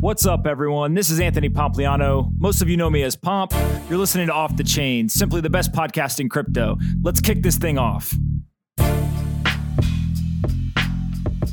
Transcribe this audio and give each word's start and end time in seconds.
What's 0.00 0.24
up, 0.24 0.46
everyone? 0.46 0.94
This 0.94 1.10
is 1.10 1.20
Anthony 1.20 1.50
Pompliano. 1.50 2.32
Most 2.38 2.62
of 2.62 2.70
you 2.70 2.78
know 2.78 2.88
me 2.88 3.02
as 3.02 3.16
Pomp. 3.16 3.52
You're 3.90 3.98
listening 3.98 4.28
to 4.28 4.32
Off 4.32 4.56
the 4.56 4.64
Chain, 4.64 5.10
simply 5.10 5.42
the 5.42 5.50
best 5.50 5.72
podcast 5.72 6.20
in 6.20 6.30
crypto. 6.30 6.78
Let's 7.02 7.20
kick 7.20 7.42
this 7.42 7.58
thing 7.58 7.76
off. 7.76 8.14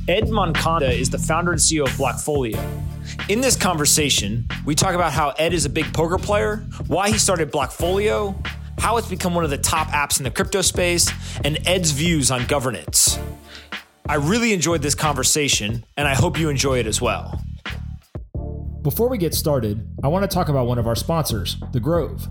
Ed 0.08 0.30
Moncada 0.30 0.90
is 0.90 1.10
the 1.10 1.18
founder 1.18 1.52
and 1.52 1.60
CEO 1.60 1.84
of 1.84 1.90
Blockfolio. 1.90 2.58
In 3.28 3.42
this 3.42 3.58
conversation, 3.58 4.48
we 4.64 4.76
talk 4.76 4.96
about 4.96 5.12
how 5.12 5.32
Ed 5.32 5.52
is 5.52 5.66
a 5.66 5.70
big 5.70 5.94
poker 5.94 6.18
player, 6.18 6.66
why 6.88 7.10
he 7.10 7.18
started 7.18 7.52
Blockfolio, 7.52 8.34
how 8.80 8.96
it's 8.96 9.10
become 9.10 9.36
one 9.36 9.44
of 9.44 9.50
the 9.50 9.58
top 9.58 9.90
apps 9.90 10.20
in 10.20 10.24
the 10.24 10.32
crypto 10.32 10.62
space, 10.62 11.12
and 11.44 11.60
Ed's 11.68 11.92
views 11.92 12.32
on 12.32 12.46
governance. 12.46 13.20
I 14.08 14.16
really 14.16 14.54
enjoyed 14.54 14.82
this 14.82 14.96
conversation, 14.96 15.84
and 15.98 16.08
I 16.08 16.16
hope 16.16 16.40
you 16.40 16.48
enjoy 16.48 16.80
it 16.80 16.88
as 16.88 17.02
well. 17.02 17.42
Before 18.88 19.10
we 19.10 19.18
get 19.18 19.34
started, 19.36 19.86
I 20.02 20.08
want 20.08 20.24
to 20.24 20.34
talk 20.34 20.48
about 20.48 20.66
one 20.66 20.80
of 20.80 20.88
our 20.88 20.96
sponsors, 20.96 21.58
The 21.74 21.80
Grove. 21.82 22.30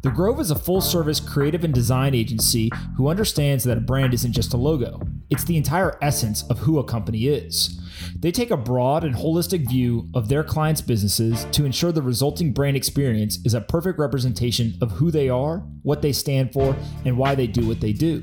The 0.00 0.10
Grove 0.10 0.40
is 0.40 0.50
a 0.50 0.58
full 0.58 0.80
service 0.80 1.20
creative 1.20 1.62
and 1.62 1.74
design 1.74 2.14
agency 2.14 2.70
who 2.96 3.08
understands 3.08 3.64
that 3.64 3.76
a 3.76 3.82
brand 3.82 4.14
isn't 4.14 4.32
just 4.32 4.54
a 4.54 4.56
logo, 4.56 4.98
it's 5.28 5.44
the 5.44 5.58
entire 5.58 5.98
essence 6.00 6.42
of 6.44 6.60
who 6.60 6.78
a 6.78 6.84
company 6.84 7.26
is. 7.26 7.78
They 8.18 8.32
take 8.32 8.50
a 8.50 8.56
broad 8.56 9.04
and 9.04 9.14
holistic 9.14 9.68
view 9.68 10.08
of 10.14 10.30
their 10.30 10.42
clients' 10.42 10.80
businesses 10.80 11.44
to 11.52 11.66
ensure 11.66 11.92
the 11.92 12.00
resulting 12.00 12.54
brand 12.54 12.78
experience 12.78 13.38
is 13.44 13.52
a 13.52 13.60
perfect 13.60 13.98
representation 13.98 14.78
of 14.80 14.92
who 14.92 15.10
they 15.10 15.28
are, 15.28 15.58
what 15.82 16.00
they 16.00 16.12
stand 16.12 16.54
for, 16.54 16.74
and 17.04 17.18
why 17.18 17.34
they 17.34 17.46
do 17.46 17.68
what 17.68 17.82
they 17.82 17.92
do. 17.92 18.22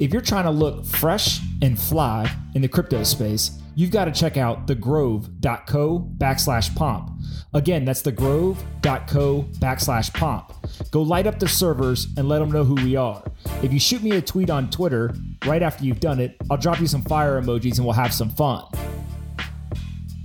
If 0.00 0.12
you're 0.12 0.22
trying 0.22 0.46
to 0.46 0.50
look 0.50 0.84
fresh 0.84 1.38
and 1.62 1.78
fly 1.78 2.34
in 2.56 2.62
the 2.62 2.68
crypto 2.68 3.04
space, 3.04 3.62
you've 3.76 3.90
got 3.92 4.06
to 4.06 4.10
check 4.10 4.36
out 4.36 4.66
thegrove.co 4.66 6.10
backslash 6.18 6.74
pomp. 6.74 7.12
Again, 7.54 7.84
that's 7.84 8.02
thegrove.co 8.02 9.42
backslash 9.60 10.12
pomp. 10.12 10.52
Go 10.90 11.02
light 11.02 11.26
up 11.26 11.38
the 11.38 11.46
servers 11.46 12.08
and 12.16 12.28
let 12.28 12.40
them 12.40 12.50
know 12.50 12.64
who 12.64 12.74
we 12.74 12.96
are. 12.96 13.22
If 13.62 13.72
you 13.72 13.78
shoot 13.78 14.02
me 14.02 14.12
a 14.12 14.22
tweet 14.22 14.50
on 14.50 14.70
Twitter 14.70 15.14
right 15.44 15.62
after 15.62 15.84
you've 15.84 16.00
done 16.00 16.18
it, 16.18 16.36
I'll 16.50 16.56
drop 16.56 16.80
you 16.80 16.86
some 16.86 17.02
fire 17.02 17.40
emojis 17.40 17.76
and 17.76 17.84
we'll 17.84 17.94
have 17.94 18.12
some 18.12 18.30
fun. 18.30 18.64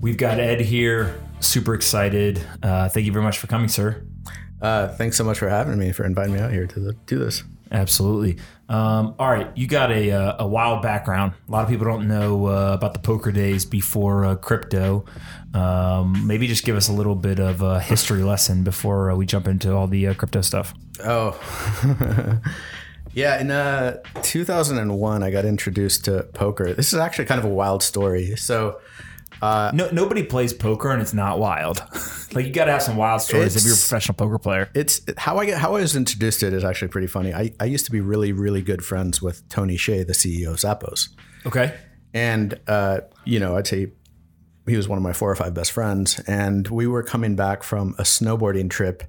We've 0.00 0.16
got 0.16 0.38
Ed 0.38 0.60
here. 0.60 1.20
Super 1.40 1.74
excited. 1.74 2.40
Uh, 2.62 2.88
thank 2.88 3.06
you 3.06 3.12
very 3.12 3.24
much 3.24 3.38
for 3.38 3.46
coming, 3.46 3.68
sir. 3.68 4.04
Uh, 4.60 4.88
thanks 4.88 5.16
so 5.16 5.24
much 5.24 5.38
for 5.38 5.48
having 5.48 5.78
me, 5.78 5.92
for 5.92 6.04
inviting 6.04 6.34
me 6.34 6.40
out 6.40 6.52
here 6.52 6.66
to 6.66 6.80
the, 6.80 6.92
do 7.06 7.18
this. 7.18 7.44
Absolutely. 7.70 8.36
Um, 8.68 9.14
all 9.18 9.30
right, 9.30 9.50
you 9.56 9.66
got 9.66 9.90
a, 9.90 10.12
uh, 10.12 10.36
a 10.44 10.46
wild 10.46 10.82
background. 10.82 11.32
A 11.48 11.50
lot 11.50 11.64
of 11.64 11.68
people 11.68 11.86
don't 11.86 12.06
know 12.06 12.46
uh, 12.46 12.72
about 12.74 12.94
the 12.94 13.00
poker 13.00 13.32
days 13.32 13.64
before 13.64 14.24
uh, 14.24 14.36
crypto. 14.36 15.04
Um, 15.54 16.26
maybe 16.26 16.46
just 16.46 16.64
give 16.64 16.76
us 16.76 16.88
a 16.88 16.92
little 16.92 17.14
bit 17.14 17.38
of 17.38 17.62
a 17.62 17.80
history 17.80 18.22
lesson 18.22 18.62
before 18.62 19.10
uh, 19.10 19.16
we 19.16 19.26
jump 19.26 19.48
into 19.48 19.74
all 19.74 19.86
the 19.86 20.08
uh, 20.08 20.14
crypto 20.14 20.40
stuff. 20.42 20.74
Oh, 21.04 21.38
yeah. 23.14 23.40
In 23.40 23.50
uh, 23.50 23.98
2001, 24.22 25.22
I 25.22 25.30
got 25.30 25.44
introduced 25.44 26.04
to 26.04 26.22
poker. 26.34 26.72
This 26.72 26.92
is 26.92 26.98
actually 26.98 27.26
kind 27.26 27.38
of 27.38 27.44
a 27.44 27.54
wild 27.54 27.82
story. 27.82 28.36
So, 28.36 28.80
uh, 29.42 29.70
no, 29.74 29.90
nobody 29.90 30.22
plays 30.22 30.52
poker 30.52 30.90
and 30.90 31.02
it's 31.02 31.14
not 31.14 31.38
wild. 31.38 31.82
like 32.32 32.46
you 32.46 32.52
got 32.52 32.66
to 32.66 32.72
have 32.72 32.82
some 32.82 32.96
wild 32.96 33.20
stories 33.20 33.56
if 33.56 33.64
you're 33.64 33.74
a 33.74 33.76
professional 33.76 34.14
poker 34.14 34.38
player. 34.38 34.70
It's 34.74 35.00
how 35.16 35.38
I 35.38 35.46
get 35.46 35.58
how 35.58 35.76
I 35.76 35.80
was 35.80 35.96
introduced 35.96 36.40
to 36.40 36.46
it 36.46 36.52
is 36.52 36.64
actually 36.64 36.88
pretty 36.88 37.06
funny. 37.06 37.34
I, 37.34 37.52
I 37.60 37.64
used 37.66 37.84
to 37.86 37.92
be 37.92 38.00
really 38.00 38.32
really 38.32 38.62
good 38.62 38.84
friends 38.84 39.20
with 39.20 39.48
Tony 39.48 39.76
Hsieh, 39.76 40.06
the 40.06 40.12
CEO 40.12 40.50
of 40.50 40.56
Zappos. 40.56 41.08
Okay, 41.44 41.74
and 42.14 42.58
uh, 42.66 43.00
you 43.24 43.38
know 43.38 43.56
I'd 43.56 43.66
say 43.66 43.92
he 44.66 44.76
was 44.76 44.88
one 44.88 44.96
of 44.96 45.02
my 45.02 45.12
four 45.12 45.30
or 45.30 45.36
five 45.36 45.54
best 45.54 45.72
friends, 45.72 46.20
and 46.26 46.66
we 46.68 46.86
were 46.86 47.02
coming 47.02 47.36
back 47.36 47.62
from 47.62 47.94
a 47.98 48.02
snowboarding 48.02 48.70
trip. 48.70 49.02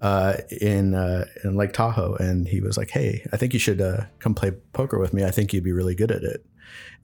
Uh, 0.00 0.38
in 0.60 0.96
uh, 0.96 1.24
in 1.44 1.54
Lake 1.54 1.72
Tahoe, 1.72 2.16
and 2.16 2.48
he 2.48 2.60
was 2.60 2.76
like, 2.76 2.90
"Hey, 2.90 3.24
I 3.32 3.36
think 3.36 3.52
you 3.52 3.60
should 3.60 3.80
uh, 3.80 4.06
come 4.18 4.34
play 4.34 4.50
poker 4.72 4.98
with 4.98 5.14
me. 5.14 5.22
I 5.22 5.30
think 5.30 5.52
you'd 5.52 5.62
be 5.62 5.70
really 5.70 5.94
good 5.94 6.10
at 6.10 6.24
it." 6.24 6.44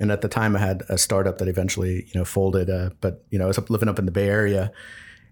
And 0.00 0.12
at 0.12 0.20
the 0.20 0.28
time, 0.28 0.56
I 0.56 0.60
had 0.60 0.82
a 0.88 0.98
startup 0.98 1.38
that 1.38 1.48
eventually, 1.48 2.06
you 2.12 2.18
know, 2.18 2.24
folded. 2.24 2.70
Uh, 2.70 2.90
but 3.00 3.24
you 3.30 3.38
know, 3.38 3.44
I 3.44 3.48
was 3.48 3.58
up, 3.58 3.70
living 3.70 3.88
up 3.88 3.98
in 3.98 4.04
the 4.04 4.12
Bay 4.12 4.28
Area, 4.28 4.72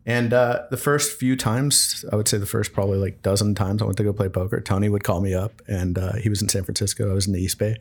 and 0.07 0.33
uh, 0.33 0.63
the 0.71 0.77
first 0.77 1.19
few 1.19 1.35
times, 1.35 2.05
I 2.13 2.17
would 2.17 2.29
say 2.29 2.39
the 2.39 2.47
first 2.47 2.73
probably 2.73 2.97
like 2.97 3.23
dozen 3.23 3.57
times 3.57 3.83
I 3.83 3.87
went 3.87 3.97
to 3.97 4.05
go 4.05 4.13
play 4.13 4.29
poker, 4.29 4.61
Tony 4.61 4.89
would 4.89 5.03
call 5.03 5.21
me 5.21 5.35
up, 5.35 5.61
and 5.67 5.99
uh, 5.99 6.13
he 6.15 6.29
was 6.29 6.41
in 6.41 6.49
San 6.49 6.63
Francisco. 6.63 7.11
I 7.11 7.13
was 7.13 7.27
in 7.27 7.33
the 7.33 7.41
East 7.41 7.59
Bay, 7.59 7.77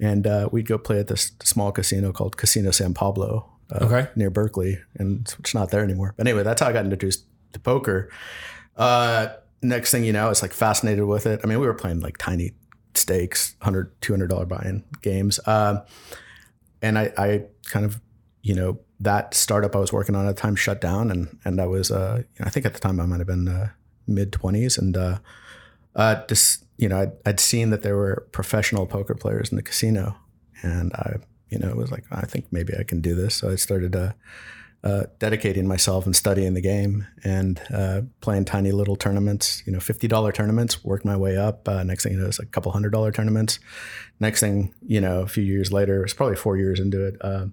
and 0.00 0.26
uh, 0.26 0.48
we'd 0.50 0.66
go 0.66 0.78
play 0.78 0.98
at 0.98 1.08
this 1.08 1.32
small 1.42 1.70
casino 1.70 2.10
called 2.10 2.38
Casino 2.38 2.70
San 2.70 2.94
Pablo, 2.94 3.50
uh, 3.70 3.84
okay. 3.84 4.08
near 4.16 4.30
Berkeley, 4.30 4.78
and 4.94 5.32
it's 5.38 5.52
not 5.52 5.70
there 5.70 5.84
anymore. 5.84 6.14
But 6.16 6.26
anyway, 6.26 6.42
that's 6.42 6.62
how 6.62 6.68
I 6.68 6.72
got 6.72 6.84
introduced 6.84 7.24
to 7.52 7.60
poker. 7.60 8.08
Uh, 8.74 9.28
next 9.60 9.90
thing 9.90 10.04
you 10.04 10.12
know, 10.14 10.30
it's 10.30 10.40
like 10.40 10.54
fascinated 10.54 11.04
with 11.04 11.26
it. 11.26 11.40
I 11.44 11.46
mean, 11.46 11.60
we 11.60 11.66
were 11.66 11.74
playing 11.74 12.00
like 12.00 12.16
tiny 12.16 12.54
stakes, 12.98 13.54
100 13.60 14.00
$200 14.00 14.48
buy-in 14.48 14.84
games. 15.02 15.38
Uh, 15.46 15.84
and 16.82 16.98
I, 16.98 17.12
I, 17.16 17.42
kind 17.70 17.84
of, 17.84 18.00
you 18.42 18.54
know, 18.54 18.78
that 19.00 19.34
startup 19.34 19.74
I 19.74 19.78
was 19.78 19.92
working 19.92 20.14
on 20.14 20.26
at 20.26 20.36
the 20.36 20.40
time 20.40 20.56
shut 20.56 20.80
down. 20.80 21.10
And, 21.10 21.38
and 21.44 21.60
I 21.60 21.66
was, 21.66 21.90
uh, 21.90 22.22
I 22.40 22.50
think 22.50 22.66
at 22.66 22.74
the 22.74 22.80
time 22.80 23.00
I 23.00 23.06
might've 23.06 23.26
been 23.26 23.48
uh, 23.48 23.70
mid 24.06 24.32
20s. 24.32 24.78
And 24.78 24.96
uh, 24.96 25.18
uh, 25.94 26.26
just, 26.26 26.64
you 26.76 26.88
know, 26.88 27.00
I'd, 27.00 27.12
I'd 27.26 27.40
seen 27.40 27.70
that 27.70 27.82
there 27.82 27.96
were 27.96 28.26
professional 28.32 28.86
poker 28.86 29.14
players 29.14 29.50
in 29.50 29.56
the 29.56 29.62
casino. 29.62 30.16
And 30.62 30.92
I, 30.94 31.16
you 31.50 31.58
know, 31.58 31.72
was 31.74 31.90
like, 31.90 32.04
I 32.10 32.22
think 32.22 32.46
maybe 32.50 32.74
I 32.78 32.82
can 32.82 33.00
do 33.00 33.14
this. 33.14 33.36
So 33.36 33.50
I 33.50 33.56
started 33.56 33.94
uh, 33.94 34.12
uh, 34.84 35.04
dedicating 35.18 35.66
myself 35.66 36.06
and 36.06 36.14
studying 36.14 36.54
the 36.54 36.60
game 36.60 37.06
and 37.24 37.60
uh, 37.74 38.02
playing 38.20 38.44
tiny 38.44 38.70
little 38.70 38.94
tournaments, 38.94 39.62
you 39.66 39.72
know, 39.72 39.78
$50 39.78 40.32
tournaments, 40.34 40.84
worked 40.84 41.04
my 41.04 41.16
way 41.16 41.36
up. 41.36 41.68
Uh, 41.68 41.82
next 41.82 42.04
thing 42.04 42.12
you 42.12 42.20
know, 42.20 42.26
it's 42.26 42.38
a 42.38 42.46
couple 42.46 42.70
hundred 42.70 42.92
dollar 42.92 43.10
tournaments. 43.10 43.58
Next 44.20 44.40
thing, 44.40 44.72
you 44.86 45.00
know, 45.00 45.22
a 45.22 45.26
few 45.26 45.42
years 45.42 45.72
later, 45.72 46.04
it's 46.04 46.14
probably 46.14 46.36
four 46.36 46.56
years 46.56 46.78
into 46.78 47.04
it. 47.04 47.16
Uh, 47.20 47.46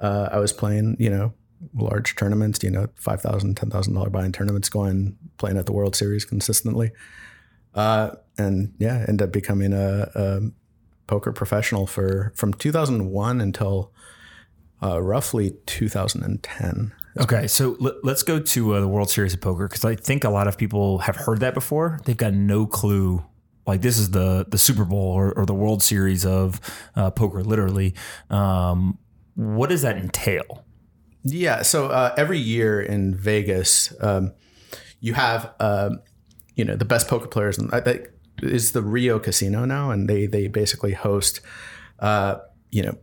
uh, 0.00 0.30
I 0.32 0.38
was 0.38 0.52
playing, 0.52 0.96
you 0.98 1.10
know, 1.10 1.32
large 1.74 2.16
tournaments, 2.16 2.62
you 2.62 2.70
know, 2.70 2.88
$5,000, 3.00 3.54
$10,000 3.54 4.12
buy-in 4.12 4.32
tournaments 4.32 4.68
going, 4.68 5.16
playing 5.36 5.58
at 5.58 5.66
the 5.66 5.72
World 5.72 5.94
Series 5.94 6.24
consistently. 6.24 6.90
Uh, 7.74 8.10
and 8.36 8.74
yeah, 8.78 9.04
ended 9.08 9.22
up 9.22 9.32
becoming 9.32 9.72
a, 9.72 10.10
a 10.14 10.40
poker 11.06 11.32
professional 11.32 11.86
for, 11.86 12.32
from 12.34 12.52
2001 12.52 13.40
until 13.40 13.92
uh, 14.82 15.00
roughly 15.00 15.54
2010. 15.66 16.92
Okay, 17.20 17.48
so 17.48 17.76
let, 17.80 17.94
us 18.04 18.22
go 18.22 18.38
to 18.38 18.74
uh, 18.74 18.80
the 18.80 18.88
World 18.88 19.10
Series 19.10 19.34
of 19.34 19.40
Poker 19.40 19.66
because 19.66 19.84
I 19.84 19.96
think 19.96 20.22
a 20.22 20.30
lot 20.30 20.46
of 20.46 20.56
people 20.56 20.98
have 20.98 21.16
heard 21.16 21.40
that 21.40 21.52
before. 21.52 21.98
They've 22.04 22.16
got 22.16 22.32
no 22.32 22.66
clue. 22.66 23.24
Like 23.66 23.82
this 23.82 23.98
is 23.98 24.12
the 24.12 24.46
the 24.48 24.56
Super 24.56 24.84
Bowl 24.84 25.12
or, 25.12 25.32
or 25.32 25.44
the 25.44 25.54
World 25.54 25.82
Series 25.82 26.24
of 26.24 26.60
uh, 26.94 27.10
poker, 27.10 27.42
literally. 27.42 27.94
Um, 28.30 28.98
what 29.34 29.68
does 29.68 29.82
that 29.82 29.96
entail? 29.96 30.64
Yeah, 31.24 31.62
so 31.62 31.88
uh, 31.88 32.14
every 32.16 32.38
year 32.38 32.80
in 32.80 33.14
Vegas, 33.14 33.92
um, 34.00 34.32
you 35.00 35.14
have 35.14 35.52
uh, 35.60 35.90
you 36.54 36.64
know 36.64 36.76
the 36.76 36.84
best 36.84 37.08
poker 37.08 37.26
players, 37.26 37.58
and 37.58 37.70
that 37.70 38.12
is 38.42 38.72
the 38.72 38.82
Rio 38.82 39.18
Casino 39.18 39.64
now, 39.64 39.90
and 39.90 40.08
they 40.08 40.26
they 40.26 40.46
basically 40.46 40.92
host 40.92 41.40
uh, 41.98 42.36
you 42.70 42.82
know 42.82 42.96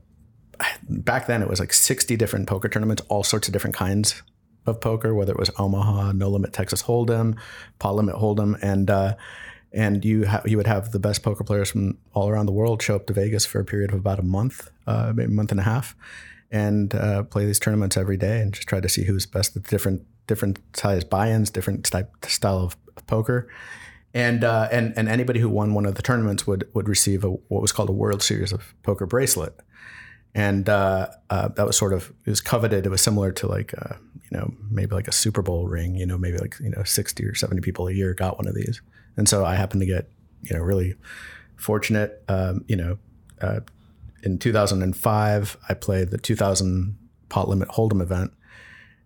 back 0.89 1.27
then 1.27 1.41
it 1.41 1.49
was 1.49 1.59
like 1.59 1.73
60 1.73 2.15
different 2.15 2.47
poker 2.47 2.69
tournaments, 2.69 3.01
all 3.09 3.23
sorts 3.23 3.47
of 3.47 3.53
different 3.53 3.75
kinds 3.75 4.21
of 4.65 4.81
poker, 4.81 5.13
whether 5.13 5.31
it 5.31 5.39
was 5.39 5.51
Omaha, 5.57 6.13
No 6.13 6.29
Limit 6.29 6.53
Texas 6.53 6.83
Hold'em, 6.83 7.37
Pot 7.79 7.95
Limit 7.95 8.15
Hold'em, 8.15 8.57
and 8.61 8.89
uh, 8.89 9.15
and 9.71 10.05
you 10.05 10.25
ha- 10.25 10.41
you 10.45 10.57
would 10.57 10.67
have 10.67 10.91
the 10.91 10.99
best 10.99 11.21
poker 11.21 11.43
players 11.43 11.71
from 11.71 11.97
all 12.13 12.29
around 12.29 12.45
the 12.45 12.51
world 12.51 12.81
show 12.81 12.95
up 12.95 13.07
to 13.07 13.13
Vegas 13.13 13.45
for 13.45 13.59
a 13.59 13.65
period 13.65 13.91
of 13.91 13.99
about 13.99 14.19
a 14.19 14.23
month, 14.23 14.69
uh, 14.87 15.11
maybe 15.13 15.31
a 15.31 15.35
month 15.35 15.51
and 15.51 15.59
a 15.59 15.63
half, 15.63 15.95
and 16.51 16.95
uh, 16.95 17.23
play 17.23 17.45
these 17.45 17.59
tournaments 17.59 17.97
every 17.97 18.17
day 18.17 18.41
and 18.41 18.53
just 18.53 18.67
try 18.67 18.79
to 18.79 18.89
see 18.89 19.03
who's 19.03 19.25
best 19.25 19.55
at 19.55 19.63
different 19.63 20.03
different 20.27 20.59
size 20.75 21.03
buy-ins, 21.03 21.49
different 21.51 21.85
type 21.85 22.11
style 22.25 22.57
of, 22.59 22.77
poker. 23.07 23.47
And, 24.13 24.45
uh, 24.45 24.69
and 24.71 24.93
and 24.97 25.09
anybody 25.09 25.41
who 25.41 25.49
won 25.49 25.73
one 25.73 25.85
of 25.85 25.95
the 25.95 26.01
tournaments 26.01 26.47
would 26.47 26.65
would 26.73 26.87
receive 26.87 27.25
a, 27.25 27.29
what 27.29 27.61
was 27.61 27.73
called 27.73 27.89
a 27.89 27.91
World 27.93 28.23
Series 28.23 28.53
of 28.53 28.73
Poker 28.81 29.05
bracelet, 29.05 29.59
and 30.35 30.69
uh, 30.69 31.07
uh, 31.31 31.47
that 31.47 31.65
was 31.65 31.75
sort 31.75 31.93
of 31.93 32.13
it 32.25 32.29
was 32.29 32.41
coveted. 32.41 32.85
It 32.85 32.89
was 32.89 33.01
similar 33.01 33.31
to 33.31 33.47
like 33.47 33.73
uh, 33.75 33.95
you 34.31 34.37
know, 34.37 34.53
maybe 34.69 34.95
like 34.95 35.07
a 35.07 35.11
Super 35.11 35.41
Bowl 35.41 35.67
ring, 35.67 35.95
you 35.95 36.05
know, 36.05 36.17
maybe 36.17 36.37
like, 36.37 36.55
you 36.59 36.69
know, 36.69 36.83
60 36.83 37.23
or 37.25 37.35
70 37.35 37.61
people 37.61 37.87
a 37.87 37.93
year 37.93 38.13
got 38.13 38.37
one 38.37 38.47
of 38.47 38.55
these. 38.55 38.81
And 39.17 39.29
so 39.29 39.45
I 39.45 39.55
happened 39.55 39.81
to 39.81 39.85
get, 39.85 40.09
you 40.41 40.55
know, 40.55 40.63
really 40.63 40.95
fortunate. 41.55 42.23
Um, 42.27 42.65
you 42.67 42.75
know, 42.75 42.97
uh, 43.41 43.61
in 44.23 44.39
2005, 44.39 45.57
I 45.69 45.73
played 45.73 46.09
the 46.09 46.17
2000 46.17 46.97
pot 47.29 47.47
limit 47.47 47.69
hold'em 47.69 48.01
event 48.01 48.33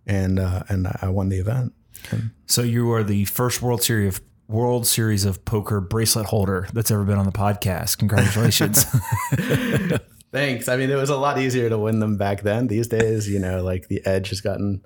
and, 0.06 0.38
uh, 0.38 0.62
and 0.68 0.88
I 1.00 1.08
won 1.08 1.28
the 1.28 1.38
event. 1.38 1.74
And 2.10 2.30
So 2.46 2.62
you 2.62 2.90
are 2.92 3.04
the 3.04 3.26
first 3.26 3.60
World 3.60 3.82
Series 3.82 4.16
of 4.16 4.24
World 4.48 4.86
Series 4.86 5.24
of 5.24 5.44
Poker 5.44 5.80
bracelet 5.80 6.26
holder 6.26 6.66
that's 6.72 6.90
ever 6.90 7.04
been 7.04 7.18
on 7.18 7.26
the 7.26 7.30
podcast. 7.30 7.98
Congratulations. 7.98 8.84
Thanks. 10.32 10.68
I 10.68 10.76
mean, 10.76 10.90
it 10.90 10.96
was 10.96 11.10
a 11.10 11.16
lot 11.16 11.38
easier 11.38 11.68
to 11.68 11.78
win 11.78 11.98
them 11.98 12.16
back 12.16 12.42
then. 12.42 12.68
These 12.68 12.88
days, 12.88 13.28
you 13.28 13.38
know, 13.38 13.62
like 13.62 13.88
the 13.88 14.04
edge 14.06 14.28
has 14.28 14.40
gotten, 14.40 14.84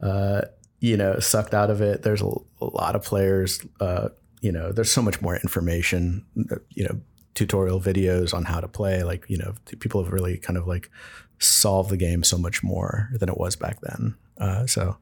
uh, 0.00 0.42
you 0.80 0.96
know, 0.96 1.18
sucked 1.18 1.52
out 1.52 1.70
of 1.70 1.80
it. 1.80 2.02
There's 2.02 2.22
a, 2.22 2.30
a 2.60 2.64
lot 2.64 2.96
of 2.96 3.04
players. 3.04 3.60
Uh, 3.80 4.08
you 4.40 4.52
know, 4.52 4.72
there's 4.72 4.90
so 4.90 5.02
much 5.02 5.20
more 5.20 5.36
information. 5.36 6.24
You 6.34 6.84
know, 6.84 7.00
tutorial 7.34 7.80
videos 7.80 8.32
on 8.32 8.44
how 8.44 8.60
to 8.60 8.68
play. 8.68 9.02
Like, 9.02 9.26
you 9.28 9.36
know, 9.36 9.54
people 9.80 10.02
have 10.02 10.12
really 10.12 10.38
kind 10.38 10.56
of 10.56 10.66
like 10.66 10.90
solved 11.38 11.90
the 11.90 11.98
game 11.98 12.24
so 12.24 12.38
much 12.38 12.62
more 12.62 13.10
than 13.12 13.28
it 13.28 13.36
was 13.36 13.56
back 13.56 13.80
then. 13.82 14.16
Uh, 14.38 14.66
so, 14.66 14.96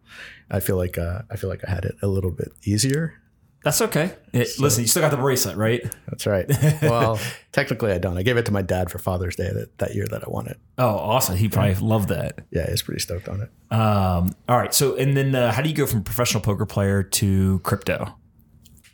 I 0.50 0.60
feel 0.60 0.76
like 0.76 0.98
uh, 0.98 1.22
I 1.30 1.36
feel 1.36 1.50
like 1.50 1.62
I 1.66 1.70
had 1.70 1.84
it 1.84 1.96
a 2.02 2.06
little 2.06 2.30
bit 2.30 2.52
easier. 2.64 3.20
That's 3.64 3.80
okay. 3.80 4.12
It- 4.32 4.58
listen, 4.60 4.82
you 4.82 4.86
still 4.88 5.02
got 5.02 5.10
the 5.10 5.16
bracelet, 5.16 5.56
right? 5.56 5.82
That's 6.06 6.26
right. 6.26 6.46
Well, 6.82 7.18
technically, 7.50 7.90
I 7.92 7.98
don't. 7.98 8.16
I 8.16 8.22
gave 8.22 8.36
it 8.36 8.46
to 8.46 8.52
my 8.52 8.62
dad 8.62 8.90
for 8.90 8.98
Father's 8.98 9.36
Day 9.36 9.50
that, 9.52 9.78
that 9.78 9.94
year 9.94 10.06
that 10.10 10.22
I 10.24 10.30
won 10.30 10.46
it. 10.46 10.58
Oh, 10.78 10.96
awesome. 10.96 11.36
He 11.36 11.48
probably 11.48 11.74
loved 11.74 12.10
that. 12.10 12.40
Yeah, 12.50 12.68
he's 12.70 12.82
pretty 12.82 13.00
stoked 13.00 13.28
on 13.28 13.40
it. 13.40 13.50
Um, 13.74 14.34
all 14.48 14.58
right. 14.58 14.72
So, 14.72 14.94
and 14.96 15.16
then 15.16 15.34
uh, 15.34 15.50
how 15.50 15.62
do 15.62 15.68
you 15.68 15.74
go 15.74 15.86
from 15.86 16.04
professional 16.04 16.42
poker 16.42 16.66
player 16.66 17.02
to 17.02 17.58
crypto? 17.60 18.14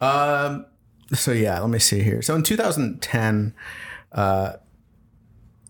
Um. 0.01 0.67
So 1.13 1.33
yeah, 1.33 1.59
let 1.61 1.69
me 1.71 1.81
see 1.81 2.03
here. 2.03 2.23
So 2.23 2.37
in 2.37 2.45
2010, 2.45 3.55
uh, 4.13 4.53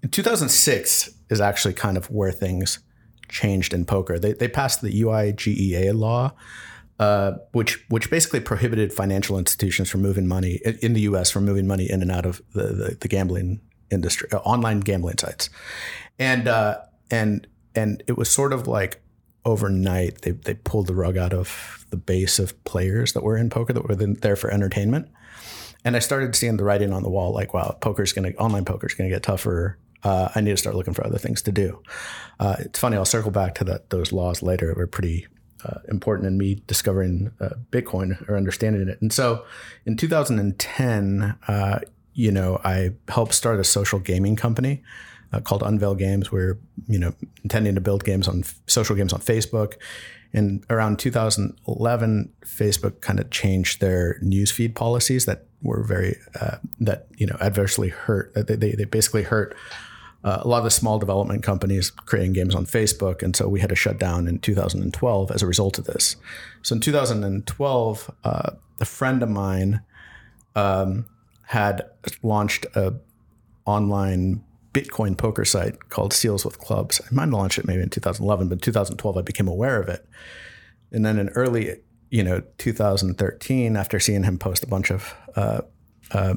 in 0.03 0.08
2006 0.11 1.11
is 1.31 1.41
actually 1.41 1.75
kind 1.75 1.96
of 1.96 2.11
where 2.11 2.31
things 2.32 2.81
changed 3.29 3.73
in 3.73 3.85
poker. 3.87 4.19
They 4.19 4.32
they 4.35 4.49
passed 4.49 4.82
the 4.82 4.91
UIGEA 5.03 5.94
law, 5.94 6.32
uh, 7.00 7.38
which 7.52 7.82
which 7.88 8.11
basically 8.11 8.41
prohibited 8.41 8.93
financial 8.93 9.38
institutions 9.38 9.88
from 9.88 10.02
moving 10.02 10.29
money 10.29 10.61
in- 10.82 10.93
the 10.93 11.00
U.S. 11.02 11.31
from 11.31 11.47
moving 11.47 11.67
money 11.67 11.91
in 11.91 12.02
and 12.02 12.11
out 12.11 12.26
of 12.26 12.43
the 12.52 12.64
the, 12.64 12.97
the 13.00 13.08
gambling 13.08 13.58
industry, 13.91 14.29
uh, 14.32 14.37
online 14.38 14.81
gambling 14.81 15.17
sites, 15.17 15.49
and 16.19 16.47
uh, 16.47 16.79
and 17.11 17.47
and 17.75 18.02
it 18.06 18.19
was 18.19 18.29
sort 18.29 18.52
of 18.52 18.67
like 18.67 19.00
overnight 19.47 20.20
they 20.20 20.32
they 20.32 20.52
pulled 20.52 20.88
the 20.88 20.94
rug 20.94 21.17
out 21.17 21.32
of 21.32 21.87
the 21.88 21.97
base 21.97 22.38
of 22.38 22.62
players 22.64 23.14
that 23.14 23.23
were 23.23 23.38
in 23.38 23.49
poker 23.49 23.73
that 23.73 23.88
were 23.88 23.96
there 23.96 24.37
for 24.37 24.50
entertainment. 24.50 25.08
And 25.82 25.96
I 25.96 26.00
started 26.00 26.37
seeing 26.37 26.58
the 26.58 26.64
writing 26.64 26.93
on 26.93 27.03
the 27.03 27.08
wall, 27.08 27.32
like, 27.32 27.55
wow, 27.55 27.79
poker's 27.81 28.12
gonna 28.12 28.32
online 28.32 28.67
poker's 28.67 28.93
gonna 28.93 29.08
get 29.08 29.23
tougher. 29.23 29.79
Uh, 30.03 30.29
I 30.35 30.43
need 30.43 30.50
to 30.50 30.56
start 30.58 30.76
looking 30.76 30.93
for 30.93 31.06
other 31.06 31.17
things 31.17 31.41
to 31.43 31.53
do. 31.53 31.82
Uh, 32.38 32.56
it's 32.58 32.79
funny. 32.79 32.99
I'll 32.99 33.06
circle 33.06 33.31
back 33.31 33.55
to 33.55 33.64
that. 33.64 33.88
Those 33.88 34.12
laws 34.12 34.43
later 34.43 34.75
were 34.76 34.87
pretty 34.87 35.26
uh, 35.64 35.80
important 35.88 36.26
in 36.26 36.38
me 36.38 36.62
discovering 36.66 37.30
uh, 37.40 37.50
Bitcoin 37.70 38.28
or 38.28 38.36
understanding 38.36 38.88
it. 38.88 39.00
And 39.00 39.12
so, 39.12 39.44
in 39.86 39.96
2010, 39.96 41.36
uh, 41.48 41.78
you 42.14 42.32
know, 42.32 42.60
I 42.64 42.92
helped 43.08 43.34
start 43.34 43.60
a 43.60 43.64
social 43.64 43.98
gaming 43.98 44.36
company 44.36 44.82
uh, 45.32 45.40
called 45.40 45.62
Unveil 45.62 45.94
Games. 45.94 46.32
We're 46.32 46.58
you 46.88 46.98
know 46.98 47.14
intending 47.42 47.74
to 47.74 47.80
build 47.80 48.04
games 48.04 48.28
on 48.28 48.44
social 48.66 48.96
games 48.96 49.12
on 49.12 49.20
Facebook. 49.20 49.74
And 50.32 50.64
around 50.70 51.00
2011, 51.00 52.32
Facebook 52.44 53.00
kind 53.00 53.18
of 53.18 53.30
changed 53.30 53.80
their 53.80 54.20
newsfeed 54.22 54.76
policies 54.76 55.26
that 55.26 55.46
were 55.60 55.82
very 55.82 56.16
uh, 56.40 56.58
that 56.78 57.08
you 57.16 57.26
know 57.26 57.36
adversely 57.40 57.88
hurt. 57.88 58.32
They 58.34 58.56
they, 58.56 58.72
they 58.72 58.84
basically 58.84 59.22
hurt 59.22 59.56
uh, 60.22 60.38
a 60.43 60.49
lot 60.49 60.58
of 60.58 60.64
the 60.64 60.70
small 60.70 60.99
development 60.99 61.43
companies 61.43 61.90
creating 61.90 62.34
games 62.34 62.55
on 62.55 62.67
Facebook, 62.67 63.22
and 63.22 63.34
so 63.34 63.49
we 63.49 63.61
had 63.61 63.70
to 63.70 63.76
shut 63.76 63.99
down 63.99 64.28
in 64.28 64.38
2012 64.38 65.31
as 65.31 65.43
a 65.43 65.46
result 65.46 65.78
of 65.78 65.84
this. 65.87 66.17
So 66.62 66.75
in 66.75 66.81
2012, 66.81 68.11
uh, 68.25 68.50
a 68.81 68.84
friend 68.84 69.22
of 69.22 69.28
mine 69.31 69.81
um, 70.55 71.06
had 71.44 71.82
launched 72.22 72.67
a 72.75 72.94
online 73.64 74.44
Bitcoin 74.72 75.17
poker 75.17 75.44
site 75.44 75.88
called 75.88 76.12
Seals 76.12 76.44
with 76.44 76.58
Clubs. 76.58 77.00
I 77.00 77.14
might 77.14 77.25
have 77.25 77.32
launched 77.32 77.58
it 77.58 77.67
maybe 77.67 77.82
in 77.82 77.90
2011, 77.90 78.49
but 78.49 78.55
in 78.55 78.61
2012 78.61 79.17
I 79.17 79.22
became 79.22 79.49
aware 79.49 79.81
of 79.81 79.88
it. 79.88 80.06
And 80.93 81.05
then 81.05 81.19
in 81.19 81.28
early, 81.31 81.76
you 82.11 82.22
know, 82.22 82.43
2013, 82.58 83.76
after 83.76 83.99
seeing 83.99 84.25
him 84.25 84.38
post 84.38 84.62
a 84.62 84.67
bunch 84.67 84.90
of 84.90 85.14
uh, 85.34 85.62
uh, 86.12 86.34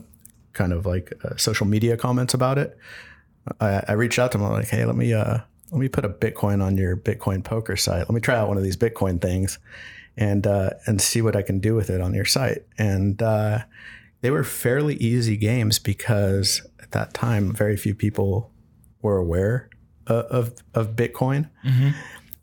kind 0.53 0.74
of 0.74 0.85
like 0.85 1.13
uh, 1.24 1.35
social 1.38 1.65
media 1.65 1.97
comments 1.97 2.33
about 2.33 2.57
it, 2.57 2.77
I, 3.60 3.84
I 3.88 3.92
reached 3.94 4.19
out 4.19 4.31
to 4.31 4.38
him. 4.38 4.45
I'm 4.45 4.51
like, 4.54 4.68
hey, 4.68 4.86
let 4.86 4.95
me 4.95 5.13
uh, 5.13 5.40
let 5.72 5.80
me 5.80 5.90
put 5.90 6.06
a 6.06 6.10
Bitcoin 6.10 6.63
on 6.63 6.78
your 6.78 6.95
Bitcoin 6.95 7.44
poker 7.44 7.75
site. 7.75 8.00
Let 8.00 8.12
me 8.12 8.22
try 8.22 8.36
out 8.36 8.48
one 8.48 8.57
of 8.57 8.63
these 8.63 8.78
Bitcoin 8.78 9.22
things, 9.22 9.60
and 10.18 10.45
uh, 10.45 10.72
and 10.86 11.01
see 11.01 11.22
what 11.22 11.36
I 11.36 11.42
can 11.42 11.60
do 11.60 11.75
with 11.75 11.90
it 11.90 12.01
on 12.01 12.13
your 12.13 12.25
site. 12.25 12.63
And 12.78 13.22
uh, 13.22 13.60
they 14.22 14.31
were 14.31 14.44
fairly 14.44 14.95
easy 14.95 15.38
games 15.38 15.80
because 15.80 16.66
at 16.81 16.92
that 16.92 17.13
time, 17.13 17.54
very 17.54 17.75
few 17.78 17.95
people 17.95 18.51
were 19.01 19.18
aware 19.18 19.69
of 20.07 20.25
of, 20.25 20.54
of 20.74 20.95
Bitcoin. 20.95 21.50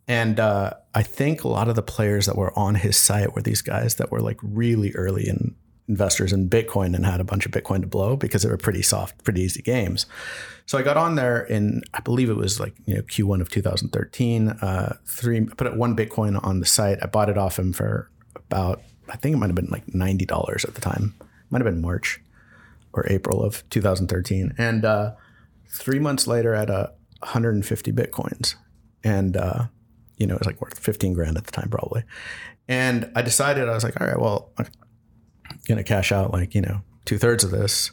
And 0.08 0.40
uh, 0.40 0.72
I 0.92 1.04
think 1.04 1.44
a 1.44 1.48
lot 1.48 1.68
of 1.68 1.76
the 1.76 1.82
players 1.82 2.26
that 2.26 2.36
were 2.36 2.52
on 2.58 2.74
his 2.74 2.96
site 2.96 3.32
were 3.32 3.42
these 3.42 3.62
guys 3.62 3.94
that 3.94 4.10
were 4.10 4.20
like 4.20 4.38
really 4.42 4.90
early 4.96 5.28
in 5.28 5.54
investors 5.90 6.32
in 6.32 6.48
Bitcoin 6.48 6.94
and 6.94 7.04
had 7.04 7.20
a 7.20 7.24
bunch 7.24 7.44
of 7.44 7.52
Bitcoin 7.52 7.80
to 7.80 7.86
blow 7.86 8.16
because 8.16 8.42
they 8.42 8.48
were 8.48 8.56
pretty 8.56 8.80
soft, 8.80 9.22
pretty 9.24 9.42
easy 9.42 9.60
games. 9.60 10.06
So 10.64 10.78
I 10.78 10.82
got 10.82 10.96
on 10.96 11.16
there 11.16 11.42
in, 11.42 11.82
I 11.92 12.00
believe 12.00 12.30
it 12.30 12.36
was 12.36 12.60
like, 12.60 12.74
you 12.86 12.94
know, 12.94 13.02
Q1 13.02 13.40
of 13.40 13.50
2013. 13.50 14.48
Uh, 14.48 14.96
three, 15.04 15.40
I 15.40 15.54
put 15.56 15.76
one 15.76 15.96
Bitcoin 15.96 16.42
on 16.44 16.60
the 16.60 16.66
site. 16.66 16.98
I 17.02 17.06
bought 17.06 17.28
it 17.28 17.36
off 17.36 17.58
him 17.58 17.72
for 17.72 18.08
about, 18.36 18.80
I 19.08 19.16
think 19.16 19.34
it 19.34 19.38
might 19.38 19.48
have 19.48 19.56
been 19.56 19.66
like 19.66 19.86
$90 19.86 20.64
at 20.64 20.74
the 20.74 20.80
time. 20.80 21.14
Might 21.50 21.60
have 21.60 21.72
been 21.72 21.82
March 21.82 22.20
or 22.92 23.04
April 23.10 23.42
of 23.42 23.68
2013. 23.70 24.54
And 24.56 24.84
uh, 24.84 25.14
three 25.68 25.98
months 25.98 26.28
later, 26.28 26.54
I 26.54 26.60
had 26.60 26.70
a 26.70 26.92
150 27.18 27.92
Bitcoins. 27.92 28.54
And, 29.02 29.36
uh, 29.36 29.66
you 30.18 30.28
know, 30.28 30.34
it 30.34 30.40
was 30.40 30.46
like 30.46 30.60
worth 30.60 30.78
15 30.78 31.14
grand 31.14 31.36
at 31.36 31.46
the 31.46 31.52
time, 31.52 31.68
probably. 31.68 32.04
And 32.68 33.10
I 33.16 33.22
decided, 33.22 33.68
I 33.68 33.74
was 33.74 33.82
like, 33.82 34.00
all 34.00 34.06
right, 34.06 34.20
well, 34.20 34.52
going 35.66 35.78
to 35.78 35.84
cash 35.84 36.12
out 36.12 36.32
like, 36.32 36.54
you 36.54 36.60
know, 36.60 36.82
two 37.04 37.18
thirds 37.18 37.44
of 37.44 37.50
this. 37.50 37.90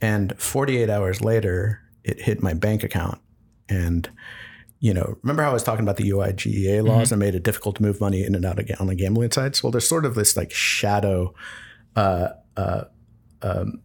And 0.00 0.38
48 0.38 0.90
hours 0.90 1.20
later, 1.20 1.80
it 2.04 2.20
hit 2.20 2.42
my 2.42 2.54
bank 2.54 2.82
account. 2.82 3.18
And, 3.68 4.08
you 4.78 4.94
know, 4.94 5.16
remember 5.22 5.42
how 5.42 5.50
I 5.50 5.52
was 5.52 5.62
talking 5.62 5.82
about 5.82 5.96
the 5.96 6.10
UIGEA 6.10 6.86
laws 6.86 7.10
and 7.10 7.18
made 7.18 7.34
it 7.34 7.42
difficult 7.42 7.76
to 7.76 7.82
move 7.82 8.00
money 8.00 8.24
in 8.24 8.34
and 8.34 8.44
out 8.44 8.58
of, 8.58 8.70
on 8.78 8.86
the 8.86 8.94
gambling 8.94 9.32
sites? 9.32 9.62
Well, 9.62 9.70
there's 9.70 9.88
sort 9.88 10.04
of 10.04 10.14
this 10.14 10.36
like 10.36 10.52
shadow, 10.52 11.34
uh, 11.96 12.28
uh, 12.56 12.84
um, 13.42 13.80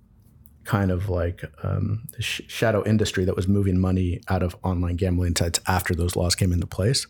kind 0.63 0.91
of 0.91 1.09
like 1.09 1.43
um, 1.63 2.03
sh- 2.19 2.41
shadow 2.47 2.83
industry 2.85 3.25
that 3.25 3.35
was 3.35 3.47
moving 3.47 3.79
money 3.79 4.21
out 4.27 4.43
of 4.43 4.55
online 4.63 4.95
gambling 4.95 5.35
sites 5.35 5.59
after 5.67 5.95
those 5.95 6.15
laws 6.15 6.35
came 6.35 6.51
into 6.51 6.67
place. 6.67 7.07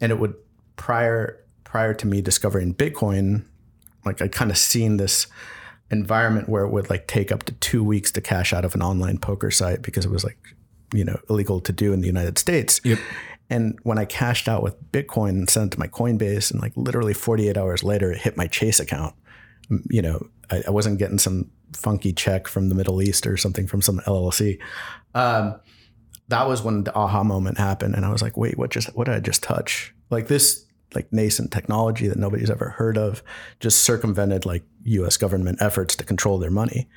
And 0.00 0.12
it 0.12 0.18
would 0.18 0.34
prior 0.76 1.42
prior 1.64 1.92
to 1.94 2.06
me 2.06 2.20
discovering 2.20 2.74
Bitcoin, 2.74 3.44
like 4.06 4.22
I 4.22 4.28
kind 4.28 4.50
of 4.50 4.56
seen 4.56 4.96
this 4.96 5.26
environment 5.90 6.48
where 6.48 6.64
it 6.64 6.70
would 6.70 6.90
like 6.90 7.06
take 7.06 7.30
up 7.30 7.44
to 7.44 7.52
two 7.54 7.84
weeks 7.84 8.10
to 8.12 8.20
cash 8.20 8.52
out 8.52 8.64
of 8.64 8.74
an 8.74 8.82
online 8.82 9.18
poker 9.18 9.50
site 9.50 9.82
because 9.82 10.04
it 10.04 10.10
was 10.10 10.24
like 10.24 10.38
you 10.92 11.04
know 11.04 11.18
illegal 11.28 11.60
to 11.60 11.72
do 11.72 11.92
in 11.92 12.00
the 12.00 12.06
United 12.06 12.38
States. 12.38 12.80
Yep. 12.84 12.98
And 13.48 13.78
when 13.84 13.98
I 13.98 14.04
cashed 14.04 14.48
out 14.48 14.62
with 14.62 14.74
Bitcoin 14.90 15.30
and 15.30 15.50
sent 15.50 15.72
it 15.72 15.76
to 15.76 15.78
my 15.78 15.86
Coinbase, 15.86 16.50
and 16.50 16.60
like 16.60 16.72
literally 16.76 17.14
48 17.14 17.56
hours 17.56 17.84
later, 17.84 18.10
it 18.10 18.18
hit 18.18 18.36
my 18.36 18.48
Chase 18.48 18.80
account. 18.80 19.14
You 19.88 20.02
know, 20.02 20.26
I, 20.50 20.64
I 20.66 20.70
wasn't 20.70 20.98
getting 20.98 21.18
some 21.18 21.50
funky 21.72 22.12
check 22.12 22.48
from 22.48 22.68
the 22.68 22.74
Middle 22.74 23.02
East 23.02 23.26
or 23.26 23.36
something 23.36 23.66
from 23.66 23.82
some 23.82 24.00
LLC. 24.00 24.58
Um, 25.14 25.60
that 26.28 26.48
was 26.48 26.62
when 26.62 26.84
the 26.84 26.94
aha 26.94 27.22
moment 27.22 27.58
happened, 27.58 27.94
and 27.94 28.04
I 28.04 28.10
was 28.10 28.20
like, 28.20 28.36
"Wait, 28.36 28.58
what 28.58 28.70
just 28.70 28.88
what 28.96 29.04
did 29.04 29.14
I 29.14 29.20
just 29.20 29.42
touch? 29.42 29.94
Like 30.10 30.26
this, 30.26 30.65
like 30.94 31.12
nascent 31.12 31.52
technology 31.52 32.08
that 32.08 32.18
nobody's 32.18 32.50
ever 32.50 32.70
heard 32.70 32.96
of, 32.96 33.22
just 33.60 33.84
circumvented 33.84 34.46
like 34.46 34.64
U.S. 34.84 35.16
government 35.16 35.60
efforts 35.60 35.96
to 35.96 36.04
control 36.04 36.38
their 36.38 36.50
money." 36.50 36.88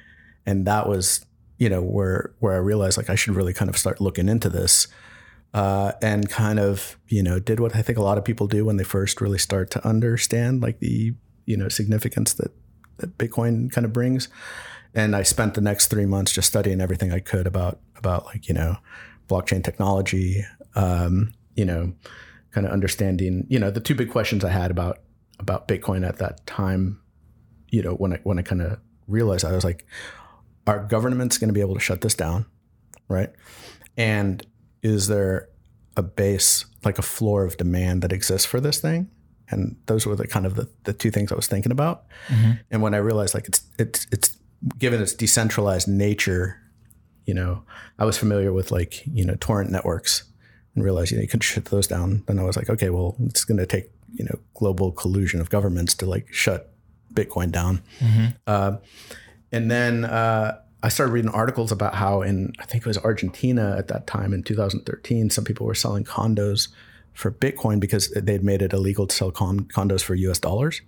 And 0.45 0.65
that 0.65 0.87
was, 0.87 1.25
you 1.57 1.69
know, 1.69 1.81
where 1.81 2.33
where 2.39 2.53
I 2.53 2.57
realized 2.57 2.97
like 2.97 3.09
I 3.09 3.15
should 3.15 3.35
really 3.35 3.53
kind 3.53 3.69
of 3.69 3.77
start 3.77 4.01
looking 4.01 4.29
into 4.29 4.49
this 4.49 4.87
uh, 5.53 5.93
and 6.01 6.29
kind 6.29 6.59
of 6.59 6.97
you 7.07 7.23
know 7.23 7.39
did 7.39 7.59
what 7.59 7.75
I 7.75 7.81
think 7.81 7.97
a 7.97 8.03
lot 8.03 8.17
of 8.17 8.25
people 8.25 8.47
do 8.47 8.65
when 8.65 8.77
they 8.77 8.83
first 8.83 9.21
really 9.21 9.37
start 9.37 9.71
to 9.71 9.87
understand 9.87 10.61
like 10.61 10.79
the 10.79 11.13
you 11.45 11.57
know 11.57 11.69
significance 11.69 12.33
that 12.33 12.51
that 12.97 13.17
Bitcoin 13.17 13.71
kind 13.71 13.85
of 13.85 13.93
brings. 13.93 14.27
And 14.93 15.15
I 15.15 15.23
spent 15.23 15.53
the 15.53 15.61
next 15.61 15.87
three 15.87 16.05
months 16.05 16.31
just 16.31 16.47
studying 16.47 16.81
everything 16.81 17.11
I 17.11 17.19
could 17.19 17.47
about 17.47 17.79
about 17.95 18.25
like 18.25 18.47
you 18.47 18.53
know 18.53 18.77
blockchain 19.27 19.63
technology, 19.63 20.43
um, 20.75 21.33
you 21.55 21.65
know, 21.65 21.93
kind 22.51 22.65
of 22.65 22.73
understanding, 22.73 23.45
you 23.49 23.59
know, 23.59 23.71
the 23.71 23.79
two 23.79 23.95
big 23.95 24.09
questions 24.09 24.43
I 24.43 24.49
had 24.49 24.71
about 24.71 24.99
about 25.39 25.67
Bitcoin 25.67 26.07
at 26.07 26.17
that 26.17 26.45
time, 26.45 26.99
you 27.69 27.81
know, 27.81 27.93
when 27.93 28.13
I 28.13 28.19
when 28.23 28.39
I 28.39 28.41
kind 28.41 28.61
of 28.61 28.79
realized 29.07 29.45
I 29.45 29.51
was 29.51 29.63
like, 29.63 29.85
are 30.67 30.83
governments 30.85 31.37
going 31.37 31.47
to 31.49 31.53
be 31.53 31.61
able 31.61 31.75
to 31.75 31.79
shut 31.79 32.01
this 32.01 32.13
down, 32.13 32.45
right? 33.07 33.29
And 33.97 34.45
is 34.81 35.07
there 35.07 35.49
a 35.97 36.03
base 36.03 36.65
like 36.85 36.97
a 36.97 37.01
floor 37.03 37.43
of 37.43 37.57
demand 37.57 38.01
that 38.01 38.13
exists 38.13 38.45
for 38.45 38.59
this 38.59 38.79
thing? 38.79 39.09
And 39.49 39.75
those 39.87 40.05
were 40.05 40.15
the 40.15 40.27
kind 40.27 40.45
of 40.45 40.55
the, 40.55 40.69
the 40.83 40.93
two 40.93 41.09
things 41.09 41.31
I 41.31 41.35
was 41.35 41.47
thinking 41.47 41.71
about. 41.71 42.05
Mm-hmm. 42.27 42.51
And 42.71 42.81
when 42.81 42.93
I 42.93 42.97
realized 42.97 43.33
like 43.33 43.47
it's 43.47 43.63
it's 43.77 44.07
it's 44.11 44.37
given 44.77 45.01
its 45.01 45.13
decentralized 45.13 45.87
nature, 45.87 46.61
you 47.25 47.33
know, 47.33 47.63
I 47.97 48.05
was 48.05 48.17
familiar 48.17 48.53
with 48.53 48.71
like, 48.71 49.05
you 49.07 49.25
know, 49.25 49.35
torrent 49.39 49.71
networks 49.71 50.23
and 50.75 50.83
realized 50.83 51.11
you, 51.11 51.17
know, 51.17 51.21
you 51.21 51.27
could 51.27 51.43
shut 51.43 51.65
those 51.65 51.87
down. 51.87 52.23
Then 52.27 52.39
I 52.39 52.43
was 52.43 52.55
like, 52.55 52.69
okay, 52.69 52.89
well, 52.89 53.15
it's 53.25 53.43
going 53.43 53.57
to 53.57 53.65
take 53.65 53.91
you 54.13 54.25
know 54.25 54.39
global 54.53 54.91
collusion 54.91 55.39
of 55.39 55.49
governments 55.49 55.93
to 55.95 56.05
like 56.05 56.31
shut 56.31 56.71
Bitcoin 57.13 57.51
down. 57.51 57.81
Mm-hmm. 57.99 58.25
Uh, 58.47 58.77
and 59.51 59.69
then 59.69 60.05
uh, 60.05 60.59
I 60.83 60.89
started 60.89 61.11
reading 61.11 61.31
articles 61.31 61.71
about 61.71 61.95
how 61.95 62.21
in 62.21 62.53
I 62.59 62.65
think 62.65 62.85
it 62.85 62.87
was 62.87 62.97
Argentina 62.97 63.75
at 63.77 63.87
that 63.87 64.07
time 64.07 64.33
in 64.33 64.43
2013, 64.43 65.29
some 65.29 65.43
people 65.43 65.65
were 65.65 65.75
selling 65.75 66.03
condos 66.03 66.69
for 67.13 67.31
Bitcoin 67.31 67.79
because 67.79 68.09
they'd 68.11 68.43
made 68.43 68.61
it 68.61 68.73
illegal 68.73 69.07
to 69.07 69.15
sell 69.15 69.31
con- 69.31 69.65
condos 69.65 70.01
for 70.01 70.15
U.S. 70.15 70.39
dollars. 70.39 70.81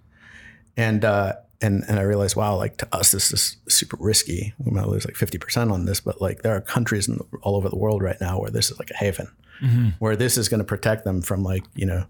And 0.77 1.03
uh, 1.03 1.33
and 1.59 1.83
and 1.87 1.99
I 1.99 2.03
realized, 2.03 2.35
wow, 2.35 2.55
like 2.55 2.77
to 2.77 2.87
us, 2.95 3.11
this 3.11 3.31
is 3.33 3.57
super 3.67 3.97
risky. 3.99 4.53
We 4.57 4.71
might 4.71 4.87
lose 4.87 5.05
like 5.05 5.15
50% 5.15 5.71
on 5.71 5.85
this, 5.85 5.99
but 5.99 6.21
like 6.21 6.41
there 6.41 6.55
are 6.55 6.61
countries 6.61 7.07
in, 7.07 7.19
all 7.41 7.55
over 7.55 7.69
the 7.69 7.77
world 7.77 8.01
right 8.01 8.19
now 8.21 8.39
where 8.39 8.51
this 8.51 8.71
is 8.71 8.79
like 8.79 8.91
a 8.91 8.97
haven 8.97 9.27
mm-hmm. 9.61 9.89
where 9.99 10.15
this 10.15 10.37
is 10.37 10.49
going 10.49 10.59
to 10.59 10.65
protect 10.65 11.03
them 11.03 11.21
from 11.21 11.43
like 11.43 11.63
you 11.75 11.85
know 11.85 12.05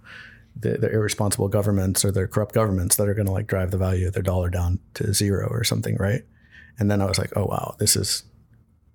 the, 0.59 0.77
the, 0.77 0.91
irresponsible 0.91 1.47
governments 1.47 2.03
or 2.03 2.11
their 2.11 2.27
corrupt 2.27 2.53
governments 2.53 2.97
that 2.97 3.07
are 3.07 3.13
going 3.13 3.25
to 3.25 3.31
like 3.31 3.47
drive 3.47 3.71
the 3.71 3.77
value 3.77 4.07
of 4.07 4.13
their 4.13 4.23
dollar 4.23 4.49
down 4.49 4.79
to 4.95 5.13
zero 5.13 5.47
or 5.49 5.63
something, 5.63 5.95
right? 5.95 6.23
And 6.77 6.91
then 6.91 7.01
I 7.01 7.05
was 7.05 7.17
like, 7.17 7.31
oh 7.35 7.45
wow, 7.45 7.75
this 7.79 7.95
is 7.95 8.23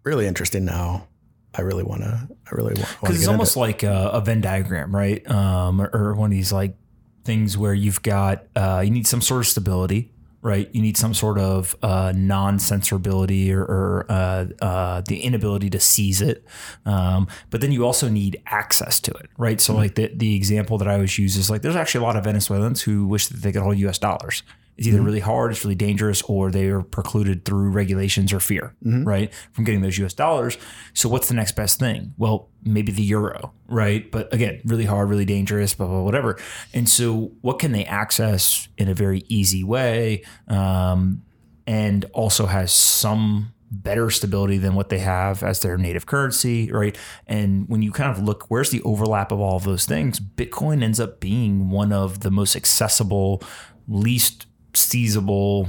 really 0.04 0.26
interesting. 0.26 0.64
Now 0.64 1.08
I 1.54 1.62
really 1.62 1.82
want 1.82 2.02
to. 2.02 2.28
I 2.30 2.54
really 2.54 2.74
want 2.74 2.88
because 3.00 3.18
it's 3.18 3.28
almost 3.28 3.56
it. 3.56 3.60
like 3.60 3.82
a, 3.82 4.10
a, 4.12 4.20
Venn 4.20 4.40
diagram, 4.40 4.94
right? 4.94 5.28
Um, 5.30 5.80
or, 5.80 5.90
or, 5.92 6.14
one 6.14 6.26
of 6.26 6.32
these 6.32 6.52
like 6.52 6.76
things 7.24 7.56
where 7.56 7.74
you've 7.74 8.02
got 8.02 8.44
uh, 8.54 8.82
you 8.84 8.90
need 8.90 9.06
some 9.06 9.20
sort 9.20 9.40
of 9.40 9.46
stability 9.46 10.12
right? 10.46 10.72
You 10.72 10.80
need 10.80 10.96
some 10.96 11.12
sort 11.12 11.38
of 11.38 11.74
uh, 11.82 12.12
non-censorability 12.14 13.52
or, 13.52 13.62
or 13.62 14.06
uh, 14.08 14.46
uh, 14.62 15.02
the 15.08 15.20
inability 15.20 15.68
to 15.70 15.80
seize 15.80 16.22
it, 16.22 16.44
um, 16.84 17.26
but 17.50 17.60
then 17.60 17.72
you 17.72 17.84
also 17.84 18.08
need 18.08 18.40
access 18.46 19.00
to 19.00 19.10
it, 19.10 19.28
right? 19.36 19.60
So, 19.60 19.72
mm-hmm. 19.72 19.82
like 19.82 19.94
the 19.96 20.12
the 20.14 20.36
example 20.36 20.78
that 20.78 20.86
I 20.86 20.94
always 20.94 21.18
use 21.18 21.36
is 21.36 21.50
like 21.50 21.62
there's 21.62 21.74
actually 21.74 22.04
a 22.04 22.06
lot 22.06 22.16
of 22.16 22.22
Venezuelans 22.22 22.82
who 22.82 23.06
wish 23.08 23.26
that 23.26 23.42
they 23.42 23.50
could 23.50 23.62
hold 23.62 23.76
U.S. 23.78 23.98
dollars. 23.98 24.44
It's 24.76 24.86
either 24.86 24.98
mm-hmm. 24.98 25.06
really 25.06 25.20
hard, 25.20 25.52
it's 25.52 25.64
really 25.64 25.74
dangerous, 25.74 26.22
or 26.22 26.50
they 26.50 26.66
are 26.66 26.82
precluded 26.82 27.44
through 27.44 27.70
regulations 27.70 28.32
or 28.32 28.40
fear, 28.40 28.74
mm-hmm. 28.84 29.04
right, 29.04 29.32
from 29.52 29.64
getting 29.64 29.80
those 29.80 29.98
US 29.98 30.12
dollars. 30.12 30.58
So 30.92 31.08
what's 31.08 31.28
the 31.28 31.34
next 31.34 31.52
best 31.52 31.78
thing? 31.78 32.14
Well, 32.18 32.50
maybe 32.62 32.92
the 32.92 33.02
euro, 33.02 33.52
right? 33.68 34.10
But 34.10 34.32
again, 34.34 34.60
really 34.64 34.84
hard, 34.84 35.08
really 35.08 35.24
dangerous, 35.24 35.74
blah, 35.74 35.86
blah, 35.86 36.02
whatever. 36.02 36.38
And 36.74 36.88
so 36.88 37.32
what 37.40 37.58
can 37.58 37.72
they 37.72 37.84
access 37.84 38.68
in 38.76 38.88
a 38.88 38.94
very 38.94 39.22
easy 39.28 39.64
way 39.64 40.24
um, 40.48 41.22
and 41.66 42.04
also 42.12 42.46
has 42.46 42.72
some 42.72 43.52
better 43.70 44.10
stability 44.10 44.58
than 44.58 44.74
what 44.74 44.88
they 44.88 44.98
have 44.98 45.42
as 45.42 45.60
their 45.60 45.76
native 45.76 46.06
currency, 46.06 46.70
right? 46.70 46.96
And 47.26 47.68
when 47.68 47.82
you 47.82 47.92
kind 47.92 48.10
of 48.10 48.22
look, 48.22 48.44
where's 48.48 48.70
the 48.70 48.82
overlap 48.82 49.32
of 49.32 49.40
all 49.40 49.56
of 49.56 49.64
those 49.64 49.86
things? 49.86 50.20
Bitcoin 50.20 50.82
ends 50.82 51.00
up 51.00 51.20
being 51.20 51.70
one 51.70 51.92
of 51.92 52.20
the 52.20 52.30
most 52.30 52.56
accessible, 52.56 53.42
least 53.88 54.45
seizable, 54.76 55.68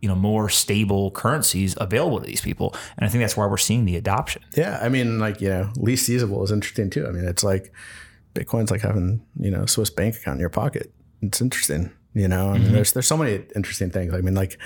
you 0.00 0.08
know, 0.08 0.14
more 0.14 0.48
stable 0.48 1.10
currencies 1.10 1.74
available 1.78 2.20
to 2.20 2.26
these 2.26 2.40
people. 2.40 2.74
And 2.96 3.06
I 3.06 3.08
think 3.08 3.22
that's 3.22 3.36
why 3.36 3.46
we're 3.46 3.56
seeing 3.56 3.84
the 3.84 3.96
adoption. 3.96 4.42
Yeah. 4.56 4.78
I 4.82 4.88
mean, 4.88 5.18
like, 5.18 5.40
you 5.40 5.48
know, 5.48 5.72
least 5.76 6.06
seizable 6.06 6.42
is 6.44 6.50
interesting 6.50 6.90
too. 6.90 7.06
I 7.06 7.10
mean, 7.10 7.24
it's 7.24 7.42
like 7.42 7.72
Bitcoin's 8.34 8.70
like 8.70 8.82
having, 8.82 9.24
you 9.38 9.50
know, 9.50 9.62
a 9.62 9.68
Swiss 9.68 9.90
bank 9.90 10.16
account 10.16 10.36
in 10.36 10.40
your 10.40 10.50
pocket. 10.50 10.92
It's 11.22 11.40
interesting. 11.40 11.90
You 12.12 12.28
know, 12.28 12.50
I 12.50 12.52
mean, 12.52 12.62
mm-hmm. 12.62 12.74
there's 12.74 12.92
there's 12.92 13.08
so 13.08 13.16
many 13.16 13.44
interesting 13.56 13.90
things. 13.90 14.14
I 14.14 14.20
mean, 14.20 14.34
like 14.34 14.58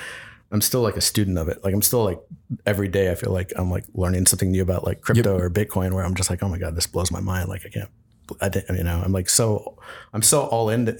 I'm 0.50 0.61
still 0.61 0.82
like 0.82 0.97
a 0.97 1.00
student 1.00 1.38
of 1.38 1.49
it. 1.49 1.62
Like 1.64 1.73
I'm 1.73 1.82
still 1.82 2.04
like 2.04 2.20
every 2.66 2.88
day 2.88 3.11
I 3.11 3.14
feel 3.14 3.32
like 3.32 3.52
I'm 3.56 3.70
like 3.70 3.85
learning 3.94 4.26
something 4.26 4.50
new 4.50 4.62
about 4.62 4.85
like 4.85 5.00
crypto 5.00 5.35
yep. 5.35 5.42
or 5.42 5.50
Bitcoin 5.50 5.92
where 5.92 6.04
I'm 6.04 6.14
just 6.14 6.30
like, 6.30 6.42
oh 6.42 6.49
my 6.49 6.58
God, 6.58 6.75
this 6.75 6.87
blows 6.87 7.11
my 7.11 7.20
mind. 7.20 7.49
Like 7.49 7.64
I 7.64 7.70
can't 7.70 7.90
I 8.40 8.49
didn't, 8.49 8.76
you 8.76 8.85
know, 8.85 9.00
I'm 9.04 9.12
like 9.12 9.28
so, 9.28 9.78
I'm 10.12 10.23
so 10.23 10.42
all 10.42 10.70
in 10.70 10.99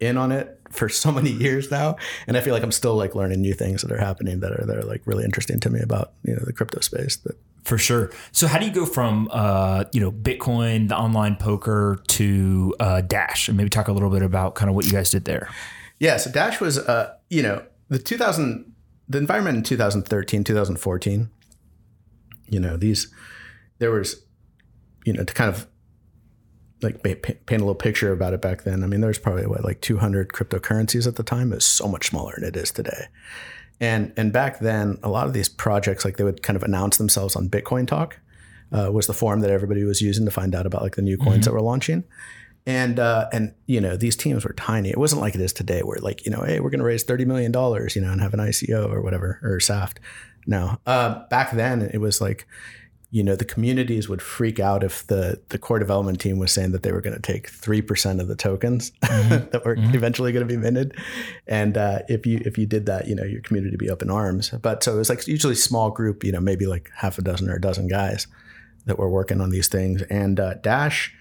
in 0.00 0.16
on 0.16 0.32
it 0.32 0.60
for 0.70 0.88
so 0.88 1.12
many 1.12 1.30
years 1.30 1.70
now, 1.70 1.96
and 2.26 2.36
I 2.36 2.40
feel 2.40 2.54
like 2.54 2.62
I'm 2.62 2.72
still 2.72 2.94
like 2.96 3.14
learning 3.14 3.40
new 3.40 3.54
things 3.54 3.82
that 3.82 3.92
are 3.92 3.98
happening 3.98 4.40
that 4.40 4.52
are 4.52 4.64
that 4.66 4.76
are 4.76 4.84
like 4.84 5.02
really 5.06 5.24
interesting 5.24 5.60
to 5.60 5.70
me 5.70 5.80
about 5.80 6.12
you 6.24 6.34
know 6.34 6.42
the 6.44 6.52
crypto 6.52 6.80
space. 6.80 7.16
But 7.16 7.36
for 7.64 7.76
sure. 7.76 8.10
So 8.32 8.46
how 8.46 8.58
do 8.58 8.66
you 8.66 8.72
go 8.72 8.86
from 8.86 9.28
uh, 9.32 9.84
you 9.92 10.00
know 10.00 10.10
Bitcoin, 10.10 10.88
the 10.88 10.96
online 10.96 11.36
poker, 11.36 12.02
to 12.08 12.74
uh, 12.80 13.00
Dash, 13.02 13.48
and 13.48 13.56
maybe 13.56 13.70
talk 13.70 13.88
a 13.88 13.92
little 13.92 14.10
bit 14.10 14.22
about 14.22 14.54
kind 14.54 14.68
of 14.68 14.74
what 14.74 14.86
you 14.86 14.92
guys 14.92 15.10
did 15.10 15.24
there? 15.24 15.48
Yeah, 15.98 16.16
so 16.16 16.30
Dash 16.30 16.60
was 16.60 16.78
uh, 16.78 17.14
you 17.28 17.42
know 17.42 17.62
the 17.88 17.98
2000 17.98 18.72
the 19.08 19.18
environment 19.18 19.56
in 19.56 19.62
2013 19.64 20.44
2014 20.44 21.30
you 22.50 22.60
know 22.60 22.76
these 22.76 23.12
there 23.78 23.90
was 23.90 24.24
you 25.04 25.12
know 25.12 25.24
to 25.24 25.34
kind 25.34 25.48
of 25.48 25.66
like 26.82 27.02
paint 27.02 27.36
a 27.50 27.54
little 27.56 27.74
picture 27.74 28.12
about 28.12 28.32
it 28.32 28.40
back 28.40 28.62
then. 28.62 28.82
I 28.82 28.86
mean, 28.86 29.00
there's 29.00 29.18
probably 29.18 29.46
what 29.46 29.64
like 29.64 29.80
200 29.80 30.28
cryptocurrencies 30.28 31.06
at 31.06 31.16
the 31.16 31.22
time. 31.22 31.52
It's 31.52 31.66
so 31.66 31.86
much 31.86 32.08
smaller 32.08 32.34
than 32.36 32.48
it 32.48 32.56
is 32.56 32.70
today. 32.70 33.06
And 33.80 34.12
and 34.16 34.32
back 34.32 34.60
then, 34.60 34.98
a 35.02 35.08
lot 35.08 35.26
of 35.26 35.32
these 35.32 35.48
projects, 35.48 36.04
like 36.04 36.16
they 36.16 36.24
would 36.24 36.42
kind 36.42 36.56
of 36.56 36.62
announce 36.62 36.98
themselves 36.98 37.34
on 37.34 37.48
Bitcoin 37.48 37.86
Talk, 37.86 38.18
uh, 38.72 38.90
was 38.92 39.06
the 39.06 39.14
forum 39.14 39.40
that 39.40 39.50
everybody 39.50 39.84
was 39.84 40.02
using 40.02 40.24
to 40.26 40.30
find 40.30 40.54
out 40.54 40.66
about 40.66 40.82
like 40.82 40.96
the 40.96 41.02
new 41.02 41.16
coins 41.16 41.30
mm-hmm. 41.30 41.40
that 41.42 41.52
were 41.52 41.62
launching. 41.62 42.04
And 42.66 42.98
uh, 42.98 43.28
and 43.32 43.54
you 43.66 43.80
know 43.80 43.96
these 43.96 44.16
teams 44.16 44.44
were 44.44 44.52
tiny. 44.52 44.90
It 44.90 44.98
wasn't 44.98 45.22
like 45.22 45.34
it 45.34 45.40
is 45.40 45.54
today, 45.54 45.80
where 45.80 45.98
like 45.98 46.26
you 46.26 46.30
know, 46.30 46.42
hey, 46.42 46.60
we're 46.60 46.68
going 46.68 46.80
to 46.80 46.84
raise 46.84 47.04
thirty 47.04 47.24
million 47.24 47.52
dollars, 47.52 47.96
you 47.96 48.02
know, 48.02 48.12
and 48.12 48.20
have 48.20 48.34
an 48.34 48.40
ICO 48.40 48.90
or 48.90 49.00
whatever 49.00 49.40
or 49.42 49.60
SAFT. 49.60 49.98
No, 50.46 50.78
uh, 50.84 51.26
back 51.30 51.52
then 51.52 51.80
it 51.82 51.98
was 51.98 52.20
like 52.20 52.46
you 53.12 53.24
know 53.24 53.34
the 53.34 53.44
communities 53.44 54.08
would 54.08 54.22
freak 54.22 54.60
out 54.60 54.84
if 54.84 55.06
the 55.08 55.40
the 55.48 55.58
core 55.58 55.78
development 55.80 56.20
team 56.20 56.38
was 56.38 56.52
saying 56.52 56.70
that 56.72 56.82
they 56.82 56.92
were 56.92 57.00
going 57.00 57.14
to 57.14 57.20
take 57.20 57.50
3% 57.50 58.20
of 58.20 58.28
the 58.28 58.36
tokens 58.36 58.92
mm-hmm. 59.02 59.50
that 59.50 59.64
were 59.64 59.76
mm-hmm. 59.76 59.94
eventually 59.94 60.32
going 60.32 60.46
to 60.46 60.52
be 60.52 60.56
minted. 60.56 60.96
And 61.46 61.76
uh, 61.76 62.00
if 62.08 62.24
you 62.24 62.40
if 62.44 62.56
you 62.56 62.66
did 62.66 62.86
that 62.86 63.08
you 63.08 63.14
know 63.14 63.24
your 63.24 63.40
community 63.42 63.72
would 63.72 63.80
be 63.80 63.90
up 63.90 64.02
in 64.02 64.10
arms. 64.10 64.50
But 64.50 64.84
so 64.84 64.94
it 64.94 64.98
was 64.98 65.08
like 65.08 65.26
usually 65.26 65.56
small 65.56 65.90
group 65.90 66.22
you 66.22 66.32
know 66.32 66.40
maybe 66.40 66.66
like 66.66 66.90
half 66.94 67.18
a 67.18 67.22
dozen 67.22 67.50
or 67.50 67.56
a 67.56 67.60
dozen 67.60 67.88
guys 67.88 68.26
that 68.86 68.98
were 68.98 69.10
working 69.10 69.40
on 69.40 69.50
these 69.50 69.68
things. 69.68 70.02
And 70.02 70.38
uh, 70.38 70.54
dash 70.54 71.14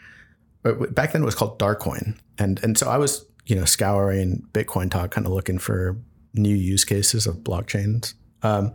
uh, 0.66 0.74
back 0.92 1.14
then 1.14 1.24
it 1.24 1.26
was 1.26 1.36
called 1.36 1.58
darkcoin. 1.58 2.18
And 2.38 2.64
and 2.64 2.78
so 2.78 2.88
i 2.88 2.98
was 2.98 3.26
you 3.46 3.56
know 3.56 3.66
scouring 3.66 4.44
bitcoin 4.54 4.92
talk 4.92 5.12
kind 5.12 5.26
of 5.26 5.34
looking 5.34 5.58
for 5.58 5.98
new 6.36 6.56
use 6.56 6.86
cases 6.86 7.26
of 7.26 7.38
blockchains. 7.38 8.14
Um, 8.44 8.74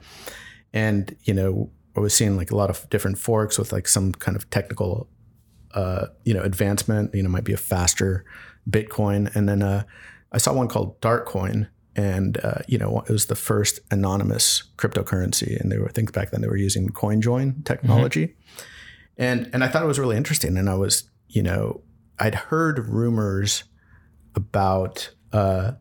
and 0.73 1.16
you 1.23 1.33
know 1.33 1.71
I 1.97 2.01
was 2.01 2.15
seeing 2.15 2.37
like 2.37 2.51
a 2.51 2.57
lot 2.57 2.71
of 2.71 2.89
different 2.91 3.19
forks 3.19 3.59
with 3.59 3.73
like 3.73 3.87
some 3.87 4.13
kind 4.13 4.37
of 4.37 4.49
technical, 4.51 5.09
uh, 5.73 6.07
you 6.25 6.35
know, 6.35 6.43
advancement. 6.43 7.15
You 7.15 7.23
know, 7.23 7.29
might 7.29 7.45
be 7.45 7.53
a 7.53 7.59
faster 7.59 8.25
Bitcoin, 8.69 9.35
and 9.35 9.49
then 9.49 9.63
uh, 9.63 9.85
I 10.33 10.39
saw 10.39 10.53
one 10.53 10.69
called 10.69 11.01
Darkcoin, 11.01 11.69
and 11.95 12.39
uh, 12.43 12.59
you 12.67 12.79
know, 12.79 13.05
it 13.09 13.13
was 13.13 13.27
the 13.27 13.37
first 13.37 13.81
anonymous 13.91 14.65
cryptocurrency, 14.77 15.61
and 15.61 15.71
they 15.71 15.79
were 15.79 15.89
I 15.89 15.93
think 15.93 16.13
back 16.13 16.31
then 16.31 16.41
they 16.41 16.49
were 16.49 16.57
using 16.57 16.89
CoinJoin 16.89 17.65
technology, 17.65 18.29
mm-hmm. 18.29 19.23
and 19.23 19.51
and 19.53 19.63
I 19.63 19.69
thought 19.69 19.83
it 19.83 19.89
was 19.89 19.99
really 19.99 20.17
interesting, 20.17 20.57
and 20.57 20.69
I 20.69 20.75
was 20.75 21.05
you 21.29 21.43
know 21.43 21.83
I'd 22.19 22.35
heard 22.35 22.89
rumors 22.89 23.65
about 24.35 25.11
uh, 25.33 25.73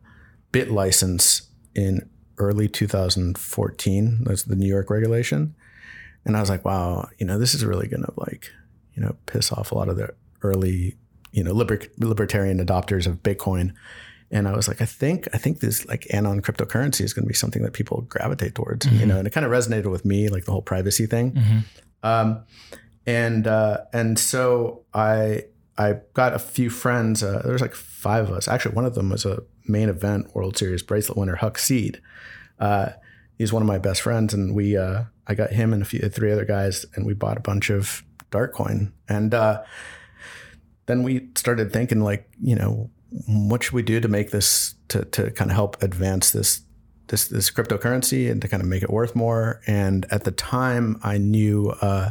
BitLicense 0.52 1.48
in 1.74 2.08
early 2.38 2.68
2014. 2.68 4.24
That's 4.24 4.42
the 4.44 4.56
New 4.56 4.68
York 4.68 4.90
regulation. 4.90 5.54
And 6.24 6.36
I 6.36 6.40
was 6.40 6.50
like, 6.50 6.64
wow, 6.64 7.08
you 7.18 7.26
know, 7.26 7.38
this 7.38 7.54
is 7.54 7.64
really 7.64 7.86
going 7.86 8.02
to 8.02 8.12
like, 8.16 8.50
you 8.94 9.02
know, 9.02 9.16
piss 9.26 9.52
off 9.52 9.72
a 9.72 9.74
lot 9.74 9.88
of 9.88 9.96
the 9.96 10.14
early, 10.42 10.96
you 11.32 11.44
know, 11.44 11.52
liber- 11.52 11.80
libertarian 11.98 12.64
adopters 12.64 13.06
of 13.06 13.22
Bitcoin. 13.22 13.74
And 14.30 14.48
I 14.48 14.56
was 14.56 14.66
like, 14.66 14.80
I 14.80 14.86
think, 14.86 15.28
I 15.32 15.38
think 15.38 15.60
this 15.60 15.86
like 15.86 16.06
anon 16.12 16.40
cryptocurrency 16.40 17.02
is 17.02 17.12
going 17.12 17.24
to 17.24 17.28
be 17.28 17.34
something 17.34 17.62
that 17.62 17.72
people 17.72 18.02
gravitate 18.02 18.54
towards, 18.54 18.86
mm-hmm. 18.86 19.00
you 19.00 19.06
know, 19.06 19.18
and 19.18 19.26
it 19.26 19.30
kind 19.30 19.46
of 19.46 19.52
resonated 19.52 19.90
with 19.90 20.04
me, 20.04 20.28
like 20.28 20.44
the 20.44 20.52
whole 20.52 20.62
privacy 20.62 21.06
thing. 21.06 21.32
Mm-hmm. 21.32 21.58
Um, 22.02 22.44
and, 23.06 23.46
uh, 23.46 23.78
and 23.92 24.18
so 24.18 24.84
I, 24.94 25.44
I 25.76 25.96
got 26.14 26.34
a 26.34 26.38
few 26.38 26.70
friends, 26.70 27.22
uh, 27.22 27.42
there 27.42 27.52
was 27.52 27.62
like 27.62 27.74
five 27.74 28.30
of 28.30 28.36
us. 28.36 28.48
Actually, 28.48 28.74
one 28.74 28.86
of 28.86 28.94
them 28.94 29.10
was 29.10 29.24
a 29.24 29.42
main 29.66 29.88
event 29.88 30.34
World 30.34 30.56
Series 30.56 30.82
bracelet 30.82 31.18
winner, 31.18 31.36
Huck 31.36 31.58
Seed. 31.58 32.00
Uh, 32.58 32.90
he's 33.38 33.52
one 33.52 33.62
of 33.62 33.68
my 33.68 33.78
best 33.78 34.02
friends, 34.02 34.34
and 34.34 34.54
we 34.54 34.76
uh, 34.76 35.04
I 35.26 35.34
got 35.34 35.50
him 35.50 35.72
and 35.72 35.82
a 35.82 35.84
few 35.84 36.00
three 36.08 36.32
other 36.32 36.44
guys, 36.44 36.86
and 36.94 37.06
we 37.06 37.14
bought 37.14 37.36
a 37.36 37.40
bunch 37.40 37.70
of 37.70 38.02
Darkcoin. 38.30 38.92
And 39.08 39.34
uh, 39.34 39.62
then 40.86 41.02
we 41.02 41.28
started 41.36 41.72
thinking 41.72 42.00
like, 42.00 42.28
you 42.40 42.56
know, 42.56 42.90
what 43.26 43.62
should 43.62 43.74
we 43.74 43.82
do 43.82 44.00
to 44.00 44.08
make 44.08 44.30
this 44.30 44.74
to 44.88 45.04
to 45.06 45.30
kind 45.30 45.50
of 45.50 45.54
help 45.54 45.82
advance 45.82 46.30
this 46.30 46.62
this 47.08 47.28
this 47.28 47.50
cryptocurrency 47.50 48.30
and 48.30 48.40
to 48.42 48.48
kind 48.48 48.62
of 48.62 48.68
make 48.68 48.82
it 48.82 48.90
worth 48.90 49.14
more. 49.14 49.60
And 49.66 50.06
at 50.10 50.24
the 50.24 50.32
time, 50.32 50.98
I 51.02 51.18
knew 51.18 51.70
uh, 51.80 52.10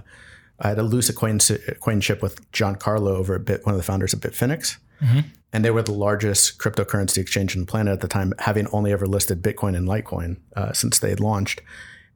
I 0.59 0.69
had 0.69 0.79
a 0.79 0.83
loose 0.83 1.09
acquaintanceship 1.09 2.21
with 2.21 2.51
Giancarlo 2.51 3.09
over 3.09 3.35
at 3.35 3.45
Bit, 3.45 3.65
one 3.65 3.73
of 3.73 3.77
the 3.77 3.83
founders 3.83 4.13
of 4.13 4.19
Bitfinex. 4.19 4.77
Mm-hmm. 5.01 5.19
And 5.53 5.63
they 5.63 5.71
were 5.71 5.83
the 5.83 5.93
largest 5.93 6.57
cryptocurrency 6.57 7.19
exchange 7.19 7.55
on 7.55 7.61
the 7.61 7.67
planet 7.67 7.93
at 7.93 8.01
the 8.01 8.07
time, 8.07 8.33
having 8.39 8.67
only 8.73 8.91
ever 8.91 9.05
listed 9.05 9.41
Bitcoin 9.41 9.77
and 9.77 9.87
Litecoin 9.87 10.37
uh, 10.55 10.73
since 10.73 10.99
they 10.99 11.09
had 11.09 11.19
launched. 11.19 11.61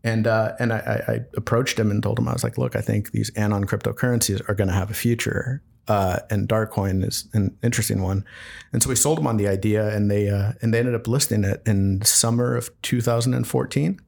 And 0.03 0.27
uh, 0.27 0.53
and 0.59 0.73
I, 0.73 1.03
I, 1.07 1.19
approached 1.35 1.77
him 1.77 1.91
and 1.91 2.01
told 2.01 2.19
him 2.19 2.27
I 2.27 2.33
was 2.33 2.43
like, 2.43 2.57
look, 2.57 2.75
I 2.75 2.81
think 2.81 3.11
these 3.11 3.31
anon 3.35 3.65
cryptocurrencies 3.65 4.47
are 4.47 4.53
going 4.53 4.67
to 4.67 4.73
have 4.73 4.91
a 4.91 4.93
future, 4.93 5.63
uh, 5.87 6.19
and 6.29 6.47
Darkcoin 6.47 7.05
is 7.05 7.27
an 7.33 7.57
interesting 7.63 8.01
one. 8.01 8.23
And 8.71 8.83
so 8.83 8.89
we 8.89 8.95
sold 8.95 9.17
them 9.17 9.27
on 9.27 9.37
the 9.37 9.47
idea, 9.47 9.93
and 9.95 10.09
they 10.09 10.29
uh, 10.29 10.53
and 10.61 10.73
they 10.73 10.79
ended 10.79 10.95
up 10.95 11.07
listing 11.07 11.43
it 11.43 11.61
in 11.65 12.01
summer 12.03 12.55
of 12.55 12.69
2014. 12.83 13.99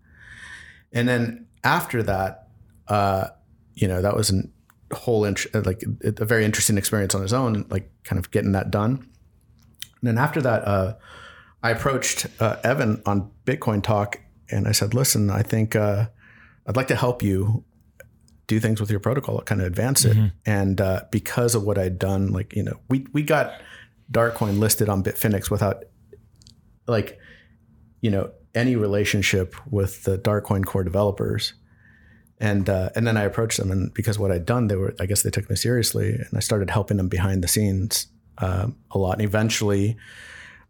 And 0.94 1.08
then 1.08 1.48
after 1.64 2.04
that, 2.04 2.48
uh, 2.88 3.28
you 3.74 3.88
know, 3.88 4.02
that 4.02 4.16
was 4.16 4.32
a 4.32 4.96
whole 4.96 5.22
like 5.22 5.84
a 6.04 6.26
very 6.26 6.46
interesting 6.46 6.78
experience 6.78 7.16
on 7.16 7.24
its 7.24 7.34
own, 7.34 7.66
like 7.70 7.90
kind 8.04 8.20
of 8.20 8.32
getting 8.32 8.52
that 8.54 8.72
done. 8.72 9.08
And 10.02 10.08
then 10.08 10.18
after 10.18 10.42
that, 10.42 10.66
uh, 10.66 10.96
I 11.62 11.72
approached 11.72 12.28
uh, 12.40 12.58
Evan 12.64 13.02
on 13.06 13.32
Bitcoin 13.46 13.84
Talk, 13.84 14.20
and 14.50 14.68
I 14.68 14.72
said, 14.72 14.94
"Listen, 14.94 15.30
I 15.30 15.42
think 15.42 15.76
uh, 15.76 16.08
I'd 16.66 16.76
like 16.76 16.88
to 16.88 16.96
help 16.96 17.22
you 17.22 17.66
do 18.48 18.60
things 18.60 18.80
with 18.80 18.90
your 18.90 19.00
protocol, 19.00 19.42
kind 19.42 19.62
of 19.62 19.68
advance 19.68 20.06
it." 20.06 20.16
Mm-hmm. 20.16 20.28
And 20.46 20.80
uh, 20.80 21.02
because 21.12 21.56
of 21.56 21.64
what 21.64 21.78
I'd 21.78 22.00
done, 22.00 22.32
like 22.32 22.56
you 22.56 22.64
know, 22.64 22.80
we 22.90 23.08
we 23.12 23.24
got 23.24 23.60
Darkcoin 24.12 24.60
listed 24.60 24.88
on 24.88 25.04
Bitfinex 25.04 25.52
without 25.52 25.84
like 26.88 27.20
you 28.02 28.10
know 28.10 28.32
any 28.56 28.76
relationship 28.76 29.54
with 29.70 30.04
the 30.04 30.18
Darkcoin 30.18 30.66
core 30.66 30.84
developers. 30.84 31.54
And 32.42 32.70
uh, 32.70 32.90
and 32.96 33.06
then 33.06 33.18
I 33.18 33.24
approached 33.24 33.58
them, 33.58 33.70
and 33.70 33.94
because 33.94 34.18
what 34.18 34.32
I'd 34.32 34.46
done, 34.46 34.68
they 34.68 34.78
were 34.78 34.96
I 34.98 35.06
guess 35.08 35.24
they 35.24 35.30
took 35.30 35.50
me 35.50 35.58
seriously, 35.58 36.14
and 36.14 36.30
I 36.34 36.40
started 36.40 36.70
helping 36.70 36.96
them 36.96 37.10
behind 37.10 37.44
the 37.44 37.50
scenes 37.50 38.08
uh, 38.40 38.68
a 38.92 38.98
lot. 38.98 39.14
And 39.14 39.22
eventually, 39.22 39.98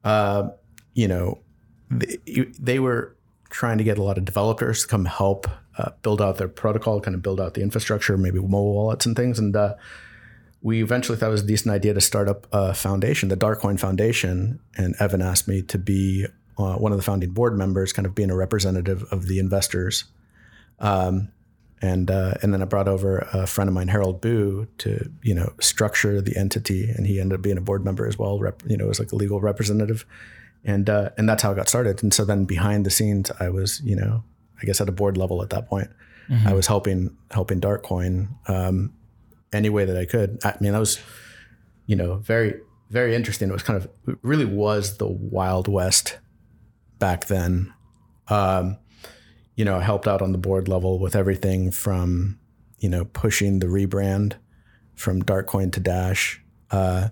uh, 0.03 0.49
you 0.93 1.07
know, 1.07 1.39
they, 1.89 2.17
they, 2.59 2.79
were 2.79 3.15
trying 3.49 3.77
to 3.77 3.83
get 3.83 3.97
a 3.97 4.03
lot 4.03 4.17
of 4.17 4.25
developers 4.25 4.81
to 4.81 4.87
come 4.87 5.05
help 5.05 5.47
uh, 5.77 5.91
build 6.01 6.21
out 6.21 6.37
their 6.37 6.47
protocol, 6.47 6.99
kind 6.99 7.15
of 7.15 7.21
build 7.21 7.39
out 7.39 7.53
the 7.53 7.61
infrastructure, 7.61 8.17
maybe 8.17 8.39
mobile 8.39 8.73
wallets 8.73 9.05
and 9.05 9.15
things. 9.15 9.39
And 9.39 9.55
uh, 9.55 9.75
we 10.61 10.83
eventually 10.83 11.17
thought 11.17 11.29
it 11.29 11.31
was 11.31 11.43
a 11.43 11.47
decent 11.47 11.73
idea 11.73 11.93
to 11.93 12.01
start 12.01 12.27
up 12.27 12.47
a 12.51 12.73
foundation, 12.73 13.29
the 13.29 13.37
Darkcoin 13.37 13.79
Foundation. 13.79 14.59
And 14.77 14.95
Evan 14.99 15.21
asked 15.21 15.47
me 15.47 15.61
to 15.63 15.77
be 15.77 16.27
uh, 16.57 16.75
one 16.75 16.91
of 16.91 16.97
the 16.97 17.03
founding 17.03 17.31
board 17.31 17.57
members, 17.57 17.93
kind 17.93 18.05
of 18.05 18.13
being 18.13 18.29
a 18.29 18.35
representative 18.35 19.03
of 19.11 19.27
the 19.27 19.39
investors. 19.39 20.05
Um, 20.79 21.29
and 21.81 22.11
uh, 22.11 22.33
and 22.41 22.53
then 22.53 22.61
I 22.61 22.65
brought 22.65 22.87
over 22.87 23.19
a 23.33 23.47
friend 23.47 23.67
of 23.67 23.73
mine, 23.73 23.87
Harold 23.87 24.21
Boo, 24.21 24.67
to 24.79 25.09
you 25.23 25.33
know 25.33 25.53
structure 25.61 26.21
the 26.21 26.35
entity, 26.35 26.89
and 26.89 27.07
he 27.07 27.19
ended 27.19 27.39
up 27.39 27.41
being 27.41 27.57
a 27.57 27.61
board 27.61 27.85
member 27.85 28.05
as 28.05 28.17
well. 28.17 28.39
Rep, 28.39 28.63
you 28.67 28.77
know, 28.77 28.89
as 28.89 28.99
like 28.99 29.11
a 29.11 29.15
legal 29.15 29.39
representative, 29.39 30.05
and 30.65 30.89
uh, 30.89 31.11
and 31.17 31.27
that's 31.27 31.43
how 31.43 31.51
it 31.51 31.55
got 31.55 31.69
started. 31.69 32.03
And 32.03 32.13
so 32.13 32.25
then 32.25 32.45
behind 32.45 32.85
the 32.85 32.89
scenes, 32.89 33.31
I 33.39 33.49
was 33.49 33.81
you 33.81 33.95
know 33.95 34.23
I 34.61 34.65
guess 34.65 34.81
at 34.81 34.89
a 34.89 34.91
board 34.91 35.15
level 35.15 35.41
at 35.41 35.51
that 35.51 35.67
point, 35.67 35.89
mm-hmm. 36.29 36.47
I 36.47 36.53
was 36.53 36.67
helping 36.67 37.15
helping 37.31 37.61
Darkcoin 37.61 38.27
um, 38.49 38.93
any 39.53 39.69
way 39.69 39.85
that 39.85 39.97
I 39.97 40.05
could. 40.05 40.39
I 40.43 40.55
mean, 40.59 40.73
that 40.73 40.79
was 40.79 40.99
you 41.85 41.95
know 41.95 42.15
very 42.15 42.59
very 42.89 43.15
interesting. 43.15 43.49
It 43.49 43.53
was 43.53 43.63
kind 43.63 43.77
of 43.77 43.89
it 44.07 44.17
really 44.21 44.45
was 44.45 44.97
the 44.97 45.07
Wild 45.07 45.67
West 45.67 46.17
back 46.97 47.27
then. 47.27 47.73
Um, 48.27 48.77
you 49.59 49.65
know, 49.65 49.81
helped 49.81 50.07
out 50.07 50.21
on 50.21 50.31
the 50.31 50.37
board 50.37 50.69
level 50.69 50.99
with 50.99 51.17
everything 51.17 51.69
from, 51.69 52.39
you 52.79 52.87
know, 52.87 53.03
pushing 53.03 53.59
the 53.59 53.67
rebrand 53.67 54.35
from 54.95 55.21
Darkcoin 55.21 55.69
to 55.73 55.81
Dash, 55.81 56.41
uh, 56.71 57.09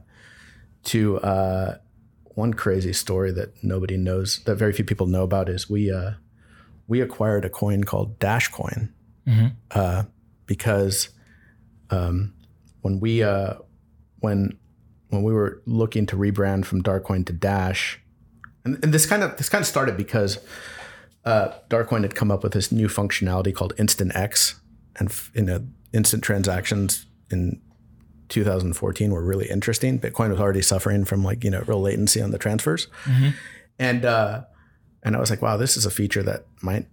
to 0.86 1.20
uh, 1.20 1.78
one 2.36 2.54
crazy 2.54 2.94
story 2.94 3.34
that 3.34 3.62
nobody 3.62 3.98
knows, 3.98 4.40
that 4.46 4.56
very 4.56 4.72
few 4.72 4.86
people 4.86 5.08
know 5.08 5.24
about, 5.24 5.50
is 5.50 5.70
we 5.70 5.92
uh, 5.92 6.12
we 6.88 7.02
acquired 7.02 7.44
a 7.44 7.50
coin 7.50 7.84
called 7.84 8.18
Dashcoin 8.18 8.94
mm-hmm. 9.28 9.48
Uh, 9.72 10.04
because 10.46 11.10
um, 11.90 12.34
when 12.80 13.02
we 13.02 13.24
uh, 13.24 13.56
when 14.20 14.58
when 15.10 15.22
we 15.22 15.34
were 15.34 15.62
looking 15.66 16.06
to 16.06 16.16
rebrand 16.16 16.64
from 16.64 16.82
Darkcoin 16.82 17.26
to 17.26 17.34
Dash, 17.34 18.00
and, 18.64 18.82
and 18.82 18.94
this 18.94 19.06
kind 19.06 19.22
of 19.22 19.36
this 19.36 19.50
kind 19.50 19.62
of 19.62 19.68
started 19.68 19.98
because 19.98 20.40
uh, 21.28 21.54
Darkcoin 21.70 22.04
had 22.04 22.16
come 22.16 22.32
up 22.32 22.42
with 22.42 22.54
this 22.54 22.72
new 22.72 22.88
functionality 22.88 23.54
called 23.54 23.76
InstantX, 23.76 24.56
and 24.96 25.14
you 25.34 25.42
know, 25.42 25.68
instant 25.92 26.24
transactions 26.24 27.06
in 27.30 27.62
2014 28.30 29.12
were 29.12 29.22
really 29.22 29.50
interesting. 29.50 30.00
Bitcoin 30.00 30.30
was 30.30 30.40
already 30.40 30.62
suffering 30.62 31.04
from 31.04 31.26
like 31.26 31.44
you 31.44 31.52
know 31.52 31.64
real 31.68 31.82
latency 31.82 32.22
on 32.22 32.32
the 32.32 32.38
transfers, 32.38 32.88
mm-hmm. 33.04 33.32
and 33.78 34.06
uh, 34.06 34.44
and 35.04 35.18
I 35.18 35.20
was 35.20 35.30
like, 35.30 35.42
wow, 35.42 35.58
this 35.58 35.76
is 35.76 35.86
a 35.86 35.92
feature 35.92 36.24
that 36.24 36.46
might 36.62 36.88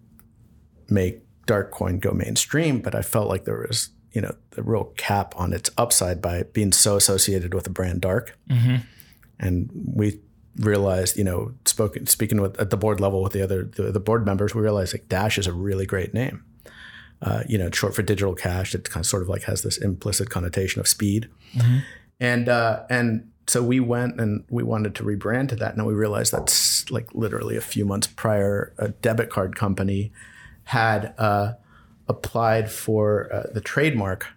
make 0.88 1.22
Darkcoin 1.46 2.00
go 2.00 2.10
mainstream. 2.10 2.80
But 2.80 2.96
I 2.96 3.02
felt 3.02 3.28
like 3.28 3.44
there 3.44 3.64
was 3.68 3.90
you 4.10 4.20
know 4.20 4.34
the 4.50 4.64
real 4.64 4.92
cap 4.96 5.32
on 5.36 5.52
its 5.52 5.70
upside 5.78 6.20
by 6.20 6.42
being 6.42 6.72
so 6.72 6.96
associated 6.96 7.54
with 7.54 7.62
the 7.62 7.70
brand 7.70 8.00
Dark, 8.00 8.36
mm-hmm. 8.50 8.78
and 9.38 9.70
we 9.94 10.18
realized, 10.56 11.16
you 11.16 11.24
know, 11.24 11.54
spoken 11.64 12.06
speaking 12.06 12.40
with 12.40 12.58
at 12.60 12.70
the 12.70 12.76
board 12.76 13.00
level 13.00 13.22
with 13.22 13.32
the 13.32 13.42
other 13.42 13.64
the, 13.64 13.92
the 13.92 14.00
board 14.00 14.24
members, 14.24 14.54
we 14.54 14.62
realized 14.62 14.94
like 14.94 15.08
Dash 15.08 15.38
is 15.38 15.46
a 15.46 15.52
really 15.52 15.86
great 15.86 16.14
name. 16.14 16.44
Uh, 17.22 17.42
you 17.48 17.56
know, 17.56 17.70
short 17.70 17.94
for 17.94 18.02
digital 18.02 18.34
cash. 18.34 18.74
It 18.74 18.90
kind 18.90 19.02
of 19.02 19.06
sort 19.06 19.22
of 19.22 19.28
like 19.28 19.44
has 19.44 19.62
this 19.62 19.78
implicit 19.78 20.28
connotation 20.30 20.80
of 20.80 20.88
speed, 20.88 21.28
mm-hmm. 21.54 21.78
and 22.20 22.48
uh, 22.48 22.82
and 22.90 23.30
so 23.46 23.62
we 23.62 23.80
went 23.80 24.20
and 24.20 24.44
we 24.48 24.62
wanted 24.62 24.94
to 24.96 25.02
rebrand 25.02 25.48
to 25.50 25.56
that. 25.56 25.74
And 25.74 25.86
we 25.86 25.94
realized 25.94 26.32
that's 26.32 26.90
like 26.90 27.08
literally 27.14 27.56
a 27.56 27.60
few 27.60 27.84
months 27.84 28.06
prior, 28.06 28.74
a 28.78 28.88
debit 28.88 29.30
card 29.30 29.56
company 29.56 30.12
had 30.64 31.14
uh, 31.18 31.54
applied 32.08 32.70
for 32.70 33.32
uh, 33.32 33.52
the 33.52 33.60
trademark 33.60 34.28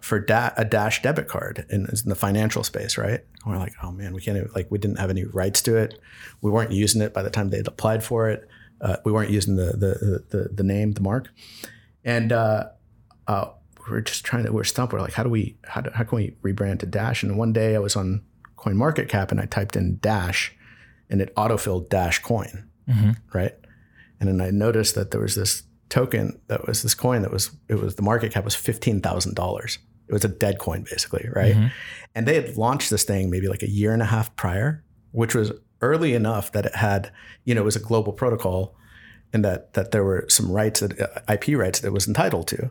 for 0.00 0.18
da- 0.18 0.50
a 0.56 0.64
Dash 0.64 1.00
debit 1.02 1.28
card 1.28 1.64
in, 1.70 1.86
in, 1.86 1.94
the 2.08 2.16
financial 2.16 2.64
space, 2.64 2.98
right? 2.98 3.20
And 3.44 3.52
we're 3.52 3.58
like, 3.58 3.74
oh 3.82 3.90
man, 3.90 4.14
we 4.14 4.20
can't 4.20 4.36
even, 4.36 4.50
like 4.54 4.70
we 4.70 4.78
didn't 4.78 4.98
have 4.98 5.10
any 5.10 5.24
rights 5.24 5.62
to 5.62 5.76
it. 5.76 6.00
We 6.40 6.50
weren't 6.50 6.72
using 6.72 7.02
it 7.02 7.12
by 7.12 7.22
the 7.22 7.30
time 7.30 7.50
they'd 7.50 7.66
applied 7.66 8.04
for 8.04 8.28
it. 8.30 8.48
Uh, 8.80 8.96
we 9.04 9.12
weren't 9.12 9.30
using 9.30 9.56
the, 9.56 9.72
the 9.76 10.24
the 10.30 10.48
the 10.52 10.62
name, 10.64 10.92
the 10.92 11.00
mark, 11.00 11.28
and 12.04 12.32
uh, 12.32 12.64
uh, 13.28 13.46
we 13.88 13.96
are 13.96 14.00
just 14.00 14.24
trying 14.24 14.44
to. 14.44 14.50
We 14.50 14.56
we're 14.56 14.64
stumped. 14.64 14.92
We're 14.92 15.00
like, 15.00 15.12
how 15.12 15.22
do 15.22 15.28
we 15.28 15.56
how, 15.64 15.80
do, 15.82 15.90
how 15.94 16.04
can 16.04 16.16
we 16.16 16.36
rebrand 16.42 16.80
to 16.80 16.86
Dash? 16.86 17.22
And 17.22 17.38
one 17.38 17.52
day 17.52 17.76
I 17.76 17.78
was 17.78 17.94
on 17.94 18.22
CoinMarketCap 18.56 19.30
and 19.30 19.40
I 19.40 19.46
typed 19.46 19.76
in 19.76 19.98
Dash, 19.98 20.52
and 21.08 21.20
it 21.20 21.34
autofilled 21.36 21.88
Dashcoin, 21.88 22.64
mm-hmm. 22.88 23.10
right? 23.32 23.54
And 24.18 24.28
then 24.28 24.40
I 24.40 24.50
noticed 24.50 24.94
that 24.96 25.12
there 25.12 25.20
was 25.20 25.36
this 25.36 25.62
token 25.88 26.40
that 26.48 26.66
was 26.66 26.82
this 26.82 26.94
coin 26.94 27.22
that 27.22 27.30
was 27.30 27.50
it 27.68 27.74
was 27.74 27.96
the 27.96 28.02
market 28.02 28.32
cap 28.32 28.44
was 28.44 28.54
fifteen 28.54 29.00
thousand 29.00 29.34
dollars 29.34 29.78
it 30.12 30.16
was 30.16 30.24
a 30.24 30.28
dead 30.28 30.58
coin 30.58 30.84
basically, 30.88 31.28
right? 31.32 31.54
Mm-hmm. 31.54 31.66
And 32.14 32.26
they 32.26 32.34
had 32.34 32.56
launched 32.56 32.90
this 32.90 33.04
thing 33.04 33.30
maybe 33.30 33.48
like 33.48 33.62
a 33.62 33.70
year 33.70 33.92
and 33.92 34.02
a 34.02 34.06
half 34.06 34.34
prior, 34.36 34.84
which 35.12 35.34
was 35.34 35.52
early 35.80 36.14
enough 36.14 36.52
that 36.52 36.66
it 36.66 36.76
had, 36.76 37.10
you 37.44 37.54
know, 37.54 37.62
it 37.62 37.64
was 37.64 37.76
a 37.76 37.80
global 37.80 38.12
protocol 38.12 38.76
and 39.32 39.44
that 39.44 39.72
that 39.74 39.90
there 39.90 40.04
were 40.04 40.26
some 40.28 40.50
rights 40.50 40.80
that 40.80 41.00
uh, 41.00 41.32
IP 41.32 41.56
rights 41.56 41.80
that 41.80 41.88
it 41.88 41.92
was 41.92 42.06
entitled 42.06 42.46
to. 42.48 42.70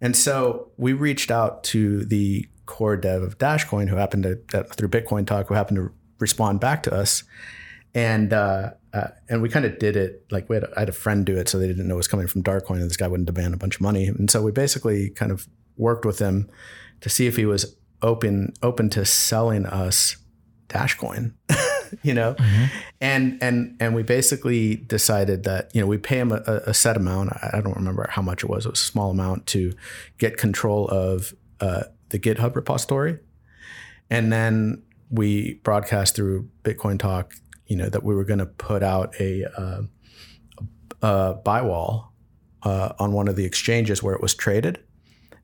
And 0.00 0.16
so 0.16 0.70
we 0.76 0.92
reached 0.92 1.30
out 1.30 1.64
to 1.64 2.04
the 2.04 2.48
core 2.66 2.96
dev 2.96 3.22
of 3.22 3.38
Dashcoin, 3.38 3.88
who 3.88 3.96
happened 3.96 4.22
to 4.22 4.58
uh, 4.58 4.62
through 4.64 4.88
Bitcoin 4.88 5.26
Talk, 5.26 5.48
who 5.48 5.54
happened 5.54 5.78
to 5.78 5.90
respond 6.20 6.60
back 6.60 6.82
to 6.84 6.94
us, 6.94 7.24
and 7.94 8.32
uh, 8.32 8.70
uh, 8.92 9.08
and 9.28 9.42
we 9.42 9.48
kind 9.48 9.64
of 9.64 9.78
did 9.78 9.96
it 9.96 10.24
like 10.30 10.48
we 10.48 10.56
had 10.56 10.66
I 10.76 10.80
had 10.80 10.88
a 10.88 10.92
friend 10.92 11.26
do 11.26 11.36
it, 11.36 11.48
so 11.48 11.58
they 11.58 11.66
didn't 11.66 11.88
know 11.88 11.94
it 11.94 11.96
was 11.96 12.08
coming 12.08 12.28
from 12.28 12.42
Darkcoin, 12.42 12.76
and 12.76 12.90
this 12.90 12.96
guy 12.96 13.08
wouldn't 13.08 13.26
demand 13.26 13.54
a 13.54 13.56
bunch 13.56 13.76
of 13.76 13.80
money, 13.80 14.06
and 14.06 14.30
so 14.30 14.42
we 14.42 14.52
basically 14.52 15.10
kind 15.10 15.32
of 15.32 15.48
worked 15.78 16.04
with 16.04 16.18
him 16.18 16.50
to 17.00 17.08
see 17.08 17.26
if 17.26 17.36
he 17.36 17.46
was 17.46 17.76
open 18.02 18.52
open 18.62 18.90
to 18.90 19.04
selling 19.04 19.66
us 19.66 20.16
Dashcoin, 20.68 21.32
you 22.02 22.12
know, 22.12 22.34
mm-hmm. 22.34 22.64
and 23.00 23.42
and 23.42 23.76
and 23.80 23.94
we 23.94 24.02
basically 24.02 24.76
decided 24.76 25.44
that 25.44 25.74
you 25.74 25.80
know 25.80 25.86
we 25.86 25.96
pay 25.96 26.18
him 26.18 26.30
a, 26.30 26.42
a, 26.66 26.74
set 26.74 26.96
amount. 26.96 27.32
I 27.42 27.60
don't 27.62 27.76
remember 27.76 28.06
how 28.10 28.20
much 28.20 28.44
it 28.44 28.50
was. 28.50 28.66
It 28.66 28.70
was 28.70 28.80
a 28.80 28.84
small 28.84 29.10
amount 29.10 29.46
to 29.48 29.72
get 30.18 30.36
control 30.36 30.86
of 30.88 31.34
uh, 31.60 31.84
the 32.10 32.18
GitHub 32.18 32.54
repository, 32.54 33.18
and 34.10 34.30
then 34.30 34.82
we 35.10 35.54
broadcast 35.64 36.14
through 36.14 36.50
Bitcoin 36.62 36.98
Talk. 36.98 37.34
You 37.66 37.76
know 37.76 37.88
that 37.88 38.04
we 38.04 38.14
were 38.14 38.24
going 38.24 38.40
to 38.40 38.46
put 38.46 38.82
out 38.82 39.14
a, 39.18 39.44
uh, 39.58 39.82
a 41.00 41.34
buy 41.34 41.62
wall 41.62 42.12
uh, 42.62 42.92
on 42.98 43.12
one 43.12 43.26
of 43.26 43.36
the 43.36 43.46
exchanges 43.46 44.02
where 44.02 44.14
it 44.14 44.20
was 44.20 44.34
traded 44.34 44.80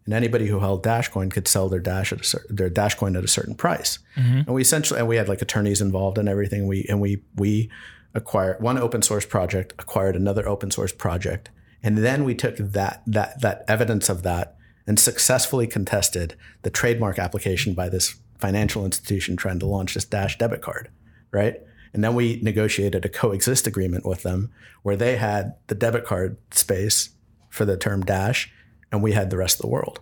and 0.05 0.15
anybody 0.15 0.47
who 0.47 0.61
held 0.61 0.85
Dashcoin 0.85 1.31
could 1.31 1.49
sell 1.49 1.69
their 1.69 1.81
Dash 1.81 2.13
at 2.13 2.35
a 2.35 2.41
their 2.53 2.71
Dashcoin 2.71 3.17
at 3.17 3.25
a 3.25 3.29
certain 3.29 3.55
price. 3.55 3.99
Mm-hmm. 4.17 4.39
And 4.39 4.49
we 4.49 4.63
essentially 4.63 5.01
and 5.01 5.09
we 5.09 5.17
had 5.17 5.29
like 5.29 5.43
attorneys 5.43 5.81
involved 5.81 6.19
and 6.19 6.29
everything. 6.29 6.67
We 6.67 6.87
and 6.89 7.01
we 7.01 7.23
we 7.35 7.71
acquired 8.15 8.61
one 8.61 8.79
open 8.79 9.03
source 9.03 9.27
project, 9.27 9.73
acquired 9.79 10.17
another 10.17 10.47
open 10.49 10.71
source 10.71 10.93
project, 10.93 11.51
and 11.83 11.99
then 11.99 12.25
we 12.25 12.35
took 12.35 12.57
that 12.57 13.03
that 13.07 13.41
that 13.41 13.65
evidence 13.67 14.09
of 14.09 14.23
that 14.23 14.57
and 14.87 15.01
successfully 15.01 15.67
contested 15.67 16.37
the 16.63 16.71
trademark 16.71 17.19
application 17.19 17.73
by 17.73 17.89
this 17.89 18.17
financial 18.39 18.85
institution 18.85 19.37
trying 19.37 19.59
to 19.59 19.67
launch 19.67 19.95
this 19.95 20.05
Dash 20.05 20.37
debit 20.37 20.61
card, 20.61 20.91
right? 21.31 21.63
And 21.95 22.05
then 22.05 22.15
we 22.15 22.41
negotiated 22.43 23.05
a 23.05 23.09
coexist 23.09 23.67
agreement 23.67 24.05
with 24.05 24.23
them 24.25 24.51
where 24.83 24.97
they 24.97 25.17
had 25.17 25.55
the 25.69 25.75
debit 25.75 26.05
card 26.05 26.37
space 26.51 27.11
for 27.49 27.65
the 27.65 27.77
term 27.77 28.05
Dash 28.05 28.53
and 28.95 29.03
we 29.03 29.13
had 29.13 29.29
the 29.31 29.37
rest 29.37 29.57
of 29.57 29.63
the 29.63 29.69
world. 29.69 30.01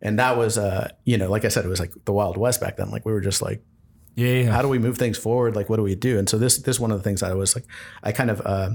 And 0.00 0.18
that 0.18 0.36
was, 0.36 0.56
uh, 0.56 0.90
you 1.04 1.18
know, 1.18 1.28
like 1.28 1.44
I 1.44 1.48
said, 1.48 1.64
it 1.64 1.68
was 1.68 1.80
like 1.80 1.92
the 2.04 2.12
Wild 2.12 2.36
West 2.36 2.60
back 2.60 2.76
then. 2.76 2.90
Like 2.90 3.04
we 3.04 3.12
were 3.12 3.20
just 3.20 3.42
like, 3.42 3.64
Yeah, 4.14 4.28
yeah. 4.42 4.50
how 4.52 4.62
do 4.62 4.68
we 4.68 4.78
move 4.78 4.96
things 4.98 5.18
forward? 5.18 5.56
Like, 5.56 5.68
what 5.68 5.76
do 5.76 5.82
we 5.82 5.94
do? 5.96 6.18
And 6.18 6.28
so 6.28 6.38
this 6.38 6.58
this 6.58 6.76
is 6.76 6.80
one 6.80 6.92
of 6.92 6.98
the 6.98 7.02
things 7.02 7.20
that 7.20 7.30
I 7.30 7.34
was 7.34 7.56
like, 7.56 7.64
I 8.04 8.12
kind 8.12 8.30
of 8.30 8.40
uh, 8.44 8.70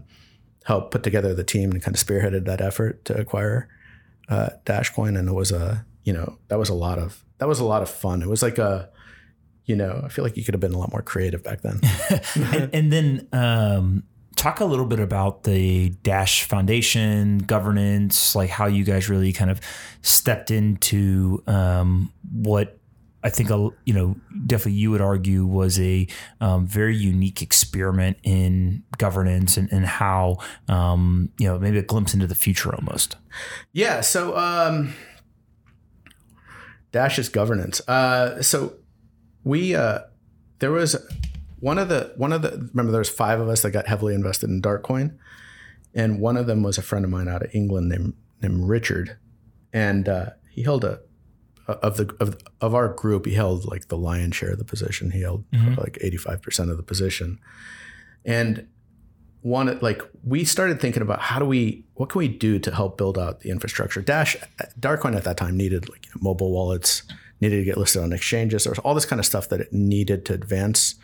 helped 0.66 0.92
put 0.92 1.04
together 1.04 1.34
the 1.34 1.44
team 1.44 1.72
and 1.72 1.82
kind 1.82 1.96
of 1.96 2.02
spearheaded 2.02 2.46
that 2.46 2.60
effort 2.60 3.06
to 3.06 3.14
acquire 3.18 3.70
uh, 4.30 4.50
Dashcoin, 4.66 5.18
and 5.18 5.30
it 5.30 5.34
was 5.34 5.52
a 5.52 5.86
you 6.04 6.12
know 6.14 6.40
that 6.50 6.60
was 6.60 6.70
a 6.70 6.74
lot 6.74 7.00
of 7.00 7.24
that 7.38 7.48
was 7.48 7.60
a 7.60 7.66
lot 7.66 7.82
of 7.82 7.90
fun. 7.90 8.22
It 8.22 8.28
was 8.30 8.42
like 8.42 8.58
a 8.58 8.90
you 9.66 9.76
know 9.76 10.02
I 10.04 10.10
feel 10.10 10.26
like 10.26 10.36
you 10.36 10.44
could 10.44 10.54
have 10.54 10.62
been 10.62 10.74
a 10.74 10.78
lot 10.80 10.92
more 10.92 11.02
creative 11.02 11.44
back 11.44 11.62
then. 11.62 11.80
and, 12.36 12.70
and 12.74 12.92
then 12.92 13.28
um, 13.32 14.04
talk 14.36 14.60
a 14.60 14.66
little 14.66 14.86
bit 14.86 15.00
about 15.00 15.44
the 15.44 15.90
Dash 16.04 16.44
Foundation 16.44 17.40
governance, 17.40 18.36
like 18.36 18.50
how 18.50 18.66
you 18.66 18.84
guys 18.84 19.10
really 19.10 19.34
kind 19.34 19.52
of 19.52 19.60
stepped 20.02 20.52
into 20.52 21.44
um, 21.48 22.12
what 22.32 22.78
I 23.24 23.30
think 23.30 23.50
you 23.50 23.94
know 23.94 24.18
definitely 24.46 24.74
you 24.74 24.92
would 24.92 25.02
argue 25.02 25.46
was 25.46 25.80
a 25.80 26.08
um, 26.42 26.68
very 26.68 26.96
unique 26.96 27.42
experiment 27.42 28.18
in 28.24 28.84
governance 28.98 29.56
and, 29.56 29.72
and 29.72 29.86
how 29.86 30.38
um, 30.68 31.30
you 31.38 31.48
know 31.48 31.58
maybe 31.58 31.78
a 31.78 31.84
glimpse 31.84 32.14
into 32.14 32.28
the 32.28 32.36
future 32.36 32.76
almost. 32.76 33.16
Yeah. 33.72 34.02
So 34.02 34.38
um, 34.38 34.94
is 36.94 37.30
governance. 37.30 37.88
Uh, 37.88 38.42
so 38.42 38.74
we 39.46 39.74
uh, 39.74 40.00
there 40.60 40.72
was 40.72 40.96
one 41.64 41.78
of 41.78 41.88
the 41.88 42.12
one 42.18 42.34
of 42.34 42.42
the 42.42 42.70
remember 42.74 42.92
there 42.92 43.00
was 43.00 43.10
five 43.10 43.40
of 43.40 43.48
us 43.48 43.62
that 43.62 43.72
got 43.72 43.88
heavily 43.88 44.14
invested 44.14 44.50
in 44.50 44.62
Darkcoin, 44.62 45.18
and 45.94 46.20
one 46.20 46.36
of 46.36 46.46
them 46.46 46.62
was 46.62 46.78
a 46.78 46.82
friend 46.82 47.06
of 47.06 47.12
mine 47.12 47.30
out 47.30 47.42
of 47.42 47.56
England 47.56 47.88
named 47.88 48.16
named 48.42 48.68
Richard, 48.68 49.18
and 49.72 50.10
uh, 50.10 50.32
he 50.50 50.64
held 50.64 50.84
a 50.84 51.00
of 51.68 51.96
the 51.96 52.14
of, 52.20 52.38
of 52.60 52.76
our 52.76 52.90
group 52.90 53.26
he 53.26 53.34
held 53.34 53.64
like 53.64 53.88
the 53.88 53.96
lion's 53.96 54.36
share 54.36 54.52
of 54.52 54.58
the 54.58 54.66
position. 54.66 55.12
He 55.12 55.22
held 55.22 55.46
like 55.78 55.98
85% 56.04 56.70
of 56.70 56.76
the 56.76 56.84
position. 56.84 57.40
And 58.26 58.68
one 59.40 59.80
like 59.80 60.02
we 60.26 60.44
started 60.44 60.82
thinking 60.82 61.02
about 61.02 61.22
how 61.22 61.40
do 61.40 61.46
we 61.46 61.86
what 61.94 62.10
can 62.10 62.20
we 62.20 62.28
do 62.28 62.60
to 62.60 62.76
help 62.76 62.98
build 62.98 63.18
out 63.18 63.40
the 63.40 63.50
infrastructure? 63.50 64.02
Dash 64.02 64.36
darkcoin 64.78 65.16
at 65.16 65.24
that 65.24 65.38
time 65.38 65.56
needed 65.56 65.88
like 65.88 66.08
mobile 66.20 66.52
wallets 66.52 67.04
needed 67.40 67.60
to 67.60 67.64
get 67.64 67.78
listed 67.78 68.04
on 68.04 68.12
exchanges. 68.12 68.66
There 68.66 68.72
was 68.72 68.80
all 68.80 68.94
this 68.94 69.06
kind 69.06 69.22
of 69.22 69.26
stuff 69.26 69.48
that 69.48 69.62
it 69.62 69.72
needed 69.72 70.26
to 70.26 70.34
advance 70.34 70.96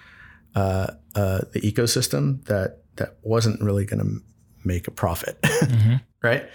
uh, 0.55 0.87
uh, 1.15 1.39
the 1.53 1.61
ecosystem 1.61 2.43
that 2.45 2.83
that 2.95 3.17
wasn't 3.21 3.61
really 3.61 3.85
going 3.85 3.99
to 3.99 4.23
make 4.63 4.87
a 4.87 4.91
profit. 4.91 5.37
Right? 6.21 6.49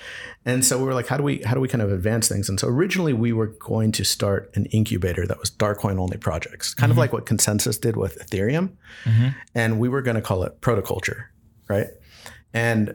And 0.45 0.63
so 0.63 0.77
we 0.77 0.85
were 0.85 0.93
like 0.93 1.07
how 1.07 1.17
do 1.17 1.23
we 1.23 1.39
how 1.39 1.55
do 1.55 1.61
we 1.61 1.69
kind 1.69 1.81
of 1.81 1.91
advance 1.91 2.29
things? 2.29 2.51
And 2.51 2.61
so 2.61 2.69
originally 2.69 3.15
we 3.15 3.33
were 3.33 3.47
going 3.47 3.93
to 3.93 4.05
start 4.05 4.51
an 4.55 4.67
incubator 4.67 5.27
that 5.27 5.39
was 5.39 5.51
darkcoin 5.51 5.99
only 5.99 6.19
projects 6.19 6.75
kind 6.75 6.93
of 6.93 6.99
like 6.99 7.15
what 7.15 7.25
ConsenSys 7.25 7.81
did 7.81 7.97
with 7.97 8.19
ethereum. 8.19 8.73
And 9.55 9.79
we 9.79 9.89
were 9.89 10.03
going 10.03 10.17
to 10.17 10.21
call 10.21 10.43
it 10.43 10.61
protoculture 10.61 11.29
right? 11.69 11.87
And 12.53 12.95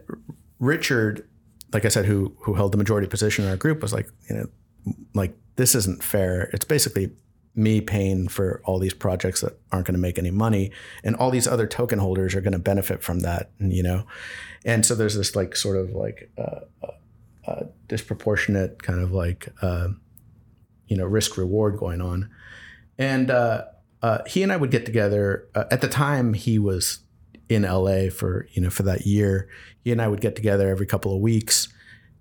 richard 0.59 1.27
like 1.73 1.85
i 1.85 1.87
said 1.87 2.05
who 2.05 2.35
who 2.41 2.53
held 2.53 2.71
the 2.71 2.77
majority 2.77 3.07
position 3.07 3.45
in 3.45 3.49
our 3.49 3.57
group 3.57 3.81
was 3.81 3.93
like 3.93 4.07
you 4.29 4.35
know 4.35 4.45
like 5.13 5.33
this 5.55 5.75
isn't 5.75 6.01
fair. 6.01 6.49
It's 6.53 6.65
basically 6.65 7.11
me 7.59 7.81
paying 7.81 8.27
for 8.27 8.61
all 8.63 8.79
these 8.79 8.93
projects 8.93 9.41
that 9.41 9.59
aren't 9.71 9.85
going 9.85 9.93
to 9.93 9.99
make 9.99 10.17
any 10.17 10.31
money 10.31 10.71
and 11.03 11.15
all 11.15 11.29
these 11.29 11.47
other 11.47 11.67
token 11.67 11.99
holders 11.99 12.33
are 12.33 12.41
going 12.41 12.53
to 12.53 12.59
benefit 12.59 13.03
from 13.03 13.19
that 13.19 13.51
you 13.59 13.83
know? 13.83 14.05
And 14.65 14.85
so 14.85 14.95
there's 14.95 15.15
this 15.15 15.35
like 15.35 15.55
sort 15.55 15.77
of 15.77 15.91
like 15.91 16.31
uh, 16.37 16.61
uh, 16.81 16.91
uh, 17.45 17.63
disproportionate 17.87 18.81
kind 18.81 19.01
of 19.01 19.11
like 19.11 19.49
uh, 19.61 19.89
you 20.87 20.97
know 20.97 21.05
risk 21.05 21.37
reward 21.37 21.77
going 21.77 22.01
on. 22.01 22.29
And 22.97 23.29
uh, 23.29 23.65
uh, 24.01 24.19
he 24.25 24.43
and 24.43 24.51
i 24.51 24.57
would 24.57 24.71
get 24.71 24.85
together 24.85 25.47
at 25.55 25.81
the 25.81 25.87
time 25.87 26.33
he 26.33 26.57
was 26.57 26.99
in 27.49 27.63
la 27.63 28.09
for 28.09 28.47
you 28.51 28.61
know 28.61 28.69
for 28.69 28.83
that 28.83 29.05
year 29.05 29.49
he 29.83 29.91
and 29.91 30.01
i 30.01 30.07
would 30.07 30.21
get 30.21 30.35
together 30.37 30.69
every 30.69 30.85
couple 30.85 31.13
of 31.13 31.19
weeks 31.19 31.67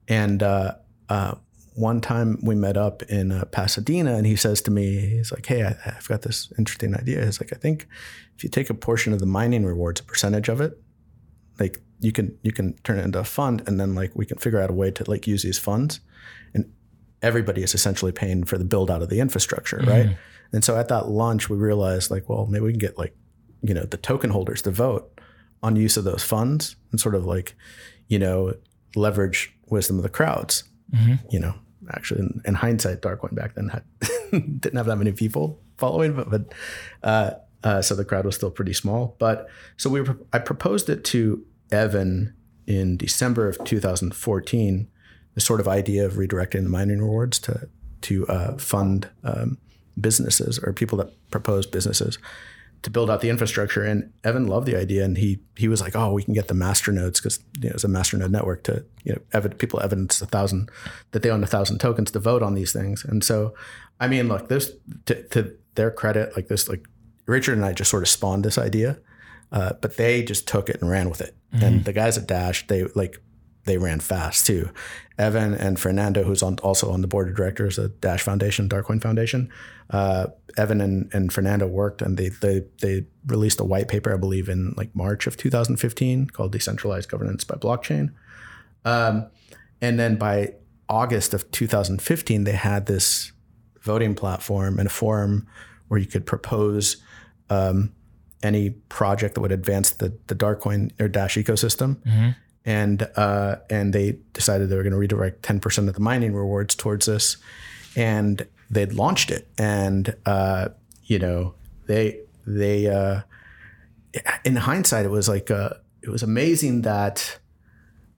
and 0.09 0.42
uh, 0.42 0.74
uh, 1.09 1.35
one 1.79 2.01
time 2.01 2.38
we 2.43 2.55
met 2.57 2.77
up 2.77 3.03
in 3.05 3.31
uh, 3.31 3.45
Pasadena, 3.47 4.14
and 4.14 4.27
he 4.27 4.35
says 4.35 4.61
to 4.62 4.71
me, 4.71 4.99
he's 5.11 5.31
like, 5.31 5.47
"Hey, 5.47 5.62
I, 5.62 5.77
I've 5.87 6.09
got 6.09 6.23
this 6.23 6.53
interesting 6.59 6.95
idea." 6.95 7.25
He's 7.25 7.41
like, 7.41 7.53
"I 7.53 7.57
think 7.57 7.87
if 8.37 8.43
you 8.43 8.51
take 8.51 8.69
a 8.69 8.75
portion 8.75 9.12
of 9.12 9.21
the 9.21 9.27
mining 9.27 9.64
rewards, 9.64 10.01
a 10.01 10.05
percentage 10.05 10.49
of 10.49 10.61
it, 10.61 10.81
like 11.61 11.81
you 12.01 12.11
can 12.12 12.37
you 12.43 12.53
can 12.53 12.75
turn 12.83 12.99
it 12.99 13.05
into 13.05 13.21
a 13.21 13.25
fund, 13.25 13.62
and 13.67 13.79
then 13.79 13.95
like 13.95 14.11
we 14.14 14.27
can 14.27 14.38
figure 14.38 14.61
out 14.61 14.71
a 14.71 14.73
way 14.73 14.91
to 14.91 15.09
like 15.09 15.27
use 15.27 15.43
these 15.45 15.59
funds, 15.59 16.01
and 16.53 16.64
everybody 17.23 17.62
is 17.62 17.75
essentially 17.75 18.12
paying 18.12 18.45
for 18.45 18.59
the 18.59 18.64
build 18.64 18.91
out 18.91 19.03
of 19.03 19.09
the 19.09 19.21
infrastructure, 19.21 19.79
right?" 19.87 20.07
And 20.53 20.64
so 20.64 20.77
at 20.77 20.88
that 20.88 21.09
lunch, 21.09 21.49
we 21.49 21.57
realized 21.59 22.11
like, 22.11 22.29
well, 22.29 22.47
maybe 22.47 22.64
we 22.64 22.73
can 22.73 22.79
get 22.79 22.97
like, 22.99 23.14
you 23.62 23.75
know, 23.75 23.85
the 23.85 23.99
token 23.99 24.31
holders 24.31 24.62
to 24.62 24.71
vote 24.71 25.21
on 25.62 25.77
use 25.77 25.97
of 25.97 26.05
those 26.05 26.25
funds 26.25 26.75
and 26.91 26.99
sort 27.01 27.14
of 27.14 27.25
like, 27.27 27.55
you 28.09 28.19
know, 28.19 28.55
leverage 28.97 29.55
wisdom 29.67 29.99
of 29.99 30.03
the 30.03 30.09
crowds. 30.09 30.64
You 31.31 31.38
know, 31.38 31.55
actually, 31.91 32.21
in, 32.21 32.43
in 32.45 32.55
hindsight, 32.55 33.03
Darkcoin 33.03 33.35
back 33.35 33.55
then 33.55 33.69
had 33.69 33.85
didn't 34.61 34.77
have 34.77 34.87
that 34.87 34.97
many 34.97 35.12
people 35.12 35.61
following, 35.77 36.14
but 36.14 36.31
but 36.31 36.53
uh, 37.03 37.31
uh, 37.64 37.83
so 37.83 37.95
the 37.95 38.05
crowd 38.05 38.25
was 38.25 38.35
still 38.35 38.51
pretty 38.51 38.73
small. 38.73 39.17
But 39.19 39.49
so 39.77 39.91
we 39.91 40.01
were, 40.01 40.19
I 40.33 40.38
proposed 40.38 40.88
it 40.88 41.05
to 41.07 41.45
Evan 41.71 42.35
in 42.67 42.97
December 42.97 43.49
of 43.49 43.62
2014. 43.64 44.88
The 45.35 45.41
sort 45.41 45.61
of 45.61 45.69
idea 45.69 46.05
of 46.05 46.14
redirecting 46.14 46.64
the 46.64 46.69
mining 46.69 46.99
rewards 46.99 47.38
to 47.41 47.69
to 48.03 48.27
uh, 48.29 48.57
fund 48.59 49.09
um, 49.25 49.59
businesses 50.01 50.59
or 50.59 50.73
people 50.73 50.99
that 50.99 51.11
propose 51.31 51.67
businesses 51.67 52.19
to 52.83 52.91
build 52.91 53.11
out 53.11 53.21
the 53.21 53.31
infrastructure. 53.31 53.83
And 53.83 54.12
Evan 54.25 54.47
loved 54.47 54.67
the 54.67 54.77
idea, 54.77 55.05
and 55.05 55.19
he 55.19 55.41
he 55.57 55.69
was 55.69 55.81
like, 55.81 55.97
"Oh, 55.97 56.12
we 56.12 56.23
can 56.23 56.35
get 56.35 56.49
the 56.49 56.55
master 56.55 56.93
nodes 56.93 57.21
because 57.21 57.41
you 57.61 57.69
know, 57.69 57.75
it's 57.75 57.85
a 57.85 57.88
master 57.88 58.17
node 58.17 58.31
network 58.31 58.64
to 58.64 58.85
you 59.05 59.12
know 59.12 59.21
ev- 59.33 59.59
people 59.59 59.81
evidence 59.81 60.21
a 60.23 60.27
thousand 60.27 60.71
that 61.12 61.23
they 61.23 61.31
own 61.31 61.43
a 61.43 61.47
thousand 61.47 61.79
tokens 61.79 62.11
to 62.12 62.19
vote 62.19 62.43
on 62.43 62.55
these 62.55 62.73
things." 62.73 63.05
And 63.05 63.25
so, 63.25 63.55
I 64.01 64.09
mean, 64.09 64.29
look, 64.29 64.49
this 64.49 64.73
to, 65.07 65.23
to 65.29 65.57
their 65.75 65.91
credit, 65.91 66.35
like 66.37 66.49
this, 66.49 66.69
like 66.69 66.87
Richard 67.27 67.55
and 67.55 67.64
I 67.64 67.73
just 67.73 67.91
sort 67.91 68.03
of 68.03 68.09
spawned 68.09 68.45
this 68.45 68.59
idea, 68.59 68.99
uh, 69.53 69.75
but 69.81 69.97
they 69.97 70.23
just 70.23 70.47
took 70.49 70.69
it 70.69 70.81
and 70.81 70.91
ran 70.91 71.09
with 71.09 71.21
it. 71.21 71.35
And 71.53 71.85
the 71.85 71.93
guys 71.93 72.19
at 72.19 72.27
Dash, 72.27 72.67
they 72.67 72.85
like 72.85 73.21
they 73.64 73.79
ran 73.79 74.01
fast 74.01 74.47
too. 74.47 74.71
Evan 75.18 75.54
and 75.54 75.81
Fernando, 75.81 76.22
who's 76.22 76.42
on, 76.42 76.59
also 76.61 76.92
on 76.92 77.00
the 77.00 77.09
board 77.09 77.28
of 77.28 77.35
directors 77.35 77.76
of 77.76 78.00
Dash 78.00 78.22
Foundation, 78.22 78.68
Darkcoin 78.68 79.02
Foundation. 79.02 79.50
Uh, 79.90 80.28
Evan 80.57 80.81
and, 80.81 81.12
and 81.12 81.33
Fernando 81.33 81.66
worked, 81.66 82.02
and 82.02 82.16
they, 82.16 82.28
they 82.28 82.64
they 82.81 83.07
released 83.26 83.59
a 83.59 83.64
white 83.64 83.88
paper, 83.88 84.12
I 84.12 84.16
believe, 84.16 84.48
in 84.48 84.74
like 84.76 84.94
March 84.94 85.26
of 85.26 85.37
2015, 85.37 86.28
called 86.28 86.52
"Decentralized 86.52 87.09
Governance 87.09 87.44
by 87.44 87.57
Blockchain." 87.57 88.12
Um, 88.85 89.26
and 89.81 89.98
then 89.98 90.16
by 90.16 90.54
August 90.88 91.35
of 91.35 91.50
2015, 91.50 92.44
they 92.44 92.52
had 92.52 92.87
this 92.87 93.33
voting 93.81 94.14
platform 94.14 94.78
and 94.78 94.87
a 94.87 94.90
forum 94.90 95.46
where 95.88 95.98
you 95.98 96.07
could 96.07 96.26
propose 96.26 96.98
um, 97.50 97.92
any 98.42 98.70
project 98.70 99.35
that 99.35 99.40
would 99.40 99.52
advance 99.52 99.90
the 99.90 100.16
the 100.28 100.35
Darkcoin 100.35 100.92
or 101.00 101.09
Dash 101.09 101.37
ecosystem. 101.37 101.98
And 102.64 103.09
uh, 103.16 103.57
and 103.71 103.92
they 103.92 104.18
decided 104.35 104.68
they 104.68 104.77
were 104.77 104.83
going 104.83 104.92
to 104.92 104.99
redirect 104.99 105.42
10% 105.42 105.88
of 105.88 105.94
the 105.94 106.01
mining 106.01 106.35
rewards 106.35 106.75
towards 106.75 107.07
this, 107.07 107.38
and 107.97 108.47
they'd 108.71 108.92
launched 108.92 109.31
it. 109.31 109.49
And 109.57 110.14
uh, 110.27 110.68
you 111.05 111.18
know 111.18 111.55
they 111.87 112.21
they 112.47 112.87
uh, 112.88 113.23
in 114.44 114.57
hindsight 114.57 115.07
it 115.07 115.11
was 115.11 115.29
like 115.29 115.51
uh, 115.51 115.71
it 116.03 116.11
was 116.11 116.23
amazing 116.23 116.83
that 116.83 117.38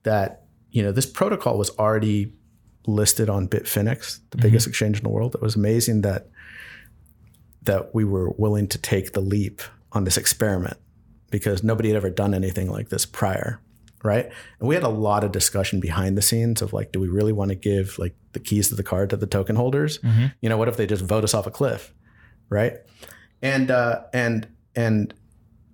that 0.03 0.43
you 0.71 0.83
know 0.83 0.91
this 0.91 1.05
protocol 1.05 1.57
was 1.57 1.69
already 1.77 2.33
listed 2.87 3.29
on 3.29 3.47
Bitfinex, 3.47 4.19
the 4.31 4.37
biggest 4.37 4.67
exchange 4.67 4.97
in 4.97 5.03
the 5.03 5.09
world. 5.09 5.35
It 5.35 5.41
was 5.41 5.55
amazing 5.55 6.01
that 6.01 6.27
that 7.63 7.93
we 7.93 8.03
were 8.03 8.29
willing 8.31 8.67
to 8.67 8.77
take 8.77 9.13
the 9.13 9.21
leap 9.21 9.61
on 9.91 10.03
this 10.03 10.17
experiment 10.17 10.77
because 11.29 11.63
nobody 11.63 11.89
had 11.89 11.95
ever 11.95 12.09
done 12.09 12.33
anything 12.33 12.69
like 12.69 12.89
this 12.89 13.05
prior. 13.05 13.59
Right? 14.03 14.25
And 14.59 14.67
we 14.67 14.75
had 14.75 14.83
a 14.83 14.89
lot 14.89 15.23
of 15.23 15.31
discussion 15.31 15.79
behind 15.79 16.17
the 16.17 16.21
scenes 16.21 16.61
of 16.61 16.73
like, 16.73 16.91
do 16.91 16.99
we 16.99 17.07
really 17.07 17.33
want 17.33 17.49
to 17.49 17.55
give 17.55 17.97
like 17.99 18.15
the 18.33 18.39
keys 18.39 18.69
to 18.69 18.75
the 18.75 18.83
car 18.83 19.07
to 19.07 19.17
the 19.17 19.27
token 19.27 19.55
holders? 19.55 19.99
You 20.41 20.49
know, 20.49 20.57
what 20.57 20.67
if 20.67 20.77
they 20.77 20.87
just 20.87 21.03
vote 21.03 21.23
us 21.23 21.33
off 21.33 21.47
a 21.47 21.51
cliff, 21.51 21.93
right? 22.49 22.73
And 23.41 23.71
uh, 23.71 24.03
and 24.13 24.47
and 24.75 25.13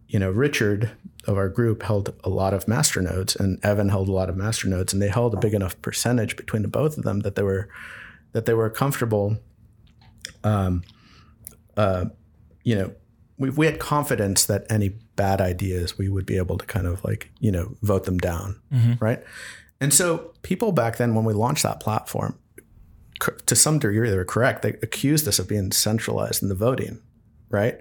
you 0.07 0.19
know, 0.19 0.31
Richard 0.31 0.91
of 1.25 1.37
our 1.37 1.49
group 1.49 1.83
held 1.83 2.13
a 2.23 2.29
lot 2.29 2.53
of 2.53 2.67
master 2.67 3.01
nodes, 3.01 3.35
and 3.35 3.63
Evan 3.63 3.89
held 3.89 4.07
a 4.07 4.13
lot 4.13 4.29
of 4.29 4.37
master 4.37 4.67
nodes, 4.69 4.93
and 4.93 5.01
they 5.01 5.09
held 5.09 5.33
a 5.33 5.37
big 5.37 5.53
enough 5.53 5.79
percentage 5.81 6.37
between 6.37 6.61
the 6.61 6.69
both 6.69 6.97
of 6.97 7.03
them 7.03 7.19
that 7.21 7.35
they 7.35 7.43
were 7.43 7.69
that 8.31 8.45
they 8.45 8.53
were 8.53 8.69
comfortable. 8.69 9.37
Um, 10.43 10.83
uh, 11.75 12.05
you 12.63 12.75
know, 12.75 12.93
we 13.37 13.49
we 13.49 13.65
had 13.65 13.79
confidence 13.79 14.45
that 14.45 14.65
any 14.69 14.93
bad 15.17 15.41
ideas 15.41 15.97
we 15.97 16.07
would 16.07 16.25
be 16.25 16.37
able 16.37 16.57
to 16.57 16.65
kind 16.65 16.87
of 16.87 17.03
like 17.03 17.29
you 17.41 17.51
know 17.51 17.75
vote 17.81 18.05
them 18.05 18.17
down, 18.17 18.59
right? 19.01 19.21
And 19.81 19.93
so 19.93 20.31
people 20.41 20.71
back 20.71 20.97
then, 20.97 21.13
when 21.13 21.25
we 21.25 21.33
launched 21.33 21.63
that 21.63 21.79
platform, 21.81 22.39
to 23.45 23.55
some 23.55 23.79
degree 23.79 24.09
they 24.09 24.15
were 24.15 24.25
correct. 24.25 24.61
They 24.61 24.69
accused 24.81 25.27
us 25.27 25.39
of 25.39 25.47
being 25.47 25.71
centralized 25.71 26.41
in 26.41 26.49
the 26.49 26.55
voting, 26.55 27.01
right? 27.49 27.75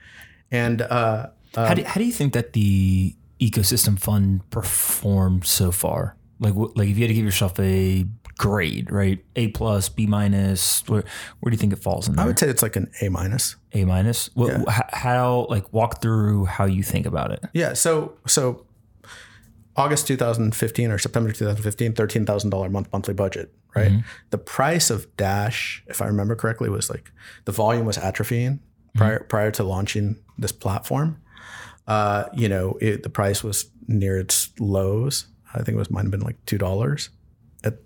And 0.51 0.81
uh, 0.81 1.27
how, 1.67 1.73
do, 1.75 1.83
how 1.83 1.99
do 1.99 2.05
you 2.05 2.11
think 2.11 2.33
that 2.33 2.53
the 2.53 3.15
ecosystem 3.39 3.99
fund 3.99 4.47
performed 4.49 5.45
so 5.45 5.71
far? 5.71 6.15
Like, 6.39 6.53
like 6.55 6.89
if 6.89 6.97
you 6.97 7.03
had 7.03 7.09
to 7.09 7.13
give 7.13 7.25
yourself 7.25 7.59
a 7.59 8.05
grade, 8.39 8.89
right? 8.89 9.23
A 9.35 9.49
plus, 9.49 9.89
B 9.89 10.07
minus. 10.07 10.81
Where, 10.87 11.03
where 11.39 11.51
do 11.51 11.53
you 11.53 11.59
think 11.59 11.73
it 11.73 11.79
falls 11.79 12.07
in 12.07 12.17
i 12.17 12.25
would 12.25 12.39
say 12.39 12.49
it's 12.49 12.63
like 12.63 12.75
an 12.75 12.89
a 13.01 13.09
minus 13.09 13.55
A 13.73 13.85
minus. 13.85 14.31
What, 14.33 14.61
h- 14.61 14.81
How 14.93 15.45
like 15.49 15.71
walk 15.71 16.01
through 16.01 16.45
how 16.45 16.65
you 16.65 16.81
think 16.81 17.05
about 17.05 17.31
it? 17.31 17.43
yeah 17.53 17.73
so 17.73 18.17
so 18.25 18.65
august 19.75 20.07
2015 20.07 20.91
or 20.91 20.97
september 20.97 21.31
2015 21.31 21.93
$13000 21.93 22.71
month 22.71 22.91
monthly 22.91 23.13
budget 23.13 23.53
right 23.75 23.91
mm-hmm. 23.91 23.99
the 24.31 24.37
price 24.37 24.89
of 24.89 25.15
dash 25.15 25.83
if 25.87 26.01
i 26.01 26.05
remember 26.05 26.35
correctly 26.35 26.69
was 26.69 26.89
like 26.89 27.11
the 27.45 27.51
volume 27.51 27.85
was 27.85 27.97
atrophying 27.97 28.59
prior 28.95 29.19
mm-hmm. 29.19 29.27
prior 29.27 29.51
to 29.51 29.63
launching 29.63 30.17
this 30.37 30.51
platform 30.51 31.21
uh, 31.89 32.29
you 32.33 32.47
know 32.47 32.77
it, 32.79 33.03
the 33.03 33.09
price 33.09 33.43
was 33.43 33.69
near 33.87 34.17
its 34.17 34.51
lows. 34.59 35.27
I 35.53 35.57
think 35.57 35.69
it 35.69 35.79
was 35.79 35.89
might 35.89 36.03
have 36.03 36.11
been 36.11 36.21
like 36.21 36.37
two 36.45 36.59
dollars 36.59 37.09
at 37.63 37.79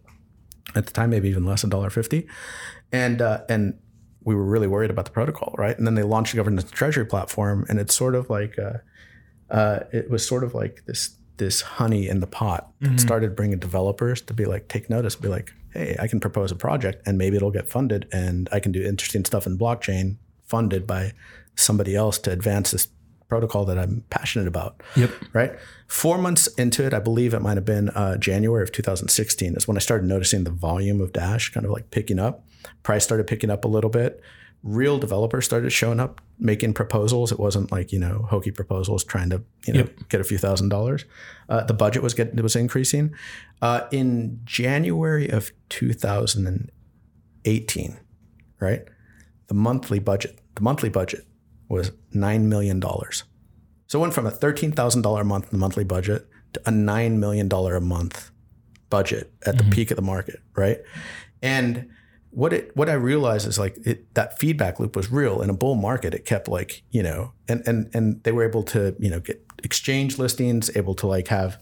at 0.76 0.86
the 0.86 0.92
time 0.92 1.10
maybe 1.10 1.30
even 1.30 1.46
less 1.46 1.62
than 1.62 1.70
dollar 1.70 1.90
fifty. 1.90 2.28
And 2.92 3.22
uh, 3.22 3.42
and 3.50 3.80
we 4.26 4.36
were 4.36 4.46
really 4.46 4.68
worried 4.68 4.92
about 4.92 5.06
the 5.06 5.12
protocol 5.12 5.56
right? 5.58 5.76
And 5.78 5.88
then 5.88 5.96
they 5.96 6.04
launched 6.04 6.34
the 6.34 6.38
governance 6.38 6.70
treasury 6.70 7.06
platform 7.06 7.66
and 7.70 7.80
it's 7.80 7.96
sort 7.96 8.14
of 8.14 8.30
like 8.30 8.60
uh, 8.60 8.78
uh, 9.50 9.80
it 9.92 10.10
was 10.10 10.28
sort 10.28 10.44
of 10.44 10.54
like 10.54 10.84
this 10.86 11.18
this 11.38 11.62
honey 11.62 12.08
in 12.08 12.20
the 12.20 12.28
pot 12.28 12.72
that 12.82 13.00
started 13.00 13.36
bringing 13.36 13.58
developers 13.58 14.22
to 14.22 14.34
be 14.34 14.46
like 14.46 14.68
take 14.68 14.88
notice 14.88 15.16
be 15.16 15.28
like 15.28 15.52
hey 15.74 15.96
i 16.00 16.08
can 16.08 16.20
propose 16.20 16.52
a 16.52 16.56
project 16.56 17.02
and 17.08 17.18
maybe 17.18 17.36
it'll 17.36 17.50
get 17.50 17.68
funded 17.68 18.08
and 18.12 18.48
i 18.52 18.60
can 18.60 18.72
do 18.72 18.84
interesting 18.84 19.26
stuff 19.26 19.48
in 19.48 19.58
blockchain 19.58 20.18
funded 20.46 20.86
by 20.86 21.12
somebody 21.56 21.96
else 21.96 22.20
to 22.20 22.32
advance 22.32 22.70
this 22.70 22.88
protocol 23.34 23.64
that 23.66 23.78
i'm 23.84 24.04
passionate 24.10 24.48
about 24.48 24.72
Yep. 24.96 25.12
right? 25.40 25.52
Four 25.88 26.18
months 26.26 26.44
into 26.64 26.82
it 26.88 26.94
i 26.94 27.00
believe 27.10 27.32
it 27.38 27.42
might 27.48 27.58
have 27.62 27.66
been 27.76 27.88
uh, 27.90 28.16
january 28.18 28.64
of 28.64 28.72
2016 28.72 29.56
is 29.56 29.68
when 29.68 29.78
i 29.78 29.82
started 29.90 30.06
noticing 30.08 30.44
the 30.44 30.52
volume 30.70 31.00
of 31.02 31.12
dash 31.14 31.52
kind 31.54 31.66
of 31.66 31.72
like 31.72 31.88
picking 31.98 32.20
up. 32.28 32.36
Price 32.84 33.04
started 33.04 33.28
picking 33.28 33.50
up 33.50 33.66
a 33.66 33.68
little 33.68 33.90
bit. 33.90 34.22
Real 34.82 34.98
developers 35.06 35.44
started 35.46 35.72
showing 35.72 36.00
up 36.00 36.22
making 36.40 36.74
proposals. 36.74 37.32
It 37.34 37.40
wasn't 37.40 37.70
like 37.78 37.92
you 37.96 38.00
know 38.06 38.16
hokey 38.30 38.52
proposals 38.52 39.04
trying 39.04 39.30
to 39.32 39.42
you 39.68 39.74
know 39.74 39.88
get 40.12 40.22
a 40.22 40.24
few 40.24 40.38
thousand 40.38 40.70
dollars. 40.70 41.04
Uh, 41.50 41.64
the 41.66 41.74
budget 41.74 42.02
was 42.04 42.14
getting 42.14 42.38
it 42.40 42.44
was 42.44 42.56
increasing. 42.56 43.14
Uh, 43.62 43.82
in 43.92 44.40
january 44.46 45.28
of 45.38 45.52
2018 45.70 47.98
right? 48.60 48.84
The 49.48 49.54
monthly 49.54 50.00
budget 50.00 50.40
the 50.56 50.62
monthly 50.62 50.90
budget 50.90 51.26
was 51.74 51.92
$9 52.16 52.42
million 52.44 52.82
so 53.88 54.00
it 54.00 54.02
went 54.02 54.14
from 54.14 54.26
a 54.26 54.32
$13,000 54.32 55.22
a 55.22 55.24
month 55.24 55.50
the 55.50 55.58
monthly 55.58 55.84
budget 55.84 56.28
to 56.54 56.60
a 56.62 56.72
$9 56.72 57.18
million 57.18 57.52
a 57.52 57.80
month 57.80 58.32
budget 58.90 59.34
at 59.46 59.58
the 59.58 59.64
peak 59.72 59.90
of 59.90 59.96
the 59.96 60.04
market, 60.04 60.40
right? 60.56 60.80
And 61.42 61.90
what 62.30 62.54
it 62.54 62.76
what 62.76 62.90
I 62.90 62.94
realized 62.94 63.48
is 63.48 63.60
like 63.60 63.76
it, 63.86 64.14
that 64.14 64.40
feedback 64.40 64.80
loop 64.80 64.96
was 64.96 65.12
real 65.12 65.42
in 65.42 65.50
a 65.50 65.54
bull 65.54 65.76
market. 65.76 66.14
It 66.14 66.26
kept 66.26 66.48
like, 66.48 66.84
you 66.92 67.04
know, 67.04 67.34
and 67.48 67.62
and 67.68 67.90
and 67.94 68.24
they 68.24 68.32
were 68.32 68.48
able 68.48 68.64
to, 68.64 68.96
you 69.00 69.10
know, 69.10 69.20
get 69.20 69.44
exchange 69.64 70.18
listings, 70.18 70.76
able 70.76 70.96
to 70.96 71.08
like 71.08 71.28
have, 71.28 71.60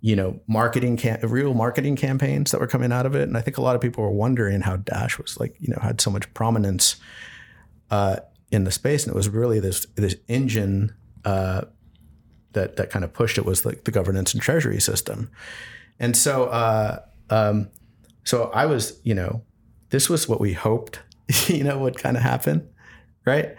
you 0.00 0.16
know, 0.16 0.40
marketing 0.46 0.96
cam- 0.96 1.20
real 1.22 1.54
marketing 1.54 1.96
campaigns 1.96 2.50
that 2.50 2.60
were 2.60 2.66
coming 2.66 2.92
out 2.92 3.06
of 3.06 3.14
it. 3.14 3.22
And 3.22 3.36
I 3.36 3.40
think 3.40 3.56
a 3.56 3.62
lot 3.62 3.74
of 3.74 3.80
people 3.80 4.04
were 4.04 4.10
wondering 4.10 4.60
how 4.62 4.76
Dash 4.76 5.18
was 5.18 5.38
like, 5.38 5.56
you 5.58 5.68
know, 5.68 5.78
had 5.80 6.00
so 6.00 6.10
much 6.10 6.32
prominence 6.34 6.96
uh, 7.90 8.16
in 8.50 8.64
the 8.64 8.70
space, 8.70 9.04
and 9.04 9.12
it 9.12 9.16
was 9.16 9.28
really 9.28 9.60
this 9.60 9.86
this 9.94 10.16
engine 10.28 10.94
uh, 11.24 11.62
that 12.52 12.76
that 12.76 12.90
kind 12.90 13.04
of 13.04 13.12
pushed 13.12 13.38
it 13.38 13.44
was 13.44 13.64
like 13.64 13.84
the 13.84 13.90
governance 13.90 14.32
and 14.34 14.42
treasury 14.42 14.80
system, 14.80 15.30
and 15.98 16.16
so 16.16 16.46
uh, 16.46 17.00
um, 17.30 17.68
so 18.24 18.50
I 18.54 18.66
was 18.66 18.98
you 19.04 19.14
know 19.14 19.42
this 19.90 20.08
was 20.08 20.28
what 20.28 20.40
we 20.40 20.52
hoped 20.52 21.00
you 21.46 21.64
know 21.64 21.78
would 21.78 21.98
kind 21.98 22.16
of 22.16 22.22
happen, 22.22 22.68
right? 23.24 23.54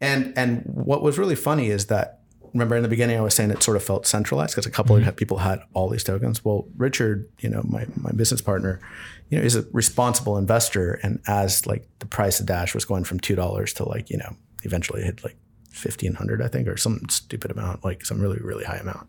And 0.00 0.32
and 0.36 0.62
what 0.64 1.02
was 1.02 1.18
really 1.18 1.36
funny 1.36 1.68
is 1.68 1.86
that 1.86 2.21
remember 2.52 2.76
in 2.76 2.82
the 2.82 2.88
beginning 2.88 3.16
I 3.18 3.20
was 3.20 3.34
saying 3.34 3.50
it 3.50 3.62
sort 3.62 3.76
of 3.76 3.82
felt 3.82 4.06
centralized 4.06 4.52
because 4.52 4.66
a 4.66 4.70
couple 4.70 4.96
of 4.96 5.16
people 5.16 5.38
had 5.38 5.60
all 5.74 5.88
these 5.88 6.04
tokens. 6.04 6.44
Well, 6.44 6.66
Richard, 6.76 7.28
you 7.40 7.48
know, 7.48 7.62
my 7.64 7.86
my 7.96 8.10
business 8.12 8.40
partner, 8.40 8.80
you 9.28 9.38
know, 9.38 9.44
is 9.44 9.56
a 9.56 9.64
responsible 9.72 10.36
investor, 10.36 11.00
and 11.02 11.20
as 11.26 11.66
like 11.66 11.86
the 11.98 12.06
price 12.06 12.40
of 12.40 12.46
Dash 12.46 12.74
was 12.74 12.84
going 12.84 13.04
from 13.04 13.20
two 13.20 13.34
dollars 13.34 13.72
to 13.74 13.88
like 13.88 14.10
you 14.10 14.18
know 14.18 14.36
eventually 14.62 15.02
it 15.02 15.06
hit 15.06 15.24
like 15.24 15.36
fifteen 15.70 16.14
hundred, 16.14 16.42
I 16.42 16.48
think, 16.48 16.68
or 16.68 16.76
some 16.76 17.00
stupid 17.08 17.50
amount, 17.50 17.84
like 17.84 18.04
some 18.04 18.20
really 18.20 18.38
really 18.40 18.64
high 18.64 18.78
amount. 18.78 19.08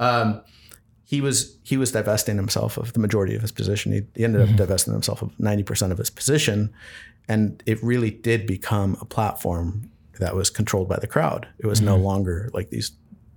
Um, 0.00 0.42
he 1.04 1.20
was 1.20 1.56
he 1.62 1.76
was 1.76 1.92
divesting 1.92 2.36
himself 2.36 2.76
of 2.76 2.92
the 2.92 3.00
majority 3.00 3.34
of 3.34 3.42
his 3.42 3.52
position. 3.52 3.92
He, 3.92 4.02
he 4.14 4.24
ended 4.24 4.42
up 4.48 4.54
divesting 4.56 4.92
himself 4.92 5.22
of 5.22 5.38
ninety 5.40 5.62
percent 5.62 5.90
of 5.90 5.98
his 5.98 6.10
position, 6.10 6.72
and 7.28 7.62
it 7.66 7.82
really 7.82 8.10
did 8.10 8.46
become 8.46 8.96
a 9.00 9.04
platform 9.04 9.90
that 10.18 10.34
was 10.34 10.50
controlled 10.50 10.88
by 10.88 10.98
the 10.98 11.06
crowd. 11.06 11.48
It 11.58 11.66
was 11.66 11.80
no 11.80 11.96
longer 11.96 12.50
like 12.52 12.70
these, 12.70 12.92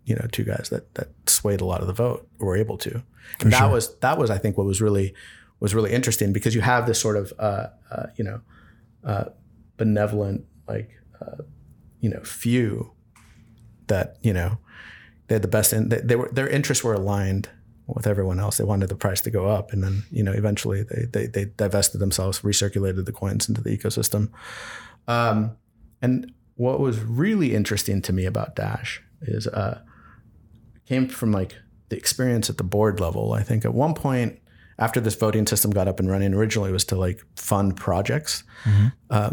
you 0.05 0.15
know, 0.15 0.27
two 0.31 0.43
guys 0.43 0.69
that 0.71 0.93
that 0.95 1.09
swayed 1.27 1.61
a 1.61 1.65
lot 1.65 1.81
of 1.81 1.87
the 1.87 1.93
vote 1.93 2.27
were 2.39 2.55
able 2.55 2.77
to. 2.79 3.03
And 3.39 3.51
that 3.53 3.71
was 3.71 3.97
that 3.99 4.17
was 4.17 4.29
I 4.29 4.37
think 4.37 4.57
what 4.57 4.65
was 4.65 4.81
really 4.81 5.13
was 5.59 5.75
really 5.75 5.91
interesting 5.91 6.33
because 6.33 6.55
you 6.55 6.61
have 6.61 6.85
this 6.87 6.99
sort 6.99 7.17
of 7.17 7.33
uh, 7.39 7.67
uh, 7.91 8.07
you 8.15 8.23
know 8.23 8.41
uh, 9.03 9.25
benevolent 9.77 10.45
like 10.67 10.89
uh, 11.21 11.43
you 11.99 12.09
know 12.09 12.19
few 12.21 12.91
that 13.87 14.17
you 14.21 14.33
know 14.33 14.57
they 15.27 15.35
had 15.35 15.41
the 15.41 15.47
best 15.47 15.71
in 15.71 15.89
they, 15.89 15.99
they 15.99 16.15
were 16.15 16.29
their 16.31 16.47
interests 16.47 16.83
were 16.83 16.93
aligned 16.93 17.49
with 17.87 18.07
everyone 18.07 18.39
else. 18.39 18.57
They 18.57 18.63
wanted 18.63 18.89
the 18.89 18.95
price 18.95 19.21
to 19.21 19.31
go 19.31 19.47
up, 19.47 19.71
and 19.71 19.83
then 19.83 20.03
you 20.11 20.23
know 20.23 20.31
eventually 20.31 20.83
they 20.83 21.05
they, 21.11 21.27
they 21.27 21.45
divested 21.45 22.01
themselves, 22.01 22.41
recirculated 22.41 23.05
the 23.05 23.11
coins 23.11 23.47
into 23.47 23.61
the 23.61 23.75
ecosystem. 23.75 24.31
Um, 25.07 25.57
and 26.01 26.33
what 26.61 26.79
was 26.79 26.99
really 26.99 27.55
interesting 27.55 28.01
to 28.03 28.13
me 28.13 28.25
about 28.25 28.55
Dash 28.55 29.01
is 29.21 29.47
uh, 29.47 29.81
came 30.85 31.07
from 31.07 31.31
like 31.31 31.55
the 31.89 31.97
experience 31.97 32.49
at 32.51 32.57
the 32.57 32.63
board 32.63 32.99
level. 32.99 33.33
I 33.33 33.43
think 33.43 33.65
at 33.65 33.73
one 33.73 33.93
point 33.93 34.39
after 34.77 34.99
this 35.01 35.15
voting 35.15 35.47
system 35.47 35.71
got 35.71 35.87
up 35.87 35.99
and 35.99 36.09
running, 36.09 36.33
originally 36.33 36.69
it 36.69 36.73
was 36.73 36.85
to 36.85 36.95
like 36.95 37.19
fund 37.35 37.75
projects. 37.77 38.43
Uh, 39.09 39.31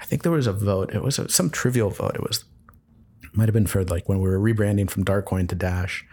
I 0.00 0.04
think 0.06 0.22
there 0.22 0.32
was 0.32 0.46
a 0.46 0.52
vote. 0.52 0.94
It 0.94 1.02
was 1.02 1.18
a, 1.18 1.28
some 1.28 1.50
trivial 1.50 1.90
vote. 1.90 2.14
It 2.14 2.22
was 2.22 2.44
might 3.34 3.48
have 3.48 3.54
been 3.54 3.66
for 3.66 3.84
like 3.84 4.08
when 4.08 4.18
we 4.20 4.28
were 4.28 4.38
rebranding 4.38 4.88
from 4.90 5.04
Darkcoin 5.04 5.48
to 5.48 5.54
Dash, 5.54 6.04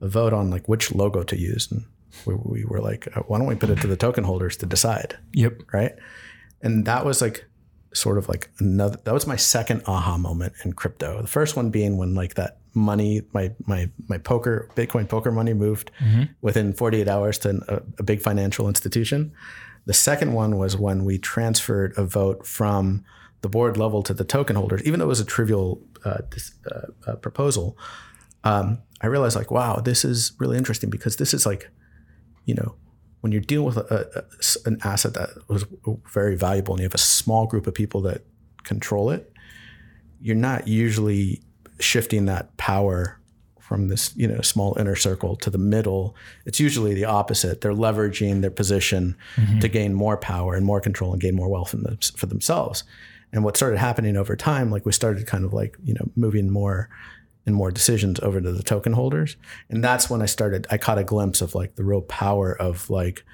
a 0.00 0.08
vote 0.08 0.32
on 0.32 0.50
like 0.50 0.68
which 0.68 0.92
logo 0.94 1.22
to 1.22 1.36
use, 1.38 1.70
and 1.72 1.84
we, 2.26 2.34
we 2.34 2.64
were 2.64 2.80
like, 2.80 3.08
uh, 3.16 3.20
why 3.28 3.38
don't 3.38 3.46
we 3.48 3.54
put 3.54 3.70
it 3.70 3.80
to 3.80 3.86
the 3.86 3.96
token 3.96 4.24
holders 4.24 4.56
to 4.58 4.66
decide, 4.66 5.16
Yep. 5.32 5.54
right? 5.72 5.94
And 6.62 6.84
that 6.86 7.04
was 7.04 7.20
like 7.22 7.46
sort 7.94 8.18
of 8.18 8.28
like 8.28 8.50
another. 8.58 8.98
That 9.04 9.14
was 9.14 9.26
my 9.26 9.36
second 9.36 9.82
aha 9.86 10.18
moment 10.18 10.54
in 10.64 10.72
crypto. 10.72 11.22
The 11.22 11.28
first 11.28 11.56
one 11.56 11.70
being 11.70 11.96
when 11.96 12.14
like 12.14 12.34
that 12.34 12.58
money, 12.74 13.22
my 13.32 13.52
my 13.66 13.88
my 14.08 14.18
poker 14.18 14.68
Bitcoin 14.74 15.08
poker 15.08 15.32
money 15.32 15.54
moved 15.54 15.90
within 16.42 16.72
48 16.72 17.08
hours 17.08 17.38
to 17.38 17.60
a, 17.68 17.82
a 17.98 18.02
big 18.02 18.20
financial 18.20 18.68
institution. 18.68 19.32
The 19.86 19.94
second 19.94 20.32
one 20.32 20.56
was 20.56 20.76
when 20.76 21.04
we 21.04 21.18
transferred 21.18 21.94
a 21.96 22.04
vote 22.04 22.46
from 22.46 23.04
the 23.42 23.48
board 23.48 23.76
level 23.76 24.02
to 24.02 24.14
the 24.14 24.24
token 24.24 24.56
holders, 24.56 24.82
even 24.84 24.98
though 24.98 25.04
it 25.04 25.08
was 25.08 25.20
a 25.20 25.24
trivial 25.24 25.80
uh, 26.04 26.22
uh, 26.72 26.80
uh, 27.06 27.16
proposal. 27.16 27.76
Um, 28.42 28.78
I 29.02 29.06
realized 29.06 29.36
like, 29.36 29.50
wow, 29.50 29.76
this 29.76 30.04
is 30.04 30.32
really 30.38 30.56
interesting 30.56 30.88
because 30.88 31.16
this 31.16 31.34
is 31.34 31.44
like, 31.44 31.70
you 32.46 32.54
know, 32.54 32.74
when 33.24 33.32
you're 33.32 33.40
dealing 33.40 33.64
with 33.64 33.78
a, 33.78 34.22
a- 34.22 34.68
an 34.68 34.76
asset 34.84 35.14
that 35.14 35.30
was 35.48 35.64
very 36.12 36.36
valuable 36.36 36.74
and 36.74 36.80
you 36.80 36.84
have 36.84 36.94
a 36.94 36.98
small 36.98 37.46
group 37.46 37.66
of 37.66 37.72
people 37.72 38.02
that 38.02 38.20
control 38.64 39.08
it, 39.08 39.32
you're 40.20 40.36
not 40.36 40.68
usually 40.68 41.40
shifting 41.80 42.26
that 42.26 42.54
power 42.58 43.18
from 43.58 43.88
this 43.88 44.14
you 44.14 44.28
know 44.28 44.42
small 44.42 44.76
inner 44.78 44.94
circle 44.94 45.36
to 45.36 45.48
the 45.48 45.56
middle. 45.56 46.14
It's 46.44 46.60
usually 46.60 46.92
the 46.92 47.06
opposite. 47.06 47.62
They're 47.62 47.72
leveraging 47.72 48.42
their 48.42 48.50
position 48.50 49.16
mm-hmm. 49.36 49.60
to 49.60 49.68
gain 49.68 49.94
more 49.94 50.18
power 50.18 50.54
and 50.54 50.66
more 50.66 50.82
control 50.82 51.12
and 51.12 51.20
gain 51.22 51.34
more 51.34 51.48
wealth 51.48 51.70
them, 51.70 51.96
for 52.16 52.26
themselves. 52.26 52.84
And 53.32 53.42
what 53.42 53.56
started 53.56 53.78
happening 53.78 54.18
over 54.18 54.36
time 54.36 54.70
like 54.70 54.84
we 54.84 54.92
started 54.92 55.26
kind 55.26 55.46
of 55.46 55.54
like 55.54 55.78
you 55.82 55.94
know 55.94 56.10
moving 56.14 56.50
more 56.50 56.90
and 57.46 57.54
more 57.54 57.70
decisions 57.70 58.18
over 58.20 58.40
to 58.40 58.52
the 58.52 58.62
token 58.62 58.92
holders 58.92 59.36
and 59.70 59.82
that's 59.84 60.08
when 60.08 60.22
i 60.22 60.26
started 60.26 60.66
i 60.70 60.78
caught 60.78 60.98
a 60.98 61.04
glimpse 61.04 61.40
of 61.42 61.54
like 61.54 61.74
the 61.76 61.84
real 61.84 62.02
power 62.02 62.56
of 62.60 62.88
like 62.90 63.24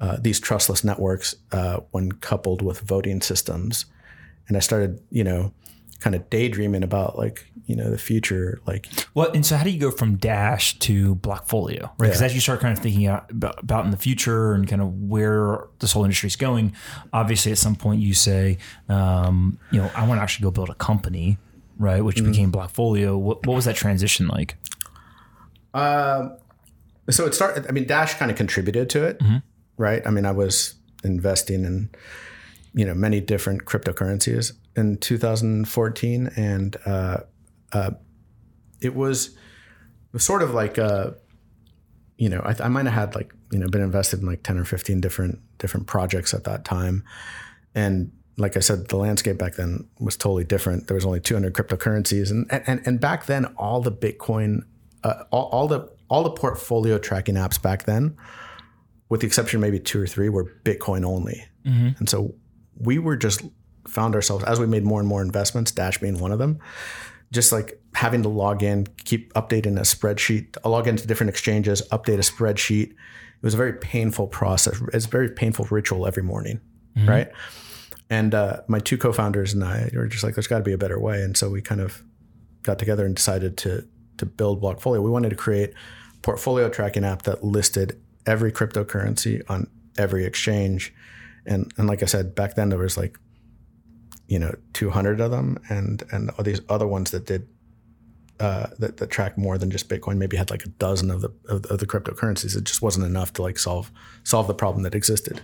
uh, 0.00 0.16
these 0.20 0.38
trustless 0.38 0.84
networks 0.84 1.34
uh, 1.52 1.80
when 1.90 2.12
coupled 2.12 2.60
with 2.62 2.80
voting 2.80 3.20
systems 3.20 3.86
and 4.48 4.56
i 4.56 4.60
started 4.60 5.00
you 5.10 5.24
know 5.24 5.52
kind 6.00 6.14
of 6.14 6.28
daydreaming 6.28 6.82
about 6.82 7.16
like 7.16 7.46
you 7.64 7.74
know 7.74 7.90
the 7.90 7.96
future 7.98 8.60
like 8.66 8.86
Well, 9.14 9.32
and 9.32 9.44
so 9.44 9.56
how 9.56 9.64
do 9.64 9.70
you 9.70 9.80
go 9.80 9.90
from 9.90 10.16
Dash 10.16 10.78
to 10.80 11.16
Blockfolio, 11.16 11.84
right? 11.84 11.98
Because 11.98 12.20
Yeah. 12.20 12.26
as 12.26 12.34
you 12.34 12.40
start 12.40 12.60
kind 12.60 12.76
of 12.76 12.82
thinking 12.82 13.06
out 13.06 13.28
about, 13.30 13.60
about 13.62 13.86
in 13.86 13.90
the 13.90 13.96
future 13.96 14.52
and 14.52 14.68
kind 14.68 14.80
of 14.82 14.92
where 14.94 15.64
this 15.80 15.92
whole 15.92 16.04
industry 16.04 16.28
is 16.28 16.36
going, 16.36 16.74
obviously 17.14 17.50
at 17.50 17.58
some 17.58 17.74
point 17.74 18.02
you 18.02 18.12
say, 18.14 18.58
um, 18.88 19.58
you 19.72 19.80
know, 19.80 19.90
I 19.96 20.06
want 20.06 20.18
to 20.18 20.22
actually 20.22 20.44
go 20.44 20.50
build 20.52 20.68
a 20.68 20.74
company, 20.74 21.38
right? 21.78 22.02
Which 22.04 22.16
Mm-hmm. 22.16 22.30
became 22.30 22.52
Blockfolio. 22.52 23.18
What, 23.18 23.46
what 23.46 23.54
was 23.54 23.64
that 23.66 23.76
transition 23.76 24.28
like? 24.28 24.56
so 27.10 27.26
it 27.26 27.34
started 27.34 27.66
i 27.68 27.70
mean 27.72 27.86
dash 27.86 28.14
kind 28.14 28.30
of 28.30 28.36
contributed 28.36 28.88
to 28.90 29.04
it 29.04 29.20
right 29.76 30.04
i 30.06 30.10
mean 30.10 30.24
i 30.26 30.32
was 30.32 30.74
investing 31.04 31.64
in 31.64 31.88
you 32.74 32.84
know 32.84 32.94
many 32.94 33.20
different 33.20 33.64
cryptocurrencies 33.64 34.52
in 34.74 34.96
2014 34.96 36.30
and 36.36 36.76
uh, 36.86 37.18
uh, 37.72 37.90
it 38.80 38.94
was 38.94 39.36
sort 40.16 40.42
of 40.42 40.52
like 40.54 40.78
uh 40.78 41.10
you 42.16 42.28
know 42.28 42.40
I, 42.40 42.54
I 42.64 42.68
might 42.68 42.86
have 42.86 42.94
had 42.94 43.14
like 43.14 43.32
you 43.52 43.58
know 43.58 43.68
been 43.68 43.82
invested 43.82 44.20
in 44.20 44.26
like 44.26 44.42
10 44.42 44.58
or 44.58 44.64
15 44.64 45.00
different 45.00 45.38
different 45.58 45.86
projects 45.86 46.32
at 46.34 46.44
that 46.44 46.64
time 46.64 47.04
and 47.74 48.10
like 48.38 48.56
I 48.56 48.60
said, 48.60 48.88
the 48.88 48.96
landscape 48.96 49.38
back 49.38 49.54
then 49.54 49.88
was 49.98 50.16
totally 50.16 50.44
different. 50.44 50.88
There 50.88 50.94
was 50.94 51.06
only 51.06 51.20
200 51.20 51.54
cryptocurrencies, 51.54 52.30
and 52.30 52.46
and 52.50 52.82
and 52.86 53.00
back 53.00 53.26
then, 53.26 53.46
all 53.56 53.80
the 53.80 53.92
Bitcoin, 53.92 54.60
uh, 55.04 55.24
all, 55.30 55.48
all 55.52 55.68
the 55.68 55.90
all 56.08 56.22
the 56.22 56.30
portfolio 56.30 56.98
tracking 56.98 57.36
apps 57.36 57.60
back 57.60 57.84
then, 57.84 58.16
with 59.08 59.20
the 59.22 59.26
exception 59.26 59.58
of 59.58 59.62
maybe 59.62 59.78
two 59.80 60.00
or 60.00 60.06
three, 60.06 60.28
were 60.28 60.52
Bitcoin 60.64 61.04
only. 61.04 61.44
And 61.98 62.08
so 62.08 62.34
we 62.78 62.98
were 62.98 63.16
just 63.16 63.42
found 63.88 64.14
ourselves 64.14 64.44
as 64.44 64.60
we 64.60 64.66
made 64.66 64.84
more 64.84 65.00
and 65.00 65.08
more 65.08 65.22
investments, 65.22 65.70
Dash 65.70 65.98
being 65.98 66.18
one 66.20 66.30
of 66.32 66.38
them, 66.38 66.58
just 67.32 67.52
like 67.52 67.80
having 67.94 68.22
to 68.22 68.28
log 68.28 68.62
in, 68.62 68.86
keep 69.04 69.32
updating 69.34 69.78
a 69.78 69.82
spreadsheet, 69.82 70.56
log 70.68 70.86
into 70.86 71.06
different 71.06 71.30
exchanges, 71.30 71.82
update 71.90 72.16
a 72.16 72.18
spreadsheet. 72.18 72.90
It 72.90 73.42
was 73.42 73.54
a 73.54 73.56
very 73.56 73.72
painful 73.74 74.26
process. 74.28 74.80
It's 74.92 75.06
a 75.06 75.08
very 75.08 75.30
painful 75.30 75.66
ritual 75.70 76.06
every 76.06 76.22
morning, 76.22 76.60
right? 77.08 77.32
And 78.08 78.34
uh, 78.34 78.60
my 78.68 78.78
two 78.78 78.96
co-founders 78.96 79.52
and 79.52 79.64
I 79.64 79.90
were 79.92 80.06
just 80.06 80.22
like, 80.22 80.34
"There's 80.34 80.46
got 80.46 80.58
to 80.58 80.64
be 80.64 80.72
a 80.72 80.78
better 80.78 81.00
way." 81.00 81.22
And 81.22 81.36
so 81.36 81.50
we 81.50 81.60
kind 81.60 81.80
of 81.80 82.02
got 82.62 82.78
together 82.78 83.04
and 83.04 83.16
decided 83.16 83.56
to 83.58 83.86
to 84.18 84.26
build 84.26 84.62
Blockfolio. 84.62 85.02
We 85.02 85.10
wanted 85.10 85.30
to 85.30 85.36
create 85.36 85.70
a 85.70 86.20
portfolio 86.20 86.68
tracking 86.68 87.04
app 87.04 87.22
that 87.22 87.42
listed 87.44 88.00
every 88.26 88.52
cryptocurrency 88.52 89.42
on 89.48 89.68
every 89.98 90.24
exchange. 90.24 90.94
And 91.46 91.72
and 91.76 91.88
like 91.88 92.02
I 92.02 92.06
said, 92.06 92.34
back 92.34 92.54
then 92.54 92.68
there 92.68 92.78
was 92.78 92.96
like, 92.96 93.18
you 94.28 94.38
know, 94.38 94.54
200 94.72 95.20
of 95.20 95.30
them, 95.30 95.58
and 95.68 96.02
and 96.12 96.30
all 96.30 96.44
these 96.44 96.60
other 96.68 96.86
ones 96.86 97.10
that 97.10 97.26
did. 97.26 97.48
Uh, 98.38 98.66
that, 98.78 98.98
that 98.98 99.08
tracked 99.08 99.38
more 99.38 99.56
than 99.56 99.70
just 99.70 99.88
Bitcoin, 99.88 100.18
maybe 100.18 100.36
had 100.36 100.50
like 100.50 100.62
a 100.62 100.68
dozen 100.68 101.10
of 101.10 101.22
the 101.22 101.30
of, 101.48 101.64
of 101.66 101.78
the 101.78 101.86
cryptocurrencies. 101.86 102.54
It 102.54 102.64
just 102.64 102.82
wasn't 102.82 103.06
enough 103.06 103.32
to 103.34 103.42
like 103.42 103.58
solve 103.58 103.90
solve 104.24 104.46
the 104.46 104.54
problem 104.54 104.82
that 104.82 104.94
existed. 104.94 105.40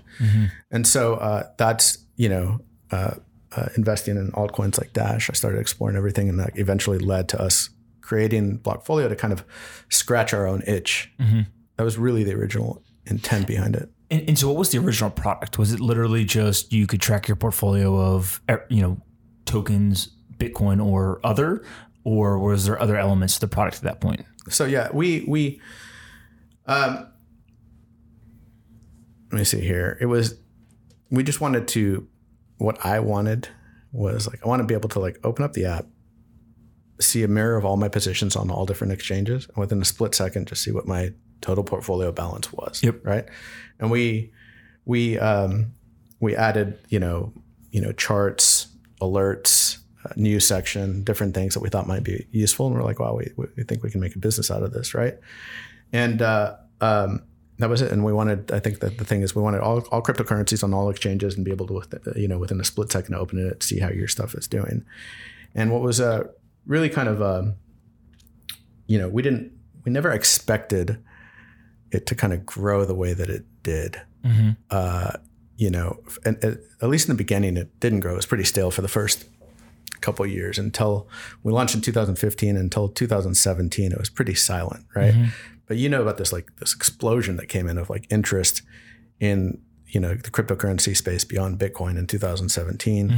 And 0.70 0.87
so 0.87 1.14
uh, 1.14 1.44
that's 1.57 2.05
you 2.16 2.28
know 2.28 2.61
uh, 2.90 3.14
uh, 3.57 3.68
investing 3.76 4.16
in 4.18 4.31
altcoins 4.33 4.78
like 4.78 4.92
Dash. 4.92 5.31
I 5.31 5.33
started 5.33 5.59
exploring 5.59 5.96
everything, 5.96 6.28
and 6.28 6.38
that 6.38 6.50
eventually 6.57 6.98
led 6.98 7.28
to 7.31 7.40
us 7.40 7.70
creating 8.02 8.59
Blockfolio 8.59 9.09
to 9.09 9.16
kind 9.16 9.33
of 9.33 9.42
scratch 9.88 10.35
our 10.35 10.46
own 10.46 10.62
itch. 10.66 11.11
That 11.76 11.85
was 11.85 11.96
really 11.96 12.24
the 12.24 12.35
original 12.35 12.83
intent 13.07 13.46
behind 13.46 13.74
it. 13.74 13.88
And, 14.11 14.28
and 14.28 14.38
so 14.38 14.48
what 14.48 14.57
was 14.57 14.70
the 14.70 14.78
original 14.78 15.11
product? 15.11 15.59
Was 15.59 15.72
it 15.72 15.81
literally 15.81 16.24
just 16.24 16.72
you 16.72 16.87
could 16.87 17.00
track 17.00 17.26
your 17.26 17.37
portfolio 17.37 17.98
of, 17.98 18.42
you 18.68 18.83
know, 18.83 19.00
tokens, 19.46 20.11
Bitcoin 20.37 20.85
or 20.85 21.20
other? 21.24 21.64
Or 22.04 22.38
was 22.38 22.66
there 22.66 22.80
other 22.80 22.96
elements 22.96 23.34
to 23.34 23.40
the 23.40 23.48
product 23.48 23.76
at 23.76 23.82
that 23.82 24.00
point? 24.00 24.24
So 24.48 24.64
yeah, 24.64 24.88
we 24.92 25.24
we 25.26 25.60
um 26.66 27.08
let 29.30 29.38
me 29.38 29.44
see 29.44 29.60
here. 29.60 29.96
It 30.00 30.06
was 30.06 30.34
we 31.10 31.22
just 31.22 31.40
wanted 31.40 31.68
to 31.68 32.06
what 32.58 32.84
I 32.84 33.00
wanted 33.00 33.48
was 33.92 34.26
like 34.26 34.44
I 34.44 34.48
want 34.48 34.60
to 34.60 34.66
be 34.66 34.74
able 34.74 34.88
to 34.90 35.00
like 35.00 35.18
open 35.22 35.44
up 35.44 35.52
the 35.52 35.66
app, 35.66 35.86
see 37.00 37.22
a 37.22 37.28
mirror 37.28 37.56
of 37.56 37.64
all 37.64 37.76
my 37.76 37.88
positions 37.88 38.36
on 38.36 38.50
all 38.50 38.66
different 38.66 38.92
exchanges, 38.92 39.46
and 39.46 39.56
within 39.56 39.80
a 39.80 39.84
split 39.84 40.14
second 40.14 40.48
just 40.48 40.62
see 40.64 40.72
what 40.72 40.86
my 40.86 41.12
total 41.40 41.64
portfolio 41.64 42.10
balance 42.10 42.52
was. 42.52 42.82
Yep. 42.82 43.04
Right. 43.04 43.24
And 43.78 43.90
we 43.90 44.32
we 44.84 45.18
um 45.18 45.72
we 46.20 46.36
added, 46.36 46.78
you 46.88 47.00
know, 47.00 47.32
you 47.70 47.80
know, 47.80 47.92
charts, 47.92 48.68
alerts, 49.00 49.78
news 50.16 50.46
section, 50.46 51.04
different 51.04 51.34
things 51.34 51.54
that 51.54 51.60
we 51.60 51.68
thought 51.68 51.86
might 51.86 52.02
be 52.02 52.26
useful. 52.30 52.66
And 52.66 52.74
we're 52.74 52.82
like, 52.82 52.98
wow, 52.98 53.14
we, 53.14 53.30
we 53.36 53.62
think 53.64 53.82
we 53.82 53.90
can 53.90 54.00
make 54.00 54.16
a 54.16 54.18
business 54.18 54.50
out 54.50 54.62
of 54.62 54.72
this, 54.72 54.94
right? 54.94 55.16
And 55.92 56.22
uh, 56.22 56.56
um, 56.80 57.22
that 57.58 57.68
was 57.68 57.82
it. 57.82 57.92
And 57.92 58.04
we 58.04 58.12
wanted, 58.12 58.50
I 58.50 58.58
think 58.58 58.80
that 58.80 58.98
the 58.98 59.04
thing 59.04 59.22
is, 59.22 59.34
we 59.34 59.42
wanted 59.42 59.60
all, 59.60 59.80
all 59.92 60.02
cryptocurrencies 60.02 60.64
on 60.64 60.74
all 60.74 60.90
exchanges 60.90 61.36
and 61.36 61.44
be 61.44 61.50
able 61.50 61.66
to, 61.68 61.74
with, 61.74 61.94
you 62.16 62.26
know, 62.26 62.38
within 62.38 62.60
a 62.60 62.64
split 62.64 62.90
second, 62.90 63.14
open 63.14 63.38
it, 63.38 63.62
see 63.62 63.78
how 63.78 63.90
your 63.90 64.08
stuff 64.08 64.34
is 64.34 64.48
doing. 64.48 64.84
And 65.54 65.70
what 65.70 65.82
was 65.82 66.00
uh, 66.00 66.24
really 66.66 66.88
kind 66.88 67.09
of, 67.09 67.22
um, 67.22 67.55
you 68.86 68.98
know, 68.98 69.09
we 69.09 69.22
didn't, 69.22 69.53
we 69.84 69.92
never 69.92 70.11
expected 70.11 71.03
it 71.90 72.07
to 72.07 72.14
kind 72.14 72.32
of 72.32 72.46
grow 72.46 72.84
the 72.84 72.94
way 72.94 73.12
that 73.12 73.28
it 73.28 73.44
did. 73.62 74.00
Uh, 74.70 75.12
you 75.57 75.70
know, 75.70 76.00
and, 76.24 76.42
and 76.42 76.59
at 76.80 76.88
least 76.88 77.09
in 77.09 77.14
the 77.14 77.18
beginning, 77.18 77.57
it 77.57 77.78
didn't 77.80 78.00
grow. 78.00 78.14
It 78.14 78.16
was 78.16 78.26
pretty 78.26 78.44
stale 78.44 78.70
for 78.70 78.80
the 78.80 78.88
first 78.88 79.26
couple 80.03 80.24
of 80.24 80.30
years 80.30 80.59
until 80.59 81.09
we 81.42 81.53
launched 81.53 81.74
in 81.74 81.80
2015 81.80 82.57
until 82.57 82.88
2017 82.88 83.92
it 83.92 83.98
was 83.98 84.11
pretty 84.11 84.34
silent 84.34 84.84
right? 84.94 85.14
But 85.66 85.76
you 85.78 85.88
know 85.88 86.03
about 86.03 86.18
this 86.18 86.32
like 86.32 86.50
this 86.57 86.74
explosion 86.74 87.36
that 87.36 87.48
came 87.48 87.66
in 87.68 87.78
of 87.78 87.88
like 87.88 88.07
interest 88.11 88.62
in 89.20 89.59
you 89.86 90.00
know 90.00 90.14
the 90.14 90.30
cryptocurrency 90.30 90.96
space 90.96 91.24
beyond 91.24 91.59
bitcoin 91.59 91.98
in 91.98 92.07
2017 92.07 93.09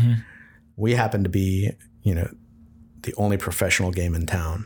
we 0.77 0.95
happened 0.95 1.25
to 1.25 1.31
be 1.31 1.71
you 2.03 2.15
know 2.15 2.29
the 3.03 3.15
only 3.17 3.37
professional 3.37 3.91
game 3.91 4.15
in 4.15 4.27
town. 4.27 4.65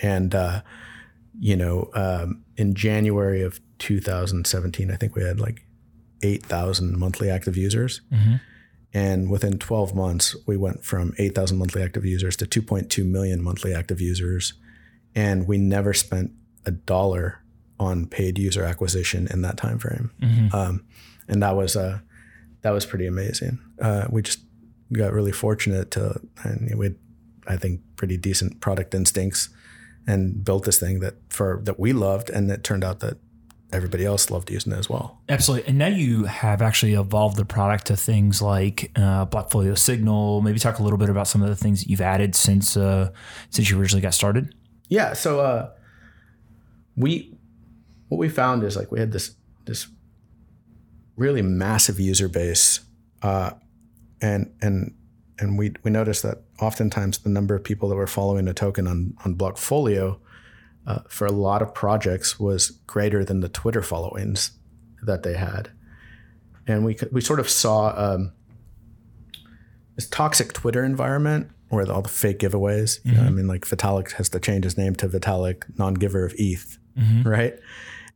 And 0.00 0.34
uh 0.34 0.60
you 1.38 1.56
know, 1.56 1.90
um, 1.94 2.42
in 2.56 2.74
January 2.74 3.42
of 3.42 3.60
2017, 3.78 4.90
I 4.90 4.96
think 4.96 5.14
we 5.14 5.22
had 5.22 5.38
like 5.38 5.66
8,000 6.22 6.98
monthly 6.98 7.28
active 7.28 7.56
users. 7.58 8.00
And 8.96 9.28
within 9.28 9.58
12 9.58 9.94
months, 9.94 10.34
we 10.46 10.56
went 10.56 10.82
from 10.82 11.12
8,000 11.18 11.58
monthly 11.58 11.82
active 11.82 12.06
users 12.06 12.34
to 12.36 12.46
2.2 12.46 13.04
million 13.04 13.42
monthly 13.42 13.74
active 13.74 14.00
users. 14.00 14.54
And 15.14 15.46
we 15.46 15.58
never 15.58 15.92
spent 15.92 16.30
a 16.64 16.70
dollar 16.70 17.42
on 17.78 18.06
paid 18.06 18.38
user 18.38 18.64
acquisition 18.64 19.28
in 19.30 19.42
that 19.42 19.58
time 19.58 19.78
frame. 19.78 20.12
Um, 20.56 20.84
and 21.28 21.42
that 21.42 21.54
was 21.54 21.76
uh, 21.76 21.98
that 22.62 22.70
was 22.70 22.86
pretty 22.86 23.06
amazing. 23.06 23.58
Uh, 23.78 24.06
we 24.08 24.22
just 24.22 24.40
got 24.90 25.12
really 25.12 25.32
fortunate 25.32 25.90
to, 25.90 26.18
and 26.42 26.74
we 26.78 26.86
had, 26.86 26.96
I 27.46 27.56
think, 27.58 27.82
pretty 27.96 28.16
decent 28.16 28.60
product 28.60 28.94
instincts, 28.94 29.50
and 30.06 30.42
built 30.42 30.64
this 30.64 30.80
thing 30.80 31.00
that 31.00 31.16
for 31.28 31.60
that 31.64 31.78
we 31.78 31.92
loved, 31.92 32.30
and 32.30 32.50
it 32.50 32.64
turned 32.64 32.82
out 32.82 33.00
that 33.00 33.18
everybody 33.76 34.04
else 34.04 34.30
loved 34.30 34.50
using 34.50 34.72
it 34.72 34.78
as 34.78 34.88
well. 34.88 35.20
Absolutely. 35.28 35.68
And 35.68 35.78
now 35.78 35.88
you 35.88 36.24
have 36.24 36.62
actually 36.62 36.94
evolved 36.94 37.36
the 37.36 37.44
product 37.44 37.86
to 37.86 37.96
things 37.96 38.42
like 38.42 38.90
uh, 38.96 39.26
Blockfolio 39.26 39.78
Signal. 39.78 40.40
Maybe 40.40 40.58
talk 40.58 40.78
a 40.78 40.82
little 40.82 40.98
bit 40.98 41.08
about 41.08 41.28
some 41.28 41.42
of 41.42 41.48
the 41.48 41.56
things 41.56 41.82
that 41.82 41.90
you've 41.90 42.00
added 42.00 42.34
since 42.34 42.76
uh, 42.76 43.10
since 43.50 43.70
you 43.70 43.78
originally 43.78 44.02
got 44.02 44.14
started. 44.14 44.54
Yeah. 44.88 45.12
So 45.12 45.40
uh, 45.40 45.70
we 46.96 47.36
what 48.08 48.18
we 48.18 48.28
found 48.28 48.64
is 48.64 48.76
like 48.76 48.90
we 48.90 48.98
had 48.98 49.12
this 49.12 49.36
this 49.66 49.86
really 51.16 51.42
massive 51.42 52.00
user 52.00 52.28
base, 52.28 52.80
uh, 53.22 53.50
and 54.20 54.52
and 54.62 54.94
and 55.38 55.58
we 55.58 55.74
we 55.82 55.90
noticed 55.90 56.22
that 56.22 56.42
oftentimes 56.60 57.18
the 57.18 57.28
number 57.28 57.54
of 57.54 57.62
people 57.62 57.88
that 57.88 57.96
were 57.96 58.06
following 58.06 58.48
a 58.48 58.54
token 58.54 58.86
on 58.86 59.14
on 59.24 59.34
Blockfolio 59.36 60.18
uh, 60.86 61.00
for 61.08 61.26
a 61.26 61.32
lot 61.32 61.62
of 61.62 61.74
projects 61.74 62.38
was 62.38 62.70
greater 62.86 63.24
than 63.24 63.40
the 63.40 63.48
Twitter 63.48 63.82
followings 63.82 64.52
that 65.02 65.22
they 65.22 65.34
had, 65.34 65.70
and 66.66 66.84
we 66.84 66.96
we 67.12 67.20
sort 67.20 67.40
of 67.40 67.48
saw 67.48 67.92
um, 67.96 68.32
this 69.96 70.08
toxic 70.08 70.52
Twitter 70.52 70.84
environment 70.84 71.50
where 71.68 71.90
all 71.90 72.02
the 72.02 72.08
fake 72.08 72.38
giveaways. 72.38 73.00
You 73.04 73.12
know, 73.12 73.22
I 73.26 73.30
mean, 73.30 73.48
like 73.48 73.62
Vitalik 73.62 74.12
has 74.12 74.28
to 74.30 74.38
change 74.38 74.64
his 74.64 74.78
name 74.78 74.94
to 74.96 75.08
Vitalik, 75.08 75.64
non-giver 75.78 76.24
of 76.24 76.34
ETH, 76.38 76.78
right? 77.24 77.54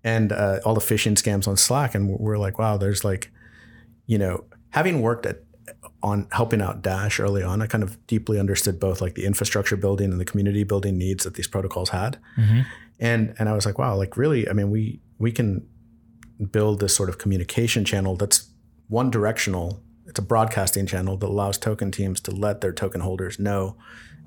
And 0.05 0.33
uh, 0.33 0.61
all 0.65 0.75
the 0.75 0.81
phishing 0.81 1.15
scams 1.15 1.49
on 1.49 1.57
Slack, 1.57 1.95
and 1.95 2.09
we're 2.09 2.39
like, 2.39 2.59
wow, 2.59 2.77
there's 2.77 3.05
like, 3.05 3.31
you 4.07 4.19
know, 4.19 4.45
having 4.71 5.03
worked 5.03 5.27
at 5.27 5.43
on 6.03 6.27
helping 6.33 6.63
out 6.63 6.83
Dash 6.83 7.21
early 7.21 7.43
on, 7.43 7.61
I 7.61 7.67
kind 7.67 7.85
of 7.85 8.05
deeply 8.07 8.39
understood 8.39 8.81
both 8.81 9.01
like 9.01 9.15
the 9.15 9.27
infrastructure 9.27 9.77
building 9.77 10.11
and 10.11 10.21
the 10.21 10.25
community 10.25 10.65
building 10.65 10.97
needs 10.97 11.25
that 11.25 11.35
these 11.35 11.49
protocols 11.49 11.91
had. 11.91 12.19
And 12.99 13.35
and 13.39 13.49
I 13.49 13.55
was 13.55 13.67
like, 13.67 13.79
wow, 13.79 13.97
like 13.97 14.17
really, 14.17 14.49
I 14.49 14.53
mean, 14.53 14.71
we 14.71 15.01
we 15.19 15.33
can 15.33 15.67
build 16.51 16.81
this 16.81 16.95
sort 16.95 17.09
of 17.09 17.19
communication 17.19 17.85
channel 17.85 18.17
that's 18.17 18.51
one 18.89 19.11
directional. 19.11 19.83
It's 20.07 20.19
a 20.19 20.23
broadcasting 20.23 20.87
channel 20.87 21.17
that 21.19 21.27
allows 21.27 21.59
token 21.59 21.91
teams 21.91 22.21
to 22.23 22.31
let 22.31 22.61
their 22.61 22.73
token 22.73 23.03
holders 23.03 23.39
know 23.39 23.77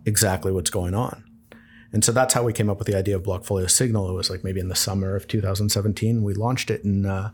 exactly 0.06 0.52
what's 0.52 0.70
going 0.70 0.94
on. 0.94 1.24
And 1.92 2.04
so 2.04 2.12
that's 2.12 2.34
how 2.34 2.44
we 2.44 2.54
came 2.54 2.70
up 2.70 2.80
with 2.80 2.88
the 2.88 2.96
idea 2.96 3.16
of 3.16 3.24
Blockfolio 3.24 3.70
Signal. 3.70 4.10
It 4.10 4.14
was 4.14 4.30
like 4.30 4.44
maybe 4.44 4.60
in 4.60 4.68
the 4.68 4.76
summer 4.76 5.16
of 5.16 5.28
2017. 5.28 6.24
We 6.24 6.34
launched 6.34 6.72
it 6.72 6.84
in 6.84 7.06
uh, 7.06 7.32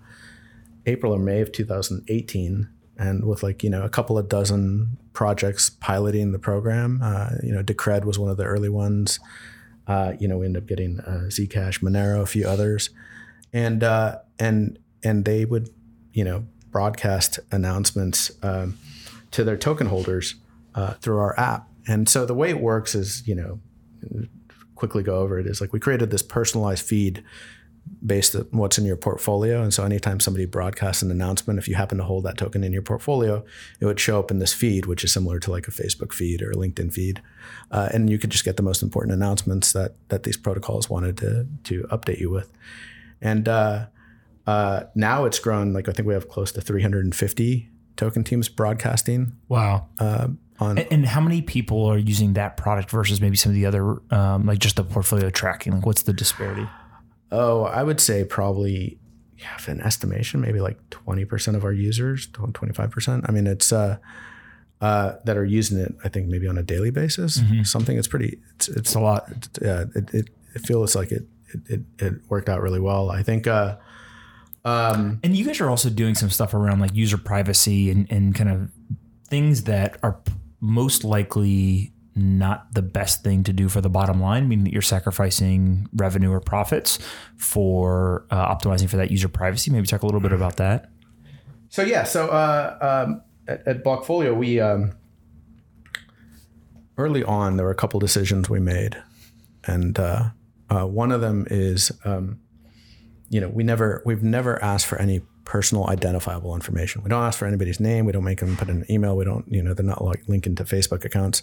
April 0.85 1.13
or 1.13 1.19
May 1.19 1.39
of 1.39 1.51
2018, 1.51 2.67
and 2.99 3.25
with 3.25 3.41
like 3.41 3.63
you 3.63 3.69
know 3.69 3.83
a 3.83 3.89
couple 3.89 4.17
of 4.17 4.27
dozen 4.29 4.97
projects 5.13 5.69
piloting 5.69 6.31
the 6.31 6.39
program. 6.39 6.99
Uh, 7.01 7.29
you 7.41 7.51
know, 7.51 7.63
Decred 7.63 8.03
was 8.03 8.19
one 8.19 8.29
of 8.29 8.37
the 8.37 8.43
early 8.43 8.69
ones. 8.69 9.19
Uh, 9.87 10.13
you 10.19 10.27
know, 10.27 10.37
we 10.37 10.45
ended 10.45 10.61
up 10.63 10.67
getting 10.67 10.99
uh, 10.99 11.25
Zcash, 11.29 11.81
Monero, 11.81 12.21
a 12.21 12.25
few 12.27 12.47
others, 12.47 12.91
and 13.51 13.83
uh, 13.83 14.19
and 14.37 14.77
and 15.03 15.25
they 15.25 15.45
would 15.45 15.69
you 16.13 16.23
know 16.23 16.45
broadcast 16.69 17.39
announcements 17.51 18.31
um, 18.43 18.77
to 19.31 19.43
their 19.43 19.57
token 19.57 19.87
holders 19.87 20.35
uh, 20.75 20.93
through 20.95 21.17
our 21.17 21.39
app. 21.39 21.67
And 21.87 22.07
so 22.07 22.25
the 22.25 22.35
way 22.35 22.49
it 22.49 22.59
works 22.59 22.93
is 22.93 23.25
you 23.27 23.35
know 23.35 23.59
quickly 24.75 25.03
go 25.03 25.17
over 25.17 25.37
it 25.37 25.45
is 25.45 25.59
like 25.59 25.73
we 25.73 25.79
created 25.79 26.09
this 26.09 26.21
personalized 26.21 26.85
feed 26.85 27.21
based 28.05 28.35
on 28.35 28.47
what's 28.51 28.77
in 28.77 28.85
your 28.85 28.95
portfolio. 28.95 29.61
And 29.61 29.73
so 29.73 29.83
anytime 29.83 30.19
somebody 30.19 30.45
broadcasts 30.45 31.01
an 31.01 31.11
announcement, 31.11 31.59
if 31.59 31.67
you 31.67 31.75
happen 31.75 31.97
to 31.97 32.03
hold 32.03 32.23
that 32.25 32.37
token 32.37 32.63
in 32.63 32.71
your 32.71 32.81
portfolio, 32.81 33.43
it 33.79 33.85
would 33.85 33.99
show 33.99 34.19
up 34.19 34.31
in 34.31 34.39
this 34.39 34.53
feed, 34.53 34.85
which 34.85 35.03
is 35.03 35.11
similar 35.11 35.39
to 35.39 35.51
like 35.51 35.67
a 35.67 35.71
Facebook 35.71 36.13
feed 36.13 36.41
or 36.41 36.51
a 36.51 36.55
LinkedIn 36.55 36.93
feed. 36.93 37.21
Uh, 37.71 37.89
and 37.93 38.09
you 38.09 38.17
could 38.17 38.29
just 38.29 38.45
get 38.45 38.57
the 38.57 38.63
most 38.63 38.81
important 38.81 39.13
announcements 39.13 39.73
that 39.73 39.95
that 40.09 40.23
these 40.23 40.37
protocols 40.37 40.89
wanted 40.89 41.17
to 41.17 41.47
to 41.63 41.83
update 41.91 42.19
you 42.19 42.29
with. 42.29 42.51
And 43.21 43.47
uh, 43.47 43.87
uh, 44.47 44.83
now 44.95 45.25
it's 45.25 45.39
grown 45.39 45.73
like 45.73 45.89
I 45.89 45.91
think 45.91 46.07
we 46.07 46.13
have 46.13 46.29
close 46.29 46.51
to 46.53 46.61
350 46.61 47.69
token 47.97 48.23
teams 48.23 48.47
broadcasting 48.49 49.33
Wow. 49.49 49.87
uh, 49.99 50.29
on 50.59 50.77
And, 50.77 50.87
and 50.91 51.05
how 51.05 51.19
many 51.21 51.41
people 51.41 51.85
are 51.85 51.97
using 51.97 52.33
that 52.33 52.55
product 52.55 52.89
versus 52.89 53.19
maybe 53.19 53.35
some 53.35 53.51
of 53.51 53.55
the 53.55 53.65
other, 53.65 53.97
um, 54.11 54.45
like 54.45 54.59
just 54.59 54.77
the 54.77 54.83
portfolio 54.83 55.29
tracking? 55.29 55.73
Like, 55.73 55.85
what's 55.85 56.03
the 56.03 56.13
disparity? 56.13 56.67
Oh, 57.31 57.63
I 57.63 57.83
would 57.83 57.99
say 57.99 58.23
probably, 58.23 58.97
yeah, 59.37 59.55
if 59.57 59.67
an 59.67 59.81
estimation, 59.81 60.41
maybe 60.41 60.59
like 60.59 60.77
20% 60.89 61.55
of 61.55 61.63
our 61.63 61.73
users, 61.73 62.27
25%. 62.27 63.25
I 63.27 63.31
mean, 63.31 63.47
it's, 63.47 63.71
uh, 63.71 63.97
uh, 64.81 65.15
that 65.25 65.37
are 65.37 65.45
using 65.45 65.77
it, 65.77 65.93
I 66.03 66.09
think 66.09 66.27
maybe 66.27 66.47
on 66.47 66.57
a 66.57 66.63
daily 66.63 66.89
basis, 66.89 67.41
something 67.63 67.97
it's 67.97 68.07
pretty, 68.07 68.39
it's, 68.55 68.69
it's 68.69 68.95
a 68.95 68.99
lot. 68.99 69.49
Yeah. 69.61 69.85
It, 69.95 70.13
it, 70.13 70.29
it 70.55 70.61
feels 70.65 70.95
like 70.95 71.11
it, 71.11 71.23
it, 71.53 71.61
it, 71.67 71.81
it 71.99 72.13
worked 72.29 72.49
out 72.49 72.61
really 72.61 72.79
well. 72.79 73.11
I 73.11 73.21
think, 73.23 73.45
uh, 73.45 73.77
um, 74.65 75.19
And 75.23 75.35
you 75.35 75.45
guys 75.45 75.61
are 75.61 75.69
also 75.69 75.89
doing 75.89 76.15
some 76.15 76.29
stuff 76.29 76.53
around 76.53 76.79
like 76.79 76.93
user 76.93 77.17
privacy 77.17 77.91
and, 77.91 78.11
and 78.11 78.35
kind 78.35 78.49
of 78.49 78.71
things 79.27 79.63
that 79.63 79.97
are 80.03 80.19
most 80.59 81.03
likely 81.03 81.93
not 82.19 82.73
the 82.73 82.81
best 82.81 83.23
thing 83.23 83.43
to 83.43 83.53
do 83.53 83.69
for 83.69 83.81
the 83.81 83.89
bottom 83.89 84.21
line, 84.21 84.47
meaning 84.47 84.65
that 84.65 84.73
you're 84.73 84.81
sacrificing 84.81 85.87
revenue 85.93 86.31
or 86.31 86.39
profits 86.39 86.99
for 87.37 88.25
uh, 88.29 88.55
optimizing 88.55 88.89
for 88.89 88.97
that 88.97 89.11
user 89.11 89.27
privacy. 89.27 89.71
Maybe 89.71 89.87
talk 89.87 90.03
a 90.03 90.05
little 90.05 90.21
bit 90.21 90.33
about 90.33 90.57
that. 90.57 90.89
So 91.69 91.83
yeah, 91.83 92.03
so 92.03 92.27
uh, 92.27 93.05
um, 93.07 93.21
at, 93.47 93.67
at 93.67 93.83
Blockfolio, 93.83 94.35
we 94.35 94.59
um, 94.59 94.93
early 96.97 97.23
on 97.23 97.57
there 97.57 97.65
were 97.65 97.71
a 97.71 97.75
couple 97.75 97.99
decisions 97.99 98.49
we 98.49 98.59
made, 98.59 99.01
and 99.65 99.97
uh, 99.97 100.29
uh, 100.69 100.85
one 100.85 101.11
of 101.11 101.21
them 101.21 101.47
is, 101.49 101.91
um, 102.05 102.39
you 103.29 103.39
know, 103.39 103.49
we 103.49 103.63
never 103.63 104.01
we've 104.05 104.23
never 104.23 104.61
asked 104.63 104.87
for 104.87 104.99
any 104.99 105.21
personal 105.49 105.89
identifiable 105.89 106.53
information. 106.53 107.01
We 107.01 107.09
don't 107.09 107.23
ask 107.23 107.39
for 107.39 107.47
anybody's 107.47 107.79
name. 107.79 108.05
We 108.05 108.11
don't 108.11 108.23
make 108.23 108.39
them 108.39 108.55
put 108.55 108.69
in 108.69 108.81
an 108.81 108.85
email. 108.87 109.17
We 109.17 109.25
don't, 109.25 109.51
you 109.51 109.63
know, 109.63 109.73
they're 109.73 109.83
not 109.83 110.03
like 110.03 110.21
linking 110.27 110.53
to 110.57 110.63
Facebook 110.63 111.03
accounts. 111.03 111.41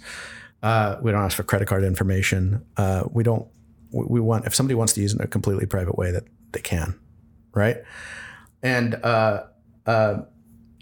Uh, 0.62 0.94
we 1.02 1.10
don't 1.10 1.24
ask 1.24 1.36
for 1.36 1.42
credit 1.42 1.66
card 1.66 1.82
information. 1.82 2.64
Uh, 2.76 3.02
we 3.10 3.24
don't. 3.24 3.48
We, 3.90 4.04
we 4.08 4.20
want 4.20 4.46
if 4.46 4.54
somebody 4.54 4.76
wants 4.76 4.92
to 4.92 5.00
use 5.00 5.12
it 5.12 5.18
in 5.18 5.24
a 5.24 5.26
completely 5.26 5.66
private 5.66 5.98
way 5.98 6.12
that 6.12 6.22
they 6.52 6.60
can, 6.60 6.96
right? 7.52 7.78
And 8.62 8.94
uh, 8.94 9.46
uh, 9.86 10.18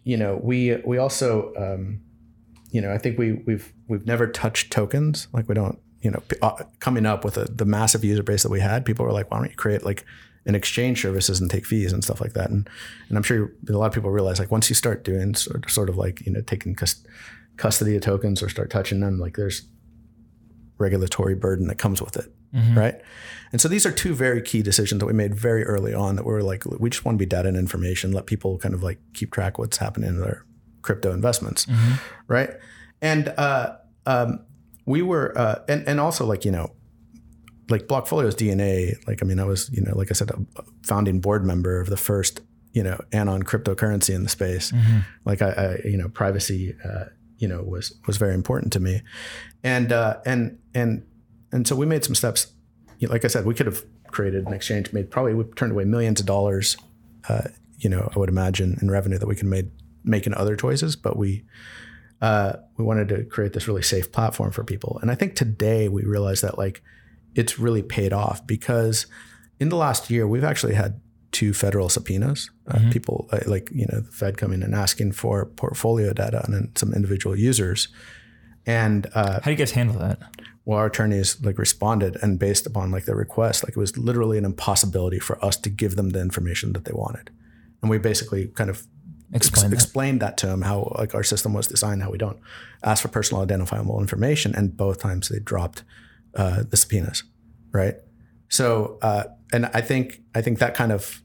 you 0.04 0.18
know, 0.18 0.38
we 0.42 0.76
we 0.84 0.98
also, 0.98 1.54
um, 1.56 2.00
you 2.72 2.82
know, 2.82 2.92
I 2.92 2.98
think 2.98 3.18
we 3.18 3.42
we've 3.46 3.72
we've 3.88 4.06
never 4.06 4.26
touched 4.26 4.70
tokens. 4.70 5.28
Like 5.32 5.48
we 5.48 5.54
don't, 5.54 5.78
you 6.02 6.10
know, 6.10 6.22
uh, 6.42 6.62
coming 6.78 7.06
up 7.06 7.24
with 7.24 7.38
a, 7.38 7.46
the 7.46 7.64
massive 7.64 8.04
user 8.04 8.22
base 8.22 8.42
that 8.42 8.50
we 8.50 8.60
had, 8.60 8.84
people 8.84 9.06
were 9.06 9.12
like, 9.12 9.30
why 9.30 9.38
don't 9.38 9.48
you 9.48 9.56
create 9.56 9.82
like 9.82 10.04
an 10.46 10.54
exchange 10.54 11.00
services 11.02 11.40
and 11.40 11.50
take 11.50 11.64
fees 11.66 11.92
and 11.92 12.04
stuff 12.04 12.20
like 12.20 12.34
that? 12.34 12.50
And 12.50 12.68
and 13.08 13.16
I'm 13.16 13.22
sure 13.22 13.52
a 13.68 13.72
lot 13.72 13.86
of 13.86 13.92
people 13.92 14.10
realize 14.10 14.38
like 14.38 14.50
once 14.50 14.68
you 14.68 14.74
start 14.74 15.04
doing 15.04 15.34
sort 15.34 15.64
of, 15.64 15.70
sort 15.70 15.88
of 15.88 15.96
like 15.96 16.24
you 16.26 16.32
know 16.32 16.40
taking 16.42 16.74
cus- 16.74 17.04
custody 17.56 17.96
of 17.96 18.02
tokens 18.02 18.42
or 18.42 18.48
start 18.48 18.70
touching 18.70 19.00
them, 19.00 19.18
like 19.18 19.36
there's 19.36 19.62
regulatory 20.78 21.34
burden 21.34 21.68
that 21.68 21.76
comes 21.78 22.02
with 22.02 22.16
it, 22.16 22.32
right? 22.76 23.00
And 23.52 23.60
so 23.60 23.68
these 23.68 23.86
are 23.86 23.92
two 23.92 24.14
very 24.14 24.42
key 24.42 24.62
decisions 24.62 24.98
that 24.98 25.06
we 25.06 25.12
made 25.12 25.34
very 25.34 25.64
early 25.64 25.94
on 25.94 26.16
that 26.16 26.26
we 26.26 26.32
were 26.32 26.42
like, 26.42 26.64
we 26.66 26.90
just 26.90 27.04
want 27.04 27.16
to 27.16 27.22
be 27.24 27.26
data 27.26 27.48
and 27.48 27.56
information, 27.56 28.10
let 28.10 28.26
people 28.26 28.58
kind 28.58 28.74
of 28.74 28.82
like 28.82 28.98
keep 29.12 29.30
track 29.32 29.54
of 29.54 29.58
what's 29.60 29.76
happening 29.76 30.08
in 30.08 30.20
their 30.20 30.44
crypto 30.82 31.12
investments, 31.12 31.66
right? 32.26 32.50
And 33.00 33.28
uh, 33.38 33.76
um, 34.06 34.40
we 34.86 35.02
were, 35.02 35.36
uh, 35.38 35.62
and 35.68 35.86
and 35.88 36.00
also 36.00 36.26
like 36.26 36.44
you 36.44 36.50
know, 36.50 36.72
like 37.68 37.86
Blockfolio's 37.86 38.34
DNA. 38.34 38.94
Like 39.06 39.22
I 39.22 39.26
mean, 39.26 39.38
I 39.38 39.44
was 39.44 39.70
you 39.72 39.82
know, 39.82 39.96
like 39.96 40.10
I 40.10 40.14
said, 40.14 40.30
a 40.30 40.62
founding 40.82 41.20
board 41.20 41.44
member 41.44 41.80
of 41.80 41.88
the 41.88 41.96
first 41.96 42.40
you 42.72 42.82
know 42.82 43.00
anon 43.12 43.42
cryptocurrency 43.42 44.14
in 44.14 44.22
the 44.22 44.28
space. 44.28 44.72
Like 45.24 45.42
I, 45.42 45.50
I, 45.50 45.88
you 45.88 45.96
know, 45.96 46.08
privacy, 46.08 46.76
uh, 46.84 47.06
you 47.38 47.48
know, 47.48 47.62
was 47.62 47.94
was 48.06 48.16
very 48.16 48.34
important 48.34 48.72
to 48.74 48.80
me, 48.80 49.02
and 49.62 49.92
uh, 49.92 50.18
and 50.26 50.58
and 50.74 51.06
and 51.52 51.66
so 51.66 51.76
we 51.76 51.86
made 51.86 52.04
some 52.04 52.14
steps. 52.14 52.48
You 52.98 53.08
know, 53.08 53.12
like 53.12 53.24
I 53.24 53.28
said, 53.28 53.46
we 53.46 53.54
could 53.54 53.66
have 53.66 53.84
created 54.08 54.46
an 54.46 54.52
exchange, 54.52 54.92
made 54.92 55.10
probably 55.10 55.34
we 55.34 55.44
turned 55.54 55.72
away 55.72 55.84
millions 55.84 56.20
of 56.20 56.26
dollars. 56.26 56.76
Uh, 57.28 57.42
you 57.78 57.88
know, 57.90 58.10
I 58.14 58.18
would 58.18 58.28
imagine 58.28 58.78
in 58.80 58.90
revenue 58.90 59.18
that 59.18 59.26
we 59.26 59.36
can 59.36 59.48
made 59.48 59.70
making 60.04 60.34
other 60.34 60.56
choices, 60.56 60.96
but 60.96 61.16
we 61.16 61.44
uh, 62.20 62.54
we 62.76 62.84
wanted 62.84 63.08
to 63.08 63.24
create 63.24 63.52
this 63.52 63.68
really 63.68 63.82
safe 63.82 64.12
platform 64.12 64.50
for 64.50 64.64
people. 64.64 64.98
And 65.02 65.10
I 65.10 65.14
think 65.14 65.34
today 65.34 65.88
we 65.88 66.04
realize 66.04 66.40
that 66.42 66.58
like 66.58 66.82
it's 67.34 67.58
really 67.58 67.82
paid 67.82 68.12
off 68.12 68.46
because 68.46 69.06
in 69.60 69.68
the 69.68 69.76
last 69.76 70.10
year 70.10 70.26
we've 70.26 70.44
actually 70.44 70.74
had 70.74 71.00
two 71.32 71.52
federal 71.52 71.88
subpoenas. 71.88 72.50
Uh, 72.68 72.78
People 72.92 73.28
uh, 73.32 73.40
like 73.46 73.68
you 73.72 73.86
know 73.90 74.00
the 74.00 74.10
Fed 74.12 74.36
coming 74.36 74.62
and 74.62 74.74
asking 74.74 75.12
for 75.12 75.46
portfolio 75.46 76.12
data 76.12 76.44
on 76.46 76.54
in- 76.54 76.72
some 76.76 76.92
individual 76.94 77.36
users, 77.36 77.88
and 78.66 79.06
uh, 79.14 79.34
How 79.34 79.38
do 79.40 79.50
you 79.50 79.56
guys 79.56 79.72
handle 79.72 79.98
that? 79.98 80.18
well, 80.64 80.78
our 80.78 80.86
attorneys 80.86 81.42
like 81.44 81.58
responded 81.58 82.16
and 82.22 82.38
based 82.38 82.66
upon 82.66 82.90
like 82.90 83.04
their 83.04 83.16
request, 83.16 83.64
like 83.64 83.72
it 83.76 83.78
was 83.78 83.98
literally 83.98 84.38
an 84.38 84.44
impossibility 84.44 85.18
for 85.18 85.44
us 85.44 85.56
to 85.58 85.68
give 85.70 85.96
them 85.96 86.10
the 86.10 86.20
information 86.20 86.72
that 86.72 86.84
they 86.84 86.92
wanted, 86.94 87.30
and 87.82 87.90
we 87.90 87.98
basically 87.98 88.46
kind 88.48 88.70
of 88.70 88.86
Explain 89.32 89.70
that. 89.70 89.74
explained 89.76 90.20
that 90.20 90.36
to 90.36 90.46
them 90.46 90.62
how 90.62 90.92
like 90.96 91.12
our 91.14 91.24
system 91.24 91.52
was 91.54 91.66
designed, 91.66 92.02
how 92.02 92.10
we 92.10 92.18
don't 92.18 92.38
ask 92.84 93.02
for 93.02 93.08
personal 93.08 93.42
identifiable 93.42 94.00
information, 94.00 94.54
and 94.54 94.76
both 94.76 95.00
times 95.00 95.28
they 95.28 95.40
dropped 95.40 95.82
uh, 96.36 96.62
the 96.68 96.76
subpoenas, 96.76 97.24
right? 97.72 97.96
So, 98.48 98.98
uh, 99.02 99.24
and 99.52 99.66
I 99.66 99.80
think 99.80 100.22
I 100.34 100.42
think 100.42 100.58
that 100.58 100.74
kind 100.74 100.92
of 100.92 101.22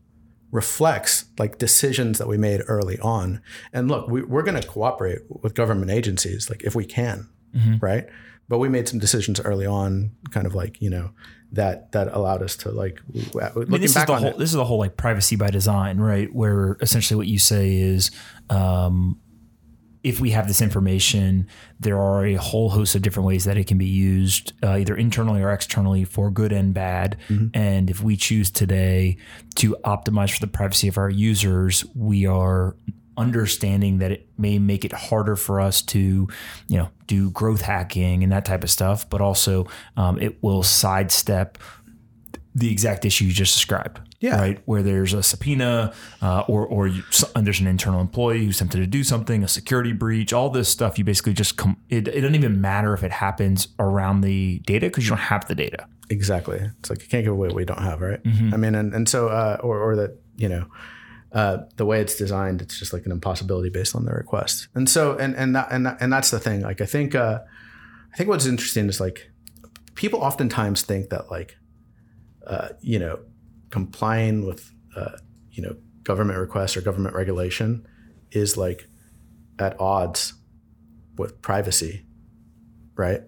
reflects 0.51 1.26
like 1.38 1.60
decisions 1.60 2.18
that 2.18 2.28
we 2.28 2.38
made 2.38 2.62
early 2.68 2.97
on. 2.99 3.39
And 3.72 3.88
look, 3.88 4.07
we, 4.07 4.24
we're 4.24 4.41
going 4.41 4.60
to 4.60 4.68
cooperate 4.68 5.20
with 5.30 5.53
government 5.53 5.91
agencies 5.91 6.49
like 6.49 6.64
if 6.64 6.74
we 6.74 6.86
can, 6.86 7.30
right? 7.82 8.07
But 8.47 8.57
we 8.57 8.68
made 8.68 8.88
some 8.88 8.97
decisions 8.97 9.39
early 9.39 9.68
on, 9.68 10.12
kind 10.32 10.47
of 10.47 10.55
like 10.55 10.82
you 10.82 10.89
know 10.89 11.12
that 11.51 11.91
that 11.91 12.07
allowed 12.14 12.41
us 12.41 12.55
to 12.57 12.72
like 12.72 12.99
I 13.39 13.51
mean, 13.55 13.82
this 13.82 13.95
is 13.95 14.05
the 14.05 14.14
on 14.14 14.22
whole 14.22 14.32
it. 14.32 14.38
this 14.39 14.49
is 14.49 14.55
the 14.55 14.66
whole 14.66 14.80
like 14.80 14.97
privacy 14.97 15.36
by 15.36 15.51
design, 15.51 15.99
right? 15.99 16.34
Where 16.34 16.78
essentially 16.82 17.16
what 17.18 17.28
you 17.28 17.38
say 17.38 17.76
is, 17.78 18.10
um, 18.49 19.20
if 20.04 20.20
we 20.20 20.32
have 20.32 20.47
this 20.47 20.62
information, 20.62 21.47
there 21.80 22.00
are 22.00 22.26
a 22.26 22.36
whole 22.36 22.70
host 22.70 22.95
of 22.95 23.02
different 23.02 23.28
ways 23.28 23.43
that 23.45 23.58
it 23.58 23.68
can 23.68 23.78
be 23.78 23.86
used, 23.86 24.54
uh, 24.64 24.78
either 24.78 24.95
internally 24.95 25.41
or 25.41 25.52
externally, 25.52 26.06
for 26.06 26.32
good 26.32 26.54
and 26.54 26.74
bad. 26.74 27.18
And 27.54 27.89
if 27.89 28.02
we 28.02 28.16
choose 28.16 28.50
today 28.50 29.18
to 29.56 29.76
optimize 29.84 30.34
for 30.34 30.39
the 30.39 30.47
privacy 30.47 30.88
of 30.88 30.97
our 30.97 31.10
users, 31.10 31.86
we 31.95 32.26
are 32.26 32.76
understanding 33.18 33.97
that 33.97 34.12
it 34.12 34.30
may 34.38 34.58
make 34.58 34.86
it 34.86 34.93
harder 34.93 35.36
for 35.36 35.60
us 35.60 35.82
to, 35.82 36.30
you 36.70 36.78
know, 36.78 36.89
do 37.06 37.30
growth 37.32 37.62
hacking 37.62 38.24
and 38.24 38.32
that 38.32 38.45
type 38.45 38.64
of 38.64 38.72
stuff, 38.72 39.10
but 39.10 39.20
also 39.20 39.68
um, 39.97 40.18
it 40.22 40.41
will 40.41 40.64
sidestep 40.64 41.58
the 42.56 42.72
exact 42.72 43.04
issue 43.04 43.26
you 43.26 43.34
just 43.34 43.56
described. 43.56 44.00
Yeah. 44.20 44.39
Right. 44.39 44.59
Where 44.65 44.84
there's 44.84 45.13
a 45.13 45.24
subpoena, 45.24 45.93
uh, 46.22 46.41
or 46.47 46.67
or 46.67 46.88
you, 46.88 47.03
there's 47.36 47.61
an 47.61 47.67
internal 47.67 48.01
employee 48.01 48.45
who's 48.45 48.57
tempted 48.59 48.80
to 48.80 48.88
do 48.88 49.03
something, 49.03 49.43
a 49.43 49.47
security 49.47 49.93
breach, 49.93 50.34
all 50.34 50.49
this 50.49 50.67
stuff. 50.67 50.97
You 50.97 51.05
basically 51.05 51.34
just 51.34 51.55
come. 51.55 51.78
It, 51.88 52.07
it 52.09 52.22
doesn't 52.22 52.36
even 52.36 52.59
matter 52.59 52.93
if 52.93 53.03
it 53.03 53.11
happens 53.11 53.70
around 53.80 54.22
the 54.22 54.59
data 54.59 54.88
because 54.88 55.05
you 55.05 55.11
don't 55.11 55.20
have 55.20 55.47
the 55.47 55.55
data. 55.55 55.88
Exactly. 56.09 56.59
It's 56.80 56.89
like 56.89 57.01
you 57.03 57.07
can't 57.07 57.24
give 57.24 57.34
away 57.34 57.47
what 57.47 57.55
we 57.55 57.65
don't 57.65 57.82
have, 57.82 58.01
right? 58.01 58.22
Mm-hmm. 58.24 58.53
I 58.53 58.57
mean, 58.57 58.74
and, 58.74 58.93
and 58.95 59.07
so, 59.07 59.28
uh, 59.28 59.57
or, 59.61 59.80
or 59.80 59.95
that, 59.95 60.20
you 60.38 60.49
know, 60.49 60.65
uh, 61.34 61.59
the 61.76 61.86
way 61.86 62.01
it's 62.01 62.15
designed, 62.15 62.63
it's 62.63 62.80
just 62.80 62.93
like 62.93 63.05
an 63.05 63.11
impossibility 63.11 63.70
based 63.70 63.95
on 63.95 64.05
the 64.05 64.11
request. 64.11 64.70
And 64.74 64.89
so, 64.89 65.15
and, 65.20 65.36
and 65.36 65.55
that, 65.55 65.67
and, 65.70 65.86
that, 65.86 65.97
and 66.01 66.11
that's 66.11 66.32
the 66.32 66.39
thing. 66.39 66.61
Like, 66.61 66.82
I 66.82 66.88
think, 66.88 67.13
uh, 67.13 67.41
I 68.11 68.17
think 68.17 68.28
what's 68.28 68.47
interesting 68.47 68.89
is 68.89 68.99
like, 68.99 69.32
people 69.93 70.20
oftentimes 70.20 70.82
think 70.82 71.09
that 71.09 71.30
like, 71.30 71.57
uh, 72.47 72.70
you 72.82 72.97
know, 72.97 73.20
complying 73.70 74.45
with, 74.45 74.72
uh, 74.95 75.17
you 75.51 75.61
know, 75.63 75.76
government 76.03 76.39
requests 76.39 76.76
or 76.78 76.82
government 76.82 77.15
regulation 77.15 77.86
is 78.32 78.57
like 78.57 78.88
at 79.59 79.80
odds 79.80 80.34
with 81.17 81.41
privacy, 81.41 82.05
right? 82.95 83.22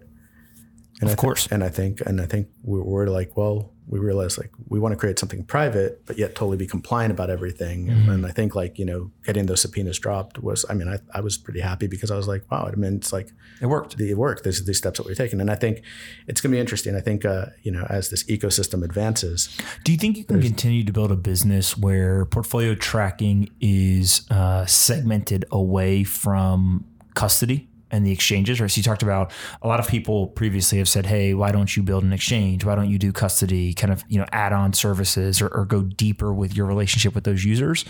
And 1.00 1.02
Of 1.04 1.10
I 1.10 1.14
thi- 1.14 1.16
course. 1.16 1.46
and 1.50 1.62
I 1.64 1.68
think, 1.68 2.00
and 2.00 2.20
I 2.20 2.26
think 2.26 2.48
we're, 2.62 2.82
we're 2.82 3.06
like, 3.08 3.36
well, 3.36 3.71
we 3.86 3.98
realize 3.98 4.38
like 4.38 4.50
we 4.68 4.78
want 4.78 4.92
to 4.92 4.96
create 4.96 5.18
something 5.18 5.44
private, 5.44 6.06
but 6.06 6.16
yet 6.16 6.34
totally 6.34 6.56
be 6.56 6.66
compliant 6.66 7.12
about 7.12 7.30
everything. 7.30 7.90
And 7.90 8.24
I 8.24 8.30
think 8.30 8.54
like 8.54 8.78
you 8.78 8.84
know, 8.84 9.10
getting 9.24 9.46
those 9.46 9.60
subpoenas 9.60 9.98
dropped 9.98 10.38
was, 10.38 10.64
I 10.70 10.74
mean, 10.74 10.88
I, 10.88 10.98
I 11.12 11.20
was 11.20 11.36
pretty 11.36 11.60
happy 11.60 11.88
because 11.88 12.10
I 12.10 12.16
was 12.16 12.28
like, 12.28 12.48
wow, 12.50 12.68
I 12.70 12.74
mean, 12.76 12.94
it's 12.96 13.12
like 13.12 13.32
It 13.60 13.66
worked. 13.66 13.96
the 13.96 14.14
worked 14.14 14.44
These 14.44 14.64
these 14.64 14.78
steps 14.78 14.98
that 14.98 15.06
we're 15.06 15.14
taking, 15.14 15.40
and 15.40 15.50
I 15.50 15.56
think 15.56 15.82
it's 16.26 16.40
going 16.40 16.52
to 16.52 16.56
be 16.56 16.60
interesting. 16.60 16.94
I 16.96 17.00
think 17.00 17.24
uh, 17.24 17.46
you 17.62 17.72
know, 17.72 17.86
as 17.90 18.10
this 18.10 18.24
ecosystem 18.24 18.84
advances, 18.84 19.48
Do 19.84 19.92
you 19.92 19.98
think 19.98 20.16
you 20.16 20.24
can 20.24 20.40
continue 20.40 20.84
to 20.84 20.92
build 20.92 21.10
a 21.12 21.16
business 21.16 21.76
where 21.76 22.24
portfolio 22.26 22.74
tracking 22.74 23.50
is 23.60 24.26
uh, 24.30 24.64
segmented 24.66 25.44
away 25.50 26.04
from 26.04 26.84
custody 27.14 27.68
and 27.92 28.04
the 28.06 28.10
exchanges? 28.10 28.60
Right. 28.60 28.70
So 28.70 28.78
you 28.78 28.82
talked 28.82 29.02
about 29.02 29.30
a 29.60 29.68
lot 29.68 29.78
of 29.78 29.86
people 29.86 30.26
previously 30.28 30.78
have 30.78 30.88
said, 30.88 31.06
"Hey, 31.06 31.34
why 31.34 31.52
don't 31.52 31.76
you 31.76 31.82
build 31.82 32.02
an 32.02 32.12
exchange? 32.12 32.64
Why 32.64 32.74
don't 32.74 32.90
you 32.90 32.98
do 32.98 33.12
custody? 33.12 33.74
Kind 33.74 33.92
of 33.92 34.02
you 34.08 34.18
know 34.18 34.26
add-on 34.32 34.72
services 34.72 35.40
or, 35.40 35.48
or 35.48 35.64
go 35.66 35.82
deeper 35.82 36.32
with 36.34 36.56
your 36.56 36.66
relationship 36.66 37.14
with 37.14 37.24
those 37.24 37.44
users." 37.44 37.84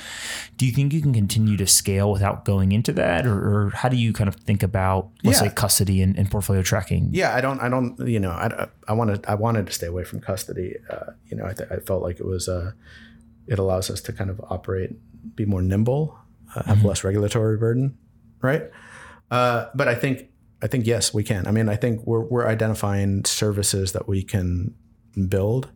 Do 0.59 0.67
you 0.67 0.73
think 0.73 0.93
you 0.93 1.01
can 1.01 1.15
continue 1.15 1.57
to 1.57 1.67
scale 1.67 2.11
without 2.13 2.45
going 2.45 2.73
into 2.73 2.93
that, 2.93 3.27
or, 3.27 3.35
or 3.67 3.71
how 3.71 3.89
do 3.89 3.97
you 3.97 4.13
kind 4.13 4.29
of 4.29 4.35
think 4.37 4.63
about 4.63 5.09
let's 5.25 5.41
Yeah. 5.41 5.49
say 5.49 5.55
custody 5.55 6.03
and, 6.03 6.19
and 6.19 6.31
portfolio 6.31 6.63
tracking? 6.63 7.09
yeah, 7.13 7.35
I 7.35 7.41
don't, 7.41 7.61
I 7.61 7.69
don't, 7.69 7.99
you 8.07 8.19
know, 8.21 8.31
I, 8.31 8.69
I 8.89 8.93
wanted, 8.93 9.25
I 9.27 9.35
wanted 9.37 9.67
to 9.67 9.73
stay 9.73 9.87
away 9.87 10.05
from 10.05 10.21
custody. 10.21 10.77
Uh, 10.91 11.13
you 11.29 11.37
know, 11.37 11.47
I, 11.47 11.53
th- 11.53 11.71
I 11.71 11.77
felt 11.77 12.03
like 12.03 12.19
it 12.21 12.27
was, 12.27 12.49
uh, 12.49 12.73
it 13.47 13.59
allows 13.59 13.91
us 13.91 14.01
to 14.03 14.13
kind 14.13 14.31
of 14.31 14.41
operate, 14.51 14.91
be 15.37 15.45
more 15.45 15.63
nimble, 15.63 16.19
uh, 16.55 16.63
have 16.65 16.85
less 16.85 17.05
regulatory 17.05 17.57
burden, 17.57 17.97
right? 18.41 18.71
Uh, 19.33 19.71
but 19.75 19.89
I 19.89 19.95
think, 19.95 20.29
I 20.63 20.67
think 20.67 20.87
yes, 20.87 21.15
we 21.15 21.25
can. 21.25 21.47
I 21.47 21.51
mean, 21.51 21.69
I 21.71 21.75
think 21.75 22.07
we're 22.07 22.21
we're 22.21 22.47
identifying 22.47 23.25
services 23.25 23.93
that 23.93 24.07
we 24.07 24.23
can 24.23 24.75
build, 25.29 25.71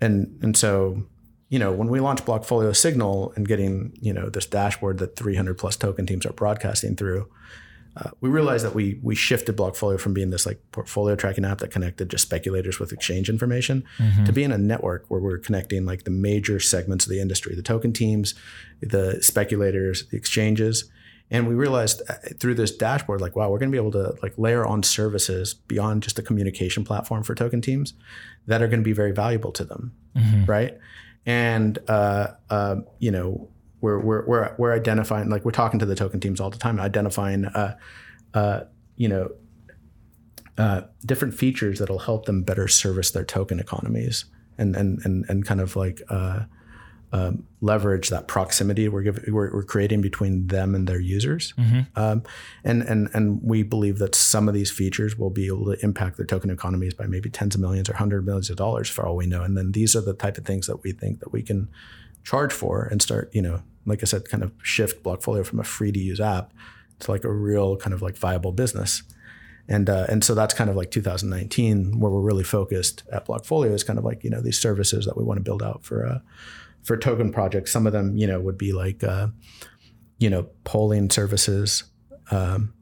and 0.00 0.38
and 0.40 0.56
so 0.56 1.02
you 1.48 1.58
know 1.58 1.72
when 1.72 1.88
we 1.88 1.98
launch 1.98 2.24
Blockfolio 2.24 2.74
Signal 2.74 3.32
and 3.34 3.46
getting 3.46 3.92
you 4.00 4.12
know 4.12 4.30
this 4.30 4.46
dashboard 4.46 4.98
that 4.98 5.16
300 5.16 5.58
plus 5.58 5.76
token 5.76 6.06
teams 6.06 6.24
are 6.24 6.32
broadcasting 6.32 6.94
through, 6.94 7.28
uh, 7.96 8.10
we 8.20 8.30
realized 8.30 8.64
that 8.64 8.74
we 8.74 9.00
we 9.02 9.16
shifted 9.16 9.56
Blockfolio 9.56 9.98
from 9.98 10.14
being 10.14 10.30
this 10.30 10.46
like 10.46 10.62
portfolio 10.70 11.16
tracking 11.16 11.44
app 11.44 11.58
that 11.58 11.72
connected 11.72 12.08
just 12.08 12.22
speculators 12.22 12.78
with 12.78 12.92
exchange 12.92 13.28
information 13.28 13.82
to 14.24 14.32
being 14.32 14.52
a 14.52 14.58
network 14.58 15.06
where 15.08 15.20
we're 15.20 15.38
connecting 15.38 15.84
like 15.84 16.04
the 16.04 16.10
major 16.10 16.60
segments 16.60 17.04
of 17.04 17.10
the 17.10 17.20
industry, 17.20 17.56
the 17.56 17.62
token 17.62 17.92
teams, 17.92 18.34
the 18.80 19.20
speculators, 19.20 20.06
the 20.06 20.16
exchanges. 20.16 20.88
And 21.30 21.48
we 21.48 21.54
realized 21.54 22.02
uh, 22.08 22.14
through 22.38 22.54
this 22.56 22.70
dashboard, 22.76 23.20
like, 23.20 23.34
wow, 23.36 23.50
we're 23.50 23.58
going 23.58 23.70
to 23.70 23.74
be 23.74 23.80
able 23.80 23.92
to 23.92 24.14
like 24.22 24.34
layer 24.36 24.66
on 24.66 24.82
services 24.82 25.54
beyond 25.54 26.02
just 26.02 26.18
a 26.18 26.22
communication 26.22 26.84
platform 26.84 27.22
for 27.22 27.34
token 27.34 27.60
teams 27.60 27.94
that 28.46 28.60
are 28.60 28.68
going 28.68 28.80
to 28.80 28.84
be 28.84 28.92
very 28.92 29.12
valuable 29.12 29.52
to 29.52 29.64
them, 29.64 29.92
right? 30.46 30.76
And 31.24 31.78
uh, 31.88 32.28
um, 32.50 32.84
you 32.98 33.10
know, 33.10 33.48
we're 33.80 33.98
we're 33.98 34.26
we're 34.26 34.54
we're 34.58 34.72
identifying 34.74 35.30
like 35.30 35.44
we're 35.44 35.52
talking 35.52 35.80
to 35.80 35.86
the 35.86 35.94
token 35.94 36.20
teams 36.20 36.40
all 36.40 36.50
the 36.50 36.58
time, 36.58 36.78
identifying 36.80 37.46
uh, 37.46 37.76
uh, 38.34 38.60
you 38.96 39.08
know 39.08 39.30
uh, 40.58 40.82
different 41.06 41.34
features 41.34 41.78
that'll 41.78 41.98
help 42.00 42.26
them 42.26 42.42
better 42.42 42.68
service 42.68 43.10
their 43.10 43.24
token 43.24 43.58
economies 43.58 44.26
and 44.58 44.76
and 44.76 45.00
and 45.04 45.24
and 45.28 45.46
kind 45.46 45.60
of 45.60 45.76
like 45.76 46.02
uh, 46.08 46.40
um, 47.12 47.46
leverage 47.60 48.08
that 48.08 48.26
proximity 48.26 48.88
we're, 48.88 49.02
giving, 49.02 49.32
we're 49.34 49.52
we're 49.52 49.62
creating 49.62 50.00
between 50.00 50.46
them 50.46 50.74
and 50.74 50.86
their 50.86 51.00
users. 51.00 51.52
Um, 51.94 52.22
and 52.64 52.82
and 52.82 53.08
and 53.12 53.40
we 53.42 53.62
believe 53.62 53.98
that 53.98 54.14
some 54.14 54.48
of 54.48 54.54
these 54.54 54.70
features 54.70 55.18
will 55.18 55.30
be 55.30 55.46
able 55.46 55.66
to 55.66 55.84
impact 55.84 56.16
their 56.16 56.26
token 56.26 56.50
economies 56.50 56.94
by 56.94 57.06
maybe 57.06 57.28
tens 57.28 57.54
of 57.54 57.60
millions 57.60 57.90
or 57.90 57.94
hundred 57.94 58.24
millions 58.24 58.48
of 58.48 58.56
dollars 58.56 58.88
for 58.88 59.06
all 59.06 59.14
we 59.14 59.26
know. 59.26 59.42
And 59.42 59.56
then 59.56 59.72
these 59.72 59.94
are 59.94 60.00
the 60.00 60.14
type 60.14 60.38
of 60.38 60.46
things 60.46 60.66
that 60.66 60.82
we 60.82 60.92
think 60.92 61.20
that 61.20 61.32
we 61.32 61.42
can 61.42 61.68
charge 62.24 62.52
for 62.52 62.84
and 62.84 63.02
start, 63.02 63.30
you 63.34 63.42
know, 63.42 63.62
like 63.84 64.02
I 64.02 64.06
said, 64.06 64.28
kind 64.28 64.42
of 64.42 64.52
shift 64.62 65.02
Blockfolio 65.02 65.44
from 65.44 65.60
a 65.60 65.64
free 65.64 65.92
to 65.92 65.98
use 65.98 66.20
app 66.20 66.52
to 67.00 67.10
like 67.10 67.24
a 67.24 67.32
real 67.32 67.76
kind 67.76 67.92
of 67.92 68.00
like 68.00 68.16
viable 68.16 68.52
business. 68.52 69.02
And 69.68 69.88
uh, 69.88 70.06
and 70.08 70.24
so 70.24 70.34
that's 70.34 70.54
kind 70.54 70.70
of 70.70 70.76
like 70.76 70.90
2019 70.90 72.00
where 72.00 72.10
we're 72.10 72.20
really 72.20 72.44
focused 72.44 73.04
at 73.12 73.26
Blockfolio 73.26 73.72
is 73.72 73.84
kind 73.84 73.98
of 73.98 74.04
like 74.04 74.24
you 74.24 74.30
know 74.30 74.40
these 74.40 74.58
services 74.58 75.04
that 75.06 75.16
we 75.16 75.24
want 75.24 75.38
to 75.38 75.42
build 75.42 75.62
out 75.62 75.84
for 75.84 76.06
uh, 76.06 76.18
for 76.82 76.96
token 76.96 77.32
projects. 77.32 77.72
Some 77.72 77.86
of 77.86 77.92
them 77.92 78.16
you 78.16 78.26
know 78.26 78.40
would 78.40 78.58
be 78.58 78.72
like 78.72 79.02
uh, 79.04 79.28
you 80.18 80.30
know 80.30 80.48
polling 80.64 81.10
services. 81.10 81.84
Um, 82.30 82.72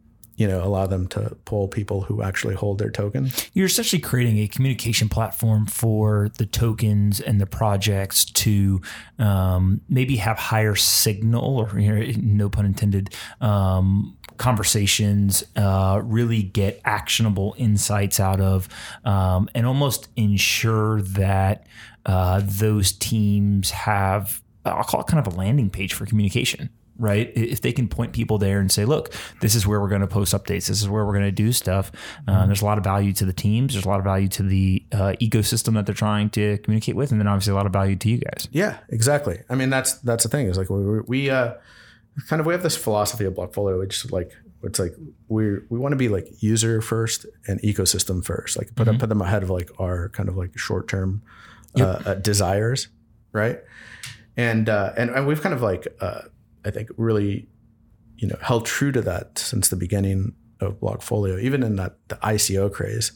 you 0.40 0.48
know, 0.48 0.64
allow 0.64 0.86
them 0.86 1.06
to 1.08 1.36
poll 1.44 1.68
people 1.68 2.00
who 2.00 2.22
actually 2.22 2.54
hold 2.54 2.78
their 2.78 2.90
token. 2.90 3.30
you're 3.52 3.66
essentially 3.66 4.00
creating 4.00 4.38
a 4.38 4.48
communication 4.48 5.06
platform 5.06 5.66
for 5.66 6.30
the 6.38 6.46
tokens 6.46 7.20
and 7.20 7.38
the 7.38 7.46
projects 7.46 8.24
to 8.24 8.80
um, 9.18 9.82
maybe 9.90 10.16
have 10.16 10.38
higher 10.38 10.74
signal 10.74 11.58
or 11.58 11.78
you 11.78 11.92
know, 11.92 12.12
no 12.22 12.48
pun 12.48 12.64
intended 12.64 13.14
um, 13.42 14.16
conversations 14.38 15.44
uh, 15.56 16.00
really 16.02 16.42
get 16.42 16.80
actionable 16.86 17.54
insights 17.58 18.18
out 18.18 18.40
of 18.40 18.66
um, 19.04 19.46
and 19.54 19.66
almost 19.66 20.08
ensure 20.16 21.02
that 21.02 21.66
uh, 22.06 22.40
those 22.44 22.92
teams 22.92 23.70
have 23.70 24.42
I'll 24.64 24.84
call 24.84 25.00
it 25.00 25.06
kind 25.06 25.26
of 25.26 25.32
a 25.32 25.36
landing 25.36 25.70
page 25.70 25.94
for 25.94 26.06
communication 26.06 26.70
right? 27.00 27.32
If 27.34 27.62
they 27.62 27.72
can 27.72 27.88
point 27.88 28.12
people 28.12 28.36
there 28.36 28.60
and 28.60 28.70
say, 28.70 28.84
look, 28.84 29.12
this 29.40 29.54
is 29.54 29.66
where 29.66 29.80
we're 29.80 29.88
going 29.88 30.02
to 30.02 30.06
post 30.06 30.34
updates, 30.34 30.66
this 30.66 30.82
is 30.82 30.88
where 30.88 31.04
we're 31.04 31.14
going 31.14 31.24
to 31.24 31.32
do 31.32 31.50
stuff. 31.50 31.90
Uh, 32.28 32.46
there's 32.46 32.60
a 32.60 32.64
lot 32.66 32.76
of 32.76 32.84
value 32.84 33.12
to 33.14 33.24
the 33.24 33.32
teams. 33.32 33.72
There's 33.72 33.86
a 33.86 33.88
lot 33.88 33.98
of 33.98 34.04
value 34.04 34.28
to 34.28 34.42
the 34.42 34.84
uh, 34.92 35.14
ecosystem 35.20 35.74
that 35.74 35.86
they're 35.86 35.94
trying 35.94 36.28
to 36.30 36.58
communicate 36.58 36.94
with, 36.94 37.10
and 37.10 37.18
then 37.18 37.26
obviously 37.26 37.52
a 37.52 37.56
lot 37.56 37.64
of 37.64 37.72
value 37.72 37.96
to 37.96 38.08
you 38.08 38.18
guys. 38.18 38.48
Yeah, 38.52 38.78
exactly. 38.90 39.40
I 39.48 39.54
mean, 39.54 39.70
that's 39.70 39.94
that's 39.94 40.24
the 40.24 40.28
thing 40.28 40.46
is 40.46 40.58
like 40.58 40.68
we 40.68 41.00
we 41.00 41.30
uh, 41.30 41.54
kind 42.28 42.38
of 42.38 42.46
we 42.46 42.52
have 42.52 42.62
this 42.62 42.76
philosophy 42.76 43.24
of 43.24 43.32
Blockfolio, 43.32 43.78
which 43.78 44.10
like 44.12 44.32
it's 44.62 44.78
like 44.78 44.94
we 45.28 45.54
we 45.70 45.78
want 45.78 45.92
to 45.92 45.96
be 45.96 46.10
like 46.10 46.28
user 46.42 46.82
first 46.82 47.24
and 47.48 47.60
ecosystem 47.62 48.22
first, 48.22 48.58
like 48.58 48.74
put 48.74 48.86
put 48.98 49.08
them 49.08 49.22
ahead 49.22 49.42
of 49.42 49.48
like 49.48 49.70
our 49.78 50.10
kind 50.10 50.28
of 50.28 50.36
like 50.36 50.56
short 50.58 50.86
term 50.86 51.22
uh, 51.78 51.84
uh, 51.84 52.14
desires, 52.14 52.88
right? 53.32 53.60
And 54.36 54.68
uh, 54.68 54.92
and 54.96 55.10
and 55.10 55.26
we've 55.26 55.40
kind 55.40 55.54
of 55.54 55.62
like 55.62 55.86
uh, 56.00 56.22
I 56.64 56.70
think 56.70 56.88
really, 56.96 57.48
you 58.16 58.28
know, 58.28 58.36
held 58.40 58.66
true 58.66 58.92
to 58.92 59.02
that 59.02 59.38
since 59.38 59.68
the 59.68 59.76
beginning 59.76 60.34
of 60.60 60.80
Blockfolio, 60.80 61.40
even 61.40 61.62
in 61.62 61.76
that 61.76 61.96
the 62.08 62.16
ICO 62.16 62.72
craze 62.72 63.12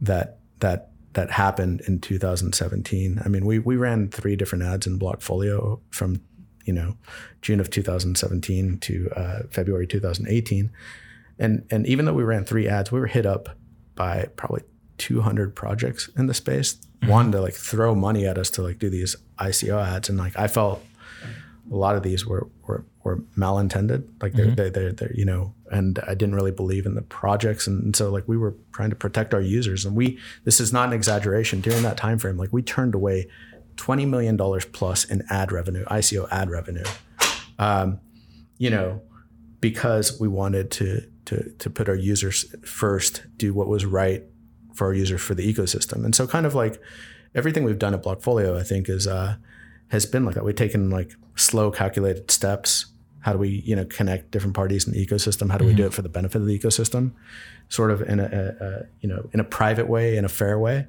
that 0.00 0.38
that 0.60 0.90
that 1.14 1.30
happened 1.30 1.80
in 1.82 2.00
2017. 2.00 3.20
I 3.24 3.28
mean, 3.28 3.44
we 3.44 3.58
we 3.58 3.76
ran 3.76 4.08
three 4.08 4.36
different 4.36 4.64
ads 4.64 4.86
in 4.86 4.98
Blockfolio 4.98 5.80
from 5.90 6.20
you 6.64 6.72
know 6.72 6.96
June 7.42 7.60
of 7.60 7.70
2017 7.70 8.78
to 8.78 9.10
uh, 9.16 9.38
February 9.50 9.86
2018, 9.86 10.70
and 11.38 11.66
and 11.70 11.86
even 11.86 12.04
though 12.04 12.12
we 12.12 12.24
ran 12.24 12.44
three 12.44 12.68
ads, 12.68 12.92
we 12.92 13.00
were 13.00 13.06
hit 13.06 13.26
up 13.26 13.48
by 13.94 14.28
probably 14.36 14.62
200 14.98 15.54
projects 15.54 16.08
in 16.16 16.26
the 16.26 16.34
space. 16.34 16.74
Mm-hmm. 16.74 17.10
Wanted 17.10 17.32
to 17.32 17.40
like 17.40 17.54
throw 17.54 17.94
money 17.94 18.26
at 18.26 18.38
us 18.38 18.50
to 18.50 18.62
like 18.62 18.78
do 18.78 18.90
these 18.90 19.16
ICO 19.38 19.84
ads, 19.84 20.08
and 20.08 20.18
like 20.18 20.38
I 20.38 20.48
felt 20.48 20.84
a 21.70 21.76
lot 21.76 21.96
of 21.96 22.02
these 22.02 22.26
were 22.26 22.48
were, 22.66 22.84
were 23.04 23.16
malintended 23.36 24.04
like 24.22 24.32
they're, 24.32 24.46
mm-hmm. 24.46 24.54
they're, 24.54 24.70
they're, 24.70 24.92
they're, 24.92 25.12
you 25.14 25.24
know 25.24 25.54
and 25.70 25.98
i 26.06 26.14
didn't 26.14 26.34
really 26.34 26.50
believe 26.50 26.86
in 26.86 26.94
the 26.94 27.02
projects 27.02 27.66
and, 27.66 27.82
and, 27.82 27.96
so 27.96 28.10
like 28.10 28.24
we 28.26 28.36
were 28.36 28.54
trying 28.72 28.90
to 28.90 28.96
protect 28.96 29.34
our 29.34 29.40
users 29.40 29.84
and 29.84 29.94
we 29.94 30.18
this 30.44 30.60
is 30.60 30.72
not 30.72 30.88
an 30.88 30.94
exaggeration 30.94 31.60
during 31.60 31.82
that 31.82 31.96
time 31.96 32.18
frame 32.18 32.36
like 32.36 32.52
we 32.52 32.62
turned 32.62 32.94
away 32.94 33.28
20 33.76 34.06
million 34.06 34.36
dollars 34.36 34.64
plus 34.64 35.04
in 35.04 35.22
ad 35.30 35.52
revenue 35.52 35.84
ico 35.86 36.28
ad 36.30 36.50
revenue 36.50 36.84
um, 37.58 38.00
you 38.58 38.70
know 38.70 39.00
because 39.60 40.18
we 40.20 40.28
wanted 40.28 40.70
to 40.70 41.02
to 41.24 41.50
to 41.58 41.70
put 41.70 41.88
our 41.88 41.94
users 41.94 42.54
first 42.64 43.22
do 43.36 43.52
what 43.52 43.68
was 43.68 43.84
right 43.84 44.24
for 44.78 44.86
our 44.86 44.94
users 44.94 45.20
for 45.20 45.34
the 45.34 45.52
ecosystem 45.52 46.04
and 46.04 46.14
so 46.14 46.26
kind 46.26 46.46
of 46.46 46.54
like 46.54 46.80
everything 47.34 47.64
we've 47.64 47.78
done 47.78 47.94
at 47.94 48.02
blockfolio 48.02 48.56
i 48.56 48.62
think 48.62 48.88
is 48.88 49.06
uh 49.06 49.36
has 49.88 50.06
been 50.06 50.24
like 50.24 50.34
that. 50.34 50.44
We've 50.44 50.54
taken 50.54 50.90
like 50.90 51.12
slow, 51.36 51.70
calculated 51.70 52.30
steps. 52.30 52.86
How 53.20 53.32
do 53.32 53.38
we, 53.38 53.48
you 53.48 53.74
know, 53.74 53.84
connect 53.84 54.30
different 54.30 54.54
parties 54.54 54.86
in 54.86 54.92
the 54.92 55.04
ecosystem? 55.04 55.50
How 55.50 55.58
do 55.58 55.64
mm-hmm. 55.64 55.68
we 55.68 55.74
do 55.74 55.86
it 55.86 55.92
for 55.92 56.02
the 56.02 56.08
benefit 56.08 56.40
of 56.40 56.46
the 56.46 56.56
ecosystem? 56.58 57.12
Sort 57.68 57.90
of 57.90 58.02
in 58.02 58.20
a, 58.20 58.24
a, 58.24 58.64
a, 58.64 58.82
you 59.00 59.08
know, 59.08 59.28
in 59.32 59.40
a 59.40 59.44
private 59.44 59.88
way, 59.88 60.16
in 60.16 60.24
a 60.24 60.28
fair 60.28 60.58
way. 60.58 60.86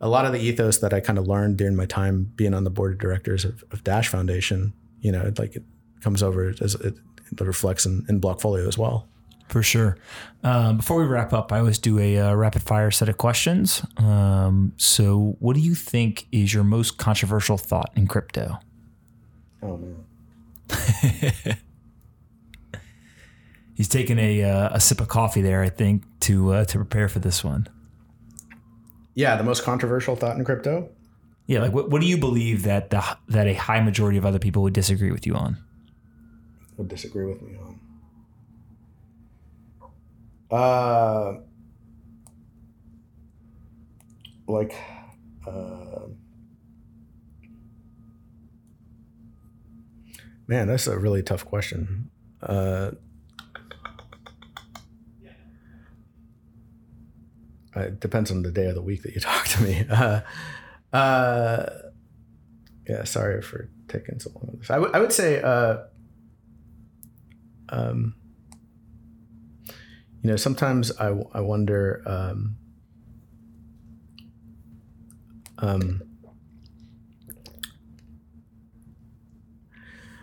A 0.00 0.08
lot 0.08 0.24
of 0.24 0.32
the 0.32 0.38
ethos 0.38 0.78
that 0.78 0.92
I 0.92 1.00
kind 1.00 1.18
of 1.18 1.26
learned 1.26 1.56
during 1.56 1.76
my 1.76 1.86
time 1.86 2.32
being 2.36 2.54
on 2.54 2.64
the 2.64 2.70
board 2.70 2.92
of 2.92 2.98
directors 2.98 3.44
of, 3.44 3.64
of 3.72 3.84
Dash 3.84 4.08
Foundation, 4.08 4.72
you 5.00 5.12
know, 5.12 5.22
it, 5.22 5.38
like 5.38 5.56
it 5.56 5.64
comes 6.00 6.22
over 6.22 6.54
as 6.60 6.74
it, 6.76 6.94
it 7.32 7.40
reflects 7.40 7.84
in, 7.86 8.04
in 8.08 8.20
Blockfolio 8.20 8.66
as 8.66 8.78
well. 8.78 9.08
For 9.52 9.62
sure. 9.62 9.98
Um, 10.42 10.78
before 10.78 10.96
we 10.96 11.04
wrap 11.04 11.34
up, 11.34 11.52
I 11.52 11.58
always 11.58 11.76
do 11.76 11.98
a 11.98 12.18
uh, 12.18 12.34
rapid 12.34 12.62
fire 12.62 12.90
set 12.90 13.10
of 13.10 13.18
questions. 13.18 13.84
Um, 13.98 14.72
so, 14.78 15.36
what 15.40 15.56
do 15.56 15.60
you 15.60 15.74
think 15.74 16.26
is 16.32 16.54
your 16.54 16.64
most 16.64 16.96
controversial 16.96 17.58
thought 17.58 17.92
in 17.94 18.06
crypto? 18.06 18.60
Oh 19.62 19.76
man. 19.76 20.06
He's 23.74 23.88
taking 23.88 24.18
a 24.18 24.42
uh, 24.42 24.70
a 24.72 24.80
sip 24.80 25.02
of 25.02 25.08
coffee 25.08 25.42
there, 25.42 25.62
I 25.62 25.68
think, 25.68 26.04
to 26.20 26.54
uh, 26.54 26.64
to 26.64 26.78
prepare 26.78 27.10
for 27.10 27.18
this 27.18 27.44
one. 27.44 27.68
Yeah, 29.14 29.36
the 29.36 29.44
most 29.44 29.64
controversial 29.64 30.16
thought 30.16 30.38
in 30.38 30.46
crypto. 30.46 30.88
Yeah, 31.46 31.60
like 31.60 31.74
what, 31.74 31.90
what 31.90 32.00
do 32.00 32.06
you 32.06 32.16
believe 32.16 32.62
that 32.62 32.88
the 32.88 33.04
that 33.28 33.46
a 33.46 33.52
high 33.52 33.82
majority 33.82 34.16
of 34.16 34.24
other 34.24 34.38
people 34.38 34.62
would 34.62 34.72
disagree 34.72 35.12
with 35.12 35.26
you 35.26 35.34
on? 35.34 35.58
Would 36.78 36.88
disagree 36.88 37.26
with 37.26 37.42
me 37.42 37.58
on. 37.58 37.81
Uh, 40.52 41.38
like, 44.46 44.74
uh, 45.46 46.00
man, 50.46 50.68
that's 50.68 50.86
a 50.86 50.98
really 50.98 51.22
tough 51.22 51.46
question. 51.46 52.10
Uh, 52.42 52.90
it 57.74 58.00
depends 58.00 58.30
on 58.30 58.42
the 58.42 58.50
day 58.50 58.66
of 58.66 58.74
the 58.74 58.82
week 58.82 59.02
that 59.02 59.14
you 59.14 59.20
talk 59.22 59.46
to 59.48 59.62
me. 59.62 59.86
Uh, 59.90 60.20
uh, 60.92 61.66
yeah, 62.86 63.04
sorry 63.04 63.40
for 63.40 63.70
taking 63.88 64.18
so 64.20 64.30
long. 64.34 64.60
I, 64.68 64.74
w- 64.74 64.92
I 64.92 65.00
would 65.00 65.12
say, 65.12 65.40
uh, 65.40 65.78
um, 67.70 68.14
you 70.22 70.30
know, 70.30 70.36
sometimes 70.36 70.96
I, 70.98 71.08
I 71.32 71.40
wonder, 71.40 72.02
um, 72.06 72.56
um, 75.58 76.02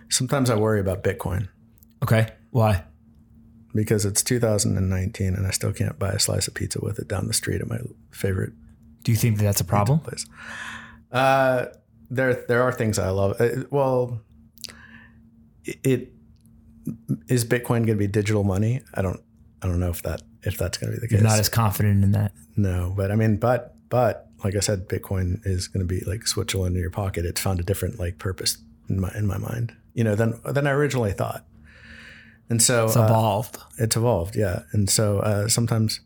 sometimes 0.10 0.50
I 0.50 0.56
worry 0.56 0.80
about 0.80 1.04
Bitcoin. 1.04 1.50
Okay. 2.02 2.30
Why? 2.52 2.86
Because 3.76 4.06
it's 4.06 4.24
2019 4.24 5.36
and 5.36 5.46
I 5.46 5.52
still 5.52 5.74
can't 5.74 6.00
buy 6.00 6.12
a 6.12 6.20
slice 6.20 6.48
of 6.48 6.54
pizza 6.54 6.80
with 6.82 6.98
it 7.00 7.10
down 7.10 7.28
the 7.28 7.34
street 7.34 7.62
at 7.62 7.68
my 7.68 7.80
favorite. 8.12 8.54
Do 9.04 9.12
you 9.12 9.18
think 9.18 9.38
that 9.38 9.44
that's 9.44 9.62
a 9.62 9.66
problem? 9.66 10.00
Place. 10.00 10.26
Uh, 11.12 11.66
there, 12.10 12.46
there 12.48 12.64
are 12.64 12.72
things 12.72 12.98
I 12.98 13.10
love. 13.10 13.40
Uh, 13.40 13.64
well, 13.70 14.22
it, 15.66 15.80
it 15.84 16.14
is 17.28 17.44
Bitcoin 17.44 17.68
going 17.68 17.88
to 17.88 17.96
be 17.96 18.08
digital 18.08 18.46
money? 18.46 18.82
I 18.94 19.02
don't 19.02 19.22
I 19.62 19.68
don't 19.68 19.80
know 19.80 19.90
if 19.90 20.02
that 20.04 20.22
if 20.44 20.58
that's 20.58 20.78
going 20.78 20.92
to 20.92 20.98
be 20.98 21.02
the 21.02 21.08
case. 21.08 21.20
You're 21.20 21.30
not 21.30 21.40
as 21.40 21.50
confident 21.50 22.04
in 22.04 22.12
that. 22.14 22.34
No, 22.56 22.94
but 22.96 23.12
I 23.12 23.16
mean, 23.16 23.38
but 23.38 23.76
but 23.90 24.28
like 24.44 24.56
I 24.56 24.60
said, 24.60 24.88
Bitcoin 24.88 25.46
is 25.46 25.68
going 25.68 25.86
to 25.86 25.94
be 25.94 26.02
like 26.06 26.28
Switzerland 26.28 26.76
in 26.76 26.82
your 26.82 26.92
pocket. 26.92 27.26
It's 27.26 27.42
found 27.42 27.60
a 27.60 27.64
different 27.64 28.00
like 28.00 28.18
purpose 28.18 28.58
in 28.88 29.00
my 29.00 29.12
in 29.16 29.28
my 29.28 29.38
mind, 29.38 29.74
you 29.94 30.04
know, 30.04 30.16
than 30.16 30.40
than 30.46 30.68
I 30.68 30.72
originally 30.72 31.12
thought. 31.12 31.46
And 32.50 32.62
so 32.62 32.86
it's 32.86 32.96
evolved. 32.96 33.58
Uh, 33.58 33.84
it's 33.84 33.96
evolved, 33.96 34.36
yeah. 34.36 34.64
And 34.72 34.90
so 34.90 35.20
uh, 35.20 35.48
sometimes 35.48 36.00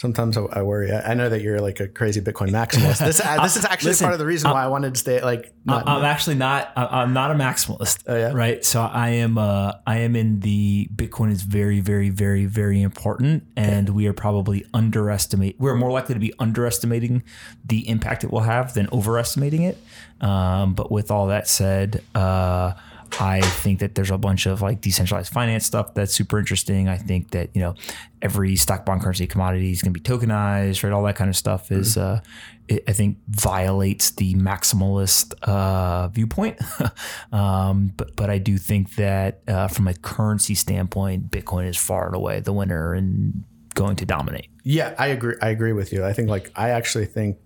sometimes 0.00 0.38
I, 0.38 0.62
worry. 0.62 0.90
I, 0.90 1.12
know 1.12 1.28
that 1.28 1.42
you're 1.42 1.60
like 1.60 1.78
a 1.78 1.86
crazy 1.86 2.22
Bitcoin 2.22 2.50
maximalist. 2.50 3.04
This, 3.04 3.20
uh, 3.20 3.42
this 3.42 3.56
is 3.56 3.64
actually 3.70 3.90
Listen, 3.90 4.06
part 4.06 4.14
of 4.14 4.18
the 4.18 4.24
reason 4.24 4.50
why 4.50 4.64
I 4.64 4.68
wanted 4.68 4.94
to 4.94 5.00
stay. 5.00 5.20
Like, 5.22 5.52
not, 5.66 5.86
I'm 5.86 6.04
actually 6.04 6.36
not. 6.36 6.72
I'm 6.74 7.12
not 7.12 7.30
a 7.30 7.34
maximalist. 7.34 8.04
Oh 8.06 8.16
yeah, 8.16 8.32
right. 8.32 8.64
So 8.64 8.80
I 8.80 9.10
am. 9.10 9.36
Uh, 9.36 9.74
I 9.86 9.98
am 9.98 10.16
in 10.16 10.40
the 10.40 10.88
Bitcoin 10.94 11.30
is 11.30 11.42
very, 11.42 11.80
very, 11.80 12.08
very, 12.08 12.46
very 12.46 12.80
important, 12.80 13.44
and 13.56 13.90
okay. 13.90 13.94
we 13.94 14.06
are 14.06 14.14
probably 14.14 14.64
underestimate. 14.72 15.60
We're 15.60 15.76
more 15.76 15.92
likely 15.92 16.14
to 16.14 16.20
be 16.20 16.32
underestimating 16.38 17.22
the 17.64 17.86
impact 17.86 18.24
it 18.24 18.30
will 18.30 18.40
have 18.40 18.72
than 18.72 18.88
overestimating 18.92 19.62
it. 19.64 19.78
Um, 20.22 20.74
but 20.74 20.90
with 20.90 21.10
all 21.10 21.26
that 21.26 21.46
said. 21.46 22.02
Uh, 22.14 22.72
I 23.18 23.40
think 23.40 23.80
that 23.80 23.94
there's 23.94 24.10
a 24.10 24.18
bunch 24.18 24.46
of 24.46 24.62
like 24.62 24.80
decentralized 24.80 25.32
finance 25.32 25.66
stuff 25.66 25.94
that's 25.94 26.12
super 26.12 26.38
interesting. 26.38 26.88
I 26.88 26.96
think 26.96 27.30
that 27.30 27.50
you 27.54 27.60
know 27.60 27.74
every 28.22 28.56
stock, 28.56 28.84
bond, 28.84 29.02
currency, 29.02 29.26
commodity 29.26 29.72
is 29.72 29.82
going 29.82 29.94
to 29.94 30.00
be 30.00 30.04
tokenized, 30.04 30.82
right? 30.82 30.92
All 30.92 31.02
that 31.04 31.16
kind 31.16 31.30
of 31.30 31.36
stuff 31.36 31.72
is, 31.72 31.96
mm-hmm. 31.96 32.16
uh, 32.16 32.20
it, 32.68 32.84
I 32.86 32.92
think, 32.92 33.18
violates 33.28 34.10
the 34.10 34.34
maximalist 34.34 35.34
uh, 35.42 36.08
viewpoint. 36.08 36.58
um, 37.32 37.92
but 37.96 38.14
but 38.16 38.30
I 38.30 38.38
do 38.38 38.58
think 38.58 38.96
that 38.96 39.40
uh, 39.48 39.68
from 39.68 39.88
a 39.88 39.94
currency 39.94 40.54
standpoint, 40.54 41.30
Bitcoin 41.30 41.68
is 41.68 41.76
far 41.76 42.06
and 42.06 42.14
away 42.14 42.40
the 42.40 42.52
winner 42.52 42.94
and 42.94 43.44
going 43.74 43.96
to 43.96 44.06
dominate. 44.06 44.48
Yeah, 44.64 44.94
I 44.98 45.08
agree. 45.08 45.36
I 45.40 45.48
agree 45.48 45.72
with 45.72 45.92
you. 45.92 46.04
I 46.04 46.12
think 46.12 46.28
like 46.28 46.52
I 46.54 46.70
actually 46.70 47.06
think 47.06 47.38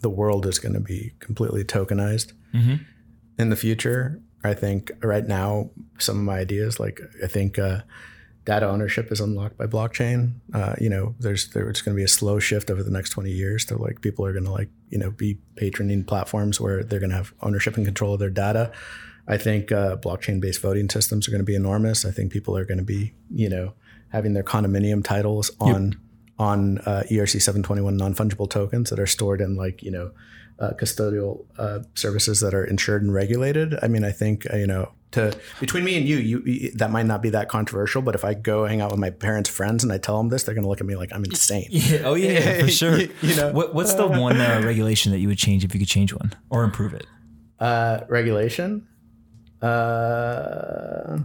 the 0.00 0.10
world 0.10 0.46
is 0.46 0.58
going 0.58 0.74
to 0.74 0.80
be 0.80 1.12
completely 1.20 1.64
tokenized 1.64 2.32
mm-hmm. 2.52 2.76
in 3.38 3.48
the 3.48 3.56
future. 3.56 4.20
I 4.44 4.54
think 4.54 4.90
right 5.02 5.26
now 5.26 5.70
some 5.98 6.18
of 6.18 6.24
my 6.24 6.38
ideas, 6.38 6.80
like 6.80 7.00
I 7.22 7.26
think 7.26 7.58
uh, 7.58 7.82
data 8.44 8.68
ownership 8.68 9.12
is 9.12 9.20
unlocked 9.20 9.56
by 9.56 9.66
blockchain. 9.66 10.32
Uh, 10.52 10.74
you 10.80 10.90
know, 10.90 11.14
there's 11.20 11.50
there's 11.50 11.80
going 11.82 11.94
to 11.94 12.00
be 12.00 12.04
a 12.04 12.08
slow 12.08 12.38
shift 12.38 12.70
over 12.70 12.82
the 12.82 12.90
next 12.90 13.10
20 13.10 13.30
years 13.30 13.64
to 13.66 13.76
like 13.76 14.00
people 14.00 14.26
are 14.26 14.32
going 14.32 14.44
to 14.44 14.50
like 14.50 14.68
you 14.88 14.98
know 14.98 15.10
be 15.10 15.38
patroning 15.56 16.06
platforms 16.06 16.60
where 16.60 16.82
they're 16.82 17.00
going 17.00 17.10
to 17.10 17.16
have 17.16 17.32
ownership 17.42 17.76
and 17.76 17.86
control 17.86 18.14
of 18.14 18.20
their 18.20 18.30
data. 18.30 18.72
I 19.28 19.38
think 19.38 19.70
uh, 19.70 19.96
blockchain 19.96 20.40
based 20.40 20.60
voting 20.60 20.88
systems 20.90 21.28
are 21.28 21.30
going 21.30 21.40
to 21.40 21.44
be 21.44 21.54
enormous. 21.54 22.04
I 22.04 22.10
think 22.10 22.32
people 22.32 22.56
are 22.56 22.64
going 22.64 22.78
to 22.78 22.84
be 22.84 23.14
you 23.30 23.48
know 23.48 23.74
having 24.08 24.32
their 24.34 24.44
condominium 24.44 25.04
titles 25.04 25.50
on. 25.60 25.92
Yep. 25.92 25.98
On 26.38 26.78
uh, 26.78 27.04
ERC 27.08 27.40
721 27.40 27.96
non 27.96 28.14
fungible 28.14 28.50
tokens 28.50 28.90
that 28.90 28.98
are 28.98 29.06
stored 29.06 29.40
in 29.40 29.54
like 29.54 29.80
you 29.80 29.92
know 29.92 30.10
uh, 30.58 30.70
custodial 30.80 31.44
uh, 31.58 31.80
services 31.94 32.40
that 32.40 32.54
are 32.54 32.64
insured 32.64 33.02
and 33.02 33.12
regulated. 33.12 33.74
I 33.82 33.88
mean, 33.88 34.04
I 34.04 34.12
think 34.12 34.44
you 34.54 34.66
know. 34.66 34.92
To 35.12 35.36
between 35.60 35.84
me 35.84 35.98
and 35.98 36.08
you, 36.08 36.16
you, 36.16 36.72
that 36.76 36.90
might 36.90 37.04
not 37.04 37.20
be 37.20 37.28
that 37.30 37.50
controversial, 37.50 38.00
but 38.00 38.14
if 38.14 38.24
I 38.24 38.32
go 38.32 38.64
hang 38.64 38.80
out 38.80 38.90
with 38.90 38.98
my 38.98 39.10
parents' 39.10 39.50
friends 39.50 39.84
and 39.84 39.92
I 39.92 39.98
tell 39.98 40.16
them 40.16 40.30
this, 40.30 40.44
they're 40.44 40.54
going 40.54 40.62
to 40.64 40.70
look 40.70 40.80
at 40.80 40.86
me 40.86 40.96
like 40.96 41.10
I'm 41.12 41.22
insane. 41.22 41.66
Yeah, 41.70 41.98
oh 42.04 42.14
yeah, 42.14 42.60
for 42.62 42.68
sure. 42.80 42.98
You- 42.98 43.12
you 43.20 43.36
know? 43.36 43.52
what, 43.52 43.74
what's 43.74 43.92
the 43.92 44.06
one 44.06 44.40
uh, 44.40 44.62
regulation 44.64 45.12
that 45.12 45.18
you 45.18 45.28
would 45.28 45.36
change 45.36 45.64
if 45.64 45.74
you 45.74 45.80
could 45.80 45.88
change 45.88 46.14
one 46.14 46.32
or 46.48 46.64
improve 46.64 46.94
it? 46.94 47.06
Uh, 47.60 48.00
regulation. 48.08 48.88
Uh, 49.60 51.18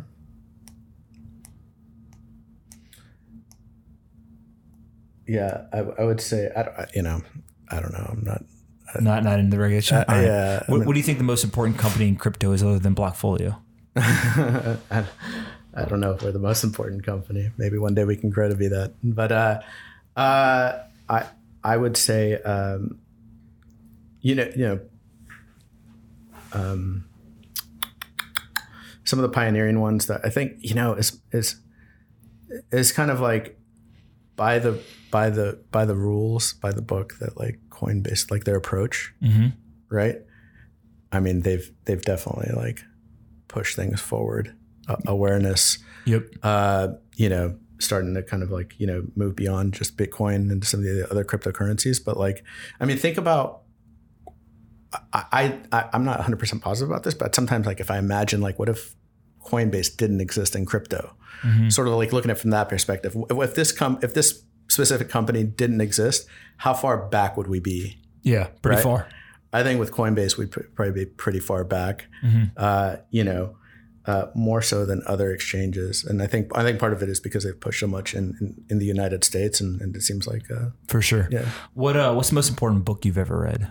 yeah, 5.25 5.63
I, 5.73 5.80
I 5.80 6.03
would 6.03 6.21
say 6.21 6.49
I, 6.55 6.63
don't- 6.63 6.78
I- 6.78 6.88
you 6.93 7.01
know 7.01 7.21
I 7.69 7.80
don't 7.82 7.91
know. 7.91 8.07
I'm 8.11 8.23
not. 8.23 8.43
Not 9.01 9.23
not 9.23 9.39
in 9.39 9.49
the 9.49 9.59
regulation. 9.59 9.97
All 9.97 10.03
right. 10.07 10.23
yeah, 10.23 10.63
I 10.67 10.71
What, 10.71 10.77
mean- 10.79 10.88
what 10.88 10.93
do 10.93 10.99
you 10.99 11.03
think 11.03 11.17
the 11.17 11.23
most 11.23 11.43
important 11.43 11.77
company 11.77 12.07
in 12.07 12.15
crypto 12.15 12.51
is 12.53 12.63
other 12.63 12.79
than 12.79 12.95
Blockfolio? 12.95 13.57
I, 13.95 14.77
I 15.73 15.85
don't 15.85 15.99
know 15.99 16.11
if 16.11 16.23
we're 16.23 16.31
the 16.31 16.39
most 16.39 16.63
important 16.63 17.03
company. 17.05 17.51
Maybe 17.57 17.77
one 17.77 17.93
day 17.95 18.03
we 18.05 18.15
can 18.15 18.29
grow 18.29 18.47
to 18.49 18.55
be 18.55 18.67
that. 18.69 18.93
But 19.03 19.31
uh, 19.31 19.59
uh, 20.15 20.79
I 21.09 21.25
I 21.63 21.77
would 21.77 21.97
say 21.97 22.41
um, 22.41 22.97
you 24.21 24.35
know 24.35 24.49
you 24.55 24.67
know 24.67 24.79
um, 26.53 27.05
some 29.03 29.19
of 29.19 29.23
the 29.23 29.29
pioneering 29.29 29.79
ones 29.79 30.07
that 30.07 30.21
I 30.23 30.29
think 30.29 30.53
you 30.59 30.73
know 30.73 30.93
is 30.93 31.19
is 31.31 31.57
is 32.71 32.91
kind 32.91 33.11
of 33.11 33.19
like 33.19 33.59
by 34.35 34.59
the 34.59 34.79
by 35.12 35.30
the 35.30 35.60
by 35.72 35.86
the 35.86 35.95
rules 35.95 36.53
by 36.53 36.72
the 36.72 36.82
book 36.82 37.16
that 37.20 37.38
like 37.38 37.60
Coinbase 37.70 38.30
like 38.32 38.43
their 38.43 38.55
approach 38.58 39.14
Mm-hmm. 39.22 39.47
right? 39.89 40.18
I 41.12 41.20
mean, 41.22 41.41
they've 41.41 41.72
they've 41.86 42.01
definitely 42.01 42.51
like 42.55 42.84
pushed 43.47 43.76
things 43.76 44.01
forward. 44.01 44.53
Uh, 44.89 44.95
awareness, 45.05 45.80
Yep. 46.05 46.24
uh, 46.43 46.88
you 47.16 47.28
know, 47.30 47.58
starting 47.80 48.14
to 48.16 48.24
kind 48.24 48.41
of 48.43 48.51
like 48.51 48.74
you 48.80 48.88
know 48.88 49.03
move 49.16 49.36
beyond 49.36 49.74
just 49.74 49.97
Bitcoin 49.97 50.51
and 50.51 50.64
some 50.66 50.80
of 50.82 50.86
the 50.86 51.08
other 51.12 51.24
cryptocurrencies. 51.24 52.03
But 52.03 52.18
like, 52.18 52.43
I 52.80 52.86
mean, 52.86 52.97
think 52.97 53.18
about. 53.18 53.64
I, 55.14 55.60
I 55.72 55.89
I'm 55.93 56.05
not 56.05 56.18
100 56.18 56.38
percent 56.39 56.62
positive 56.62 56.89
about 56.89 57.03
this, 57.03 57.14
but 57.14 57.36
sometimes 57.36 57.66
like 57.66 57.80
if 57.80 57.91
I 57.91 57.97
imagine 57.97 58.39
like 58.41 58.58
what 58.58 58.70
if 58.70 58.95
Coinbase 59.45 59.95
didn't 59.97 60.22
exist 60.22 60.55
in 60.55 60.66
crypto, 60.66 61.14
sort 61.70 61.88
of 61.88 61.93
like 61.95 62.14
looking 62.14 62.32
at 62.32 62.38
it 62.38 62.39
from 62.39 62.51
that 62.51 62.70
perspective. 62.70 63.16
If 63.30 63.53
this 63.55 63.72
come 63.72 63.99
if 64.01 64.14
this 64.14 64.43
specific 64.78 65.09
company 65.09 65.43
didn't 65.43 65.82
exist, 65.82 66.28
how 66.57 66.73
far 66.73 66.95
back 67.09 67.36
would 67.38 67.47
we 67.47 67.59
be 67.59 67.82
Yeah, 68.23 68.47
pretty 68.61 68.75
Right. 68.78 68.84
far. 68.84 69.07
I 69.57 69.63
think 69.63 69.80
with 69.80 69.91
Coinbase, 69.91 70.38
we'd 70.38 70.51
pr- 70.51 70.67
probably 70.75 71.05
be 71.05 71.09
pretty 71.23 71.39
far 71.39 71.63
back. 71.63 72.05
Uh, 72.57 72.97
you 73.17 73.23
know, 73.23 73.43
uh, 74.05 74.25
more 74.36 74.61
so 74.61 74.86
than 74.86 75.01
other 75.13 75.32
exchanges, 75.38 76.05
and 76.09 76.21
I 76.21 76.28
think 76.28 76.43
I 76.59 76.61
think 76.63 76.80
part 76.80 76.93
of 76.93 77.01
it 77.03 77.09
is 77.09 77.19
because 77.19 77.43
they've 77.43 77.59
pushed 77.67 77.80
so 77.80 77.88
much 77.88 78.13
in, 78.13 78.25
in, 78.41 78.47
in 78.71 78.78
the 78.80 78.86
United 78.97 79.23
States, 79.23 79.59
and, 79.61 79.82
and 79.82 79.95
it 79.95 80.01
seems 80.03 80.28
like 80.28 80.45
uh, 80.51 80.69
For 80.88 81.01
sure. 81.01 81.28
yeah. 81.32 81.45
What 81.73 81.95
uh 81.97 82.13
what's 82.15 82.30
the 82.30 82.36
most 82.36 82.49
important 82.49 82.86
book 82.86 82.99
you've 83.05 83.17
ever 83.25 83.38
read? 83.49 83.61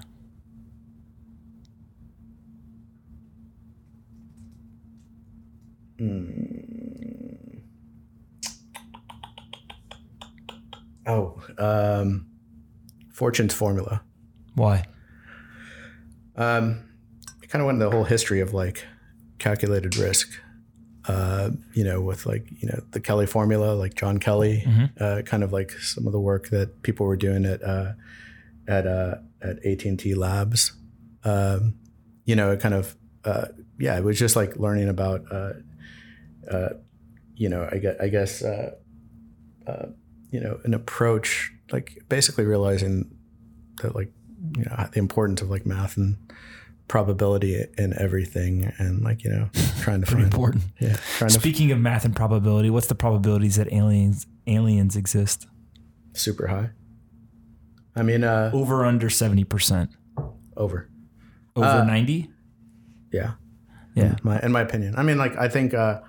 Oh, 11.07 11.41
um, 11.59 12.27
Fortune's 13.13 13.55
Formula. 13.55 14.03
Why? 14.55 14.85
Um, 16.37 16.83
I 17.43 17.47
kind 17.47 17.63
of 17.63 17.67
went 17.67 17.77
into 17.77 17.87
the 17.87 17.91
whole 17.93 18.05
history 18.05 18.41
of 18.41 18.53
like 18.53 18.85
calculated 19.39 19.97
risk. 19.97 20.29
Uh, 21.09 21.51
you 21.73 21.85
know, 21.85 22.01
with 22.01 22.27
like 22.27 22.49
you 22.61 22.69
know 22.69 22.83
the 22.91 22.99
Kelly 22.99 23.27
formula, 23.27 23.75
like 23.75 23.95
John 23.95 24.19
Kelly, 24.19 24.65
uh, 25.01 25.23
kind 25.25 25.45
of 25.45 25.53
like 25.53 25.71
some 25.71 26.07
of 26.07 26.13
the 26.13 26.19
work 26.19 26.49
that 26.49 26.83
people 26.83 27.07
were 27.07 27.17
doing 27.17 27.45
at 27.45 27.63
uh, 27.63 27.93
at 28.67 28.87
uh, 28.89 29.17
at 29.41 29.65
AT 29.65 29.85
and 29.85 29.99
T 29.99 30.15
Labs. 30.17 30.73
Um, 31.23 31.77
you 32.25 32.35
know, 32.35 32.51
it 32.51 32.59
kind 32.61 32.75
of 32.75 32.97
uh, 33.25 33.47
yeah, 33.79 33.97
it 33.97 34.03
was 34.03 34.19
just 34.19 34.35
like 34.35 34.57
learning 34.57 34.89
about 34.89 35.25
uh, 35.31 35.53
uh, 36.51 36.69
you 37.37 37.49
know, 37.49 37.69
I 37.71 37.79
guess, 37.79 37.97
I 38.01 38.09
guess 38.09 38.43
uh, 38.43 38.71
uh, 39.67 39.87
you 40.31 40.41
know, 40.41 40.59
an 40.65 40.75
approach 40.75 41.53
like 41.73 41.99
basically 42.09 42.45
realizing 42.45 43.11
that 43.83 43.95
like 43.95 44.11
you 44.57 44.65
know 44.65 44.87
the 44.93 44.99
importance 44.99 45.43
of 45.43 45.51
like 45.51 45.67
math 45.67 45.97
and 45.97 46.17
probability 46.89 47.65
in 47.77 47.93
everything 47.99 48.73
and 48.79 49.03
like 49.03 49.25
you 49.25 49.31
know 49.31 49.49
trying 49.81 50.01
to 50.01 50.07
find 50.07 50.23
important. 50.23 50.63
yeah 50.79 50.97
trying 51.19 51.31
to 51.31 51.35
Speaking 51.41 51.73
of 51.73 51.79
math 51.81 52.05
and 52.05 52.15
probability, 52.15 52.71
what's 52.71 52.87
the 52.87 52.95
probabilities 52.95 53.57
that 53.57 53.73
aliens 53.73 54.27
aliens 54.47 54.95
exist? 54.97 55.47
super 56.13 56.47
high 56.47 56.71
i 57.95 58.03
mean 58.03 58.25
uh 58.25 58.51
Over 58.55 58.85
under 58.87 59.09
70%. 59.09 59.89
over 60.57 60.89
Over 61.57 61.67
Uh, 61.67 61.85
90? 61.85 62.31
yeah 63.13 63.33
Yeah. 63.95 64.15
my 64.23 64.41
in 64.41 64.53
my 64.53 64.61
opinion 64.63 64.95
i 64.97 65.03
mean 65.03 65.19
like 65.19 65.37
i 65.37 65.49
think 65.49 65.75
uh 65.75 66.01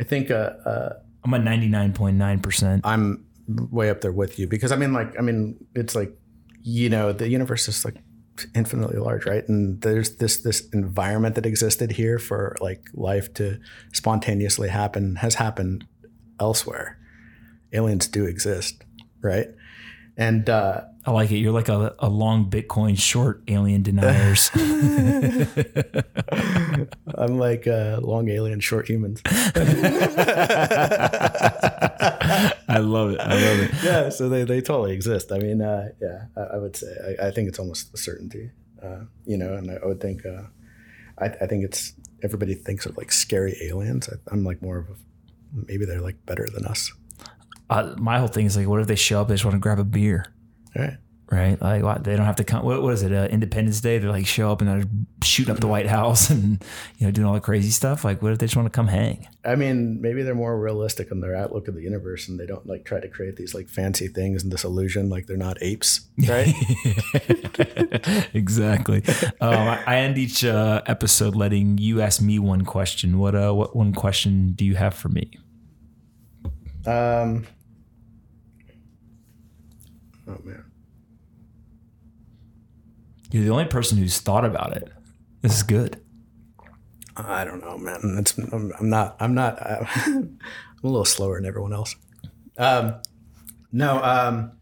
i 0.00 0.04
think 0.04 0.30
uh, 0.30 0.34
uh 0.64 0.92
I'm 1.24 1.34
at 1.34 1.40
99.9%. 1.42 2.80
i'm 2.84 3.24
way 3.48 3.90
up 3.90 4.00
there 4.00 4.12
with 4.12 4.38
you? 4.38 4.46
Because 4.46 4.72
i 4.72 4.76
mean 4.76 4.92
like 4.92 5.18
i 5.18 5.22
mean 5.22 5.56
it's 5.74 5.94
like 5.94 6.16
you 6.62 6.88
know 6.88 7.12
the 7.12 7.28
universe 7.28 7.68
is 7.68 7.84
like 7.84 7.96
infinitely 8.54 8.98
large 8.98 9.26
right? 9.26 9.46
And 9.48 9.80
there's 9.82 10.16
this 10.16 10.38
this 10.38 10.68
environment 10.70 11.34
that 11.34 11.46
existed 11.46 11.92
here 11.92 12.18
for 12.18 12.56
like 12.60 12.82
life 12.94 13.32
to 13.34 13.58
spontaneously 13.92 14.68
happen 14.68 15.16
has 15.16 15.34
happened 15.34 15.86
elsewhere. 16.40 16.98
Aliens 17.72 18.08
do 18.08 18.24
exist 18.26 18.84
right 19.22 19.48
and 20.16 20.48
uh 20.50 20.82
I 21.04 21.10
like 21.10 21.32
it. 21.32 21.38
You're 21.38 21.50
like 21.52 21.68
a, 21.68 21.96
a 21.98 22.08
long 22.08 22.48
Bitcoin 22.48 22.96
short 22.96 23.42
alien 23.48 23.82
deniers. 23.82 24.52
i'm 27.18 27.38
like 27.38 27.66
uh 27.66 27.98
long 28.02 28.28
alien 28.28 28.60
short 28.60 28.88
humans 28.88 29.20
I 29.26 29.32
love 32.78 33.10
it. 33.12 33.20
I 33.20 33.34
love 33.34 33.60
it. 33.60 33.70
yeah 33.82 34.08
so 34.08 34.28
they, 34.28 34.44
they 34.44 34.60
totally 34.60 34.92
exist 34.92 35.32
i 35.32 35.38
mean 35.38 35.60
uh 35.60 35.88
yeah 36.00 36.24
i, 36.36 36.54
I 36.54 36.58
would 36.58 36.76
say 36.76 37.16
I, 37.20 37.28
I 37.28 37.30
think 37.30 37.48
it's 37.48 37.58
almost 37.58 37.92
a 37.94 37.96
certainty 37.96 38.50
uh 38.82 39.00
you 39.26 39.36
know 39.36 39.54
and 39.54 39.70
i, 39.70 39.74
I 39.74 39.86
would 39.86 40.00
think 40.00 40.24
uh 40.24 40.42
I, 41.18 41.26
I 41.26 41.46
think 41.46 41.64
it's 41.64 41.92
everybody 42.22 42.54
thinks 42.54 42.86
of 42.86 42.96
like 42.96 43.12
scary 43.12 43.56
aliens 43.62 44.08
I, 44.08 44.14
i'm 44.32 44.44
like 44.44 44.62
more 44.62 44.78
of 44.78 44.88
a 44.88 44.94
maybe 45.68 45.84
they're 45.84 46.00
like 46.00 46.24
better 46.26 46.46
than 46.52 46.64
us 46.64 46.92
Uh, 47.72 47.94
my 47.98 48.18
whole 48.18 48.28
thing 48.28 48.46
is 48.46 48.56
like, 48.56 48.68
what 48.68 48.80
if 48.80 48.86
they 48.86 48.96
show 48.96 49.20
up? 49.20 49.28
They 49.28 49.34
just 49.34 49.44
want 49.44 49.54
to 49.54 49.60
grab 49.60 49.78
a 49.78 49.84
beer, 49.84 50.26
right? 50.76 50.98
right? 51.30 51.60
Like, 51.60 51.82
what, 51.82 52.04
they 52.04 52.14
don't 52.16 52.26
have 52.26 52.36
to 52.36 52.44
come. 52.44 52.64
What, 52.64 52.92
is 52.92 53.02
it? 53.02 53.12
Uh, 53.12 53.28
Independence 53.30 53.80
Day? 53.80 53.98
They're 53.98 54.10
like 54.10 54.26
show 54.26 54.52
up 54.52 54.60
and 54.60 54.68
they're 54.68 54.88
shooting 55.24 55.54
up 55.54 55.60
the 55.60 55.66
White 55.66 55.86
House 55.86 56.30
and 56.34 56.62
you 56.98 57.06
know 57.06 57.10
doing 57.10 57.26
all 57.26 57.34
the 57.34 57.40
crazy 57.40 57.70
stuff. 57.70 58.04
Like, 58.04 58.20
what 58.22 58.32
if 58.32 58.38
they 58.38 58.46
just 58.46 58.56
want 58.56 58.66
to 58.66 58.70
come 58.70 58.88
hang? 58.88 59.26
i 59.44 59.56
mean 59.56 60.00
maybe 60.00 60.22
they're 60.22 60.34
more 60.34 60.58
realistic 60.58 61.10
in 61.10 61.20
their 61.20 61.34
outlook 61.34 61.66
of 61.66 61.74
the 61.74 61.82
universe 61.82 62.28
and 62.28 62.38
they 62.38 62.46
don't 62.46 62.66
like 62.66 62.84
try 62.84 63.00
to 63.00 63.08
create 63.08 63.36
these 63.36 63.54
like 63.54 63.68
fancy 63.68 64.06
things 64.06 64.44
and 64.44 64.52
this 64.52 64.62
illusion 64.62 65.08
like 65.08 65.26
they're 65.26 65.36
not 65.36 65.58
apes 65.60 66.08
right 66.28 66.54
exactly. 68.34 69.02
Um, 69.40 69.54
I, 69.54 69.82
I 69.86 69.96
end 69.96 70.18
each 70.18 70.44
uh, 70.44 70.82
episode 70.86 71.34
letting 71.34 71.78
you 71.78 72.00
ask 72.00 72.20
me 72.20 72.38
one 72.38 72.64
question. 72.64 73.18
What 73.18 73.34
uh, 73.34 73.52
what 73.52 73.74
one 73.74 73.92
question 73.92 74.52
do 74.52 74.64
you 74.64 74.76
have 74.76 74.94
for 74.94 75.08
me? 75.08 75.30
um 76.86 77.46
oh 80.32 80.40
man 80.44 80.64
You're 83.30 83.44
the 83.44 83.50
only 83.50 83.64
person 83.66 83.98
who's 83.98 84.18
thought 84.20 84.44
about 84.44 84.76
it. 84.76 84.92
This 85.40 85.56
is 85.56 85.62
good. 85.62 86.00
I 87.16 87.44
don't 87.44 87.60
know, 87.60 87.76
man. 87.78 88.16
It's 88.18 88.36
I'm, 88.38 88.72
I'm 88.78 88.88
not. 88.88 89.16
I'm 89.20 89.34
not. 89.34 89.58
Uh, 89.60 89.84
I'm 90.06 90.38
a 90.82 90.86
little 90.86 91.04
slower 91.04 91.36
than 91.36 91.46
everyone 91.46 91.72
else. 91.72 91.94
Um, 92.58 92.96
no. 93.72 94.02
Um, 94.02 94.52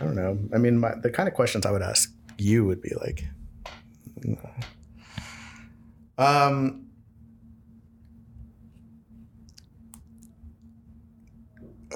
I 0.00 0.04
don't 0.04 0.14
know. 0.16 0.38
I 0.54 0.58
mean, 0.58 0.78
my, 0.78 0.94
the 0.94 1.10
kind 1.10 1.28
of 1.28 1.34
questions 1.34 1.66
I 1.66 1.70
would 1.70 1.82
ask 1.82 2.12
you 2.38 2.64
would 2.64 2.82
be 2.82 2.92
like, 3.00 3.24
um, 6.18 6.85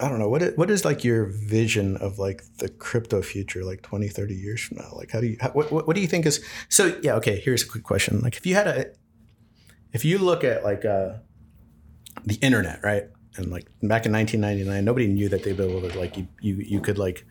I 0.01 0.09
don't 0.09 0.19
know. 0.19 0.29
What 0.29 0.43
is, 0.43 0.57
what 0.57 0.71
is 0.71 0.85
like 0.85 1.05
your 1.05 1.27
vision 1.27 1.97
of 1.99 2.19
like 2.19 2.43
the 2.59 2.69
crypto 2.69 3.23
future, 3.23 3.65
like 3.65 3.83
20, 3.83 4.09
30 4.09 4.35
years 4.35 4.61
from 4.61 4.79
now? 4.79 4.91
Like, 4.93 5.11
how 5.11 5.21
do 5.21 5.27
you, 5.27 5.37
how, 5.41 5.51
what, 5.51 5.71
what, 5.71 5.95
do 5.95 6.01
you 6.01 6.07
think 6.07 6.27
is, 6.27 6.45
so 6.69 6.99
yeah, 7.03 7.15
okay, 7.17 7.41
here's 7.41 7.63
a 7.63 7.67
quick 7.67 7.85
question. 7.85 8.21
Like 8.21 8.37
if 8.37 8.47
you 8.47 8.55
had 8.55 8.67
a, 8.67 8.87
if 9.93 10.05
you 10.05 10.19
look 10.19 10.45
at 10.45 10.65
like 10.65 10.85
uh, 10.85 11.15
the 12.25 12.37
internet, 12.37 12.83
right? 12.83 13.05
And 13.37 13.51
like 13.51 13.65
back 13.83 14.07
in 14.07 14.13
1999, 14.13 14.85
nobody 14.85 15.07
knew 15.07 15.29
that 15.29 15.45
they'd 15.45 15.57
be 15.57 15.65
able 15.65 15.89
to 15.89 15.99
like, 15.99 16.17
you, 16.17 16.29
you, 16.41 16.57
you 16.57 16.81
could 16.81 16.99
like 16.99 17.25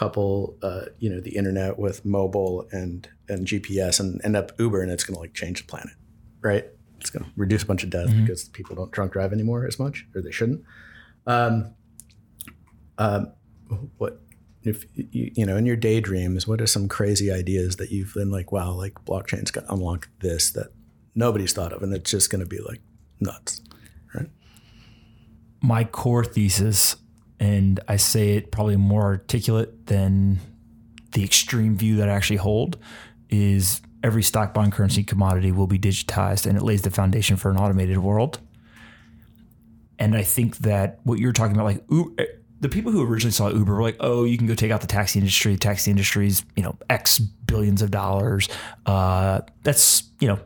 couple, 0.00 0.56
uh, 0.62 0.86
you 0.98 1.10
know, 1.10 1.20
the 1.20 1.36
internet 1.36 1.78
with 1.78 2.04
mobile 2.06 2.66
and 2.72 3.08
and 3.28 3.46
GPS, 3.46 4.00
and 4.00 4.20
end 4.24 4.34
up 4.34 4.52
Uber, 4.58 4.80
and 4.82 4.90
it's 4.90 5.04
going 5.04 5.14
to 5.14 5.20
like 5.20 5.34
change 5.34 5.60
the 5.60 5.66
planet, 5.66 5.94
right? 6.40 6.64
It's 7.00 7.10
going 7.10 7.24
to 7.24 7.30
reduce 7.36 7.62
a 7.62 7.66
bunch 7.66 7.82
of 7.84 7.90
deaths 7.90 8.12
because 8.12 8.48
people 8.48 8.74
don't 8.76 8.90
drunk 8.90 9.12
drive 9.12 9.32
anymore 9.32 9.66
as 9.66 9.78
much, 9.78 10.06
or 10.14 10.22
they 10.22 10.30
shouldn't. 10.30 10.62
Um, 11.26 11.74
um, 13.00 13.32
what 13.98 14.20
if 14.62 14.84
you, 14.94 15.32
you 15.34 15.46
know 15.46 15.56
in 15.56 15.66
your 15.66 15.76
daydreams? 15.76 16.46
What 16.46 16.60
are 16.60 16.66
some 16.66 16.88
crazy 16.88 17.32
ideas 17.32 17.76
that 17.76 17.90
you've 17.90 18.14
been 18.14 18.30
like, 18.30 18.52
wow, 18.52 18.72
like 18.72 18.94
blockchain's 19.04 19.50
got 19.50 19.64
unlock 19.68 20.08
this 20.20 20.50
that 20.52 20.72
nobody's 21.14 21.52
thought 21.52 21.72
of, 21.72 21.82
and 21.82 21.92
it's 21.94 22.10
just 22.10 22.30
going 22.30 22.40
to 22.40 22.46
be 22.46 22.60
like 22.60 22.80
nuts, 23.20 23.62
right? 24.14 24.28
my 25.62 25.84
core 25.84 26.24
thesis, 26.24 26.96
and 27.38 27.80
I 27.88 27.96
say 27.96 28.36
it 28.36 28.50
probably 28.50 28.76
more 28.76 29.02
articulate 29.02 29.86
than 29.86 30.40
the 31.12 31.24
extreme 31.24 31.76
view 31.76 31.96
that 31.96 32.08
I 32.08 32.12
actually 32.12 32.36
hold, 32.36 32.78
is 33.28 33.80
every 34.02 34.22
stock, 34.22 34.54
bond, 34.54 34.72
currency, 34.72 35.02
commodity 35.02 35.52
will 35.52 35.66
be 35.66 35.78
digitized, 35.78 36.46
and 36.46 36.56
it 36.56 36.62
lays 36.62 36.82
the 36.82 36.90
foundation 36.90 37.36
for 37.36 37.50
an 37.50 37.56
automated 37.56 37.98
world. 37.98 38.40
And 39.98 40.16
I 40.16 40.22
think 40.22 40.58
that 40.58 41.00
what 41.02 41.18
you're 41.18 41.32
talking 41.32 41.54
about, 41.54 41.66
like 41.66 41.84
the 42.60 42.68
people 42.68 42.92
who 42.92 43.02
originally 43.02 43.32
saw 43.32 43.48
Uber 43.48 43.74
were 43.74 43.82
like, 43.82 43.96
"Oh, 44.00 44.24
you 44.24 44.36
can 44.38 44.46
go 44.46 44.54
take 44.54 44.70
out 44.70 44.80
the 44.80 44.86
taxi 44.86 45.18
industry. 45.18 45.52
The 45.52 45.58
taxi 45.58 45.90
industry 45.90 46.26
is, 46.26 46.44
you 46.56 46.62
know, 46.62 46.76
X 46.88 47.18
billions 47.18 47.82
of 47.82 47.90
dollars. 47.90 48.48
Uh, 48.86 49.40
that's 49.62 50.04
you 50.20 50.28
know 50.28 50.38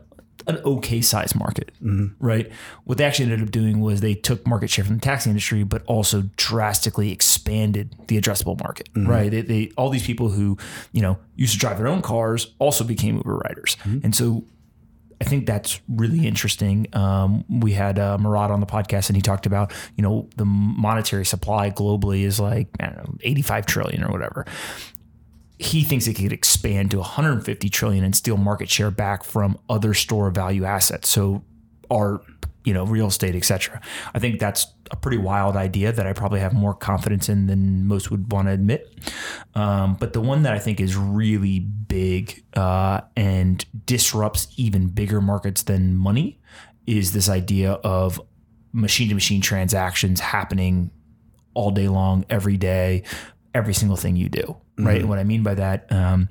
an 0.47 0.57
okay 0.57 1.01
size 1.01 1.35
market, 1.35 1.71
mm-hmm. 1.83 2.07
right? 2.25 2.51
What 2.83 2.97
they 2.97 3.03
actually 3.03 3.31
ended 3.31 3.41
up 3.41 3.51
doing 3.51 3.79
was 3.81 4.01
they 4.01 4.13
took 4.13 4.45
market 4.47 4.69
share 4.69 4.85
from 4.85 4.95
the 4.95 5.01
taxi 5.01 5.29
industry, 5.29 5.63
but 5.63 5.83
also 5.85 6.23
drastically 6.37 7.11
expanded 7.11 7.95
the 8.07 8.19
addressable 8.19 8.59
market, 8.61 8.89
mm-hmm. 8.93 9.09
right? 9.09 9.31
They, 9.31 9.41
they 9.41 9.71
all 9.77 9.89
these 9.89 10.05
people 10.05 10.29
who 10.29 10.57
you 10.91 11.01
know 11.01 11.17
used 11.35 11.53
to 11.53 11.59
drive 11.59 11.77
their 11.77 11.87
own 11.87 12.01
cars 12.01 12.53
also 12.59 12.83
became 12.83 13.17
Uber 13.17 13.37
riders, 13.37 13.75
mm-hmm. 13.83 13.99
and 14.03 14.15
so 14.15 14.45
I 15.21 15.23
think 15.23 15.45
that's 15.45 15.79
really 15.87 16.27
interesting. 16.27 16.87
Um, 16.93 17.45
we 17.49 17.73
had 17.73 17.99
uh, 17.99 18.17
on 18.51 18.59
the 18.59 18.65
podcast, 18.65 19.09
and 19.09 19.15
he 19.15 19.21
talked 19.21 19.45
about 19.45 19.73
you 19.95 20.01
know 20.01 20.29
the 20.35 20.45
monetary 20.45 21.25
supply 21.25 21.71
globally 21.71 22.23
is 22.23 22.39
like 22.39 22.67
know, 22.79 23.15
85 23.21 23.65
trillion 23.65 24.03
or 24.03 24.11
whatever. 24.11 24.45
He 25.57 25.83
thinks 25.83 26.05
it 26.07 26.15
could 26.15 26.33
expand 26.33 26.91
to 26.91 26.97
150 26.97 27.69
trillion 27.69 28.03
and 28.03 28.13
steal 28.13 28.35
market 28.35 28.69
share 28.69 28.91
back 28.91 29.23
from 29.23 29.57
other 29.69 29.93
store 29.93 30.29
value 30.29 30.65
assets. 30.65 31.07
So 31.07 31.45
art, 31.89 32.23
you 32.65 32.73
know, 32.73 32.85
real 32.85 33.07
estate, 33.07 33.35
etc. 33.35 33.79
I 34.13 34.19
think 34.19 34.39
that's 34.39 34.67
a 34.91 34.95
pretty 34.95 35.17
wild 35.17 35.55
idea 35.55 35.91
that 35.91 36.05
I 36.05 36.13
probably 36.13 36.39
have 36.39 36.53
more 36.53 36.73
confidence 36.73 37.29
in 37.29 37.47
than 37.47 37.87
most 37.87 38.11
would 38.11 38.31
want 38.31 38.47
to 38.47 38.51
admit. 38.51 38.93
Um, 39.53 39.95
but 39.95 40.13
the 40.13 40.21
one 40.21 40.43
that 40.43 40.53
I 40.53 40.59
think 40.59 40.79
is 40.79 40.95
really 40.95 41.59
big 41.59 42.43
uh, 42.55 43.01
and 43.15 43.63
disrupts 43.85 44.47
even 44.57 44.87
bigger 44.87 45.21
markets 45.21 45.63
than 45.63 45.95
money 45.95 46.41
is 46.85 47.13
this 47.13 47.29
idea 47.29 47.73
of 47.73 48.21
machine 48.71 49.09
to 49.09 49.15
machine 49.15 49.41
transactions 49.41 50.19
happening 50.19 50.91
all 51.53 51.71
day 51.71 51.87
long, 51.87 52.25
every 52.29 52.57
day, 52.57 53.03
every 53.53 53.73
single 53.73 53.97
thing 53.97 54.15
you 54.15 54.29
do. 54.29 54.57
Right. 54.77 54.99
And 54.99 55.09
what 55.09 55.19
I 55.19 55.23
mean 55.23 55.41
by 55.41 55.55
that, 55.55 55.89
um, 55.91 56.27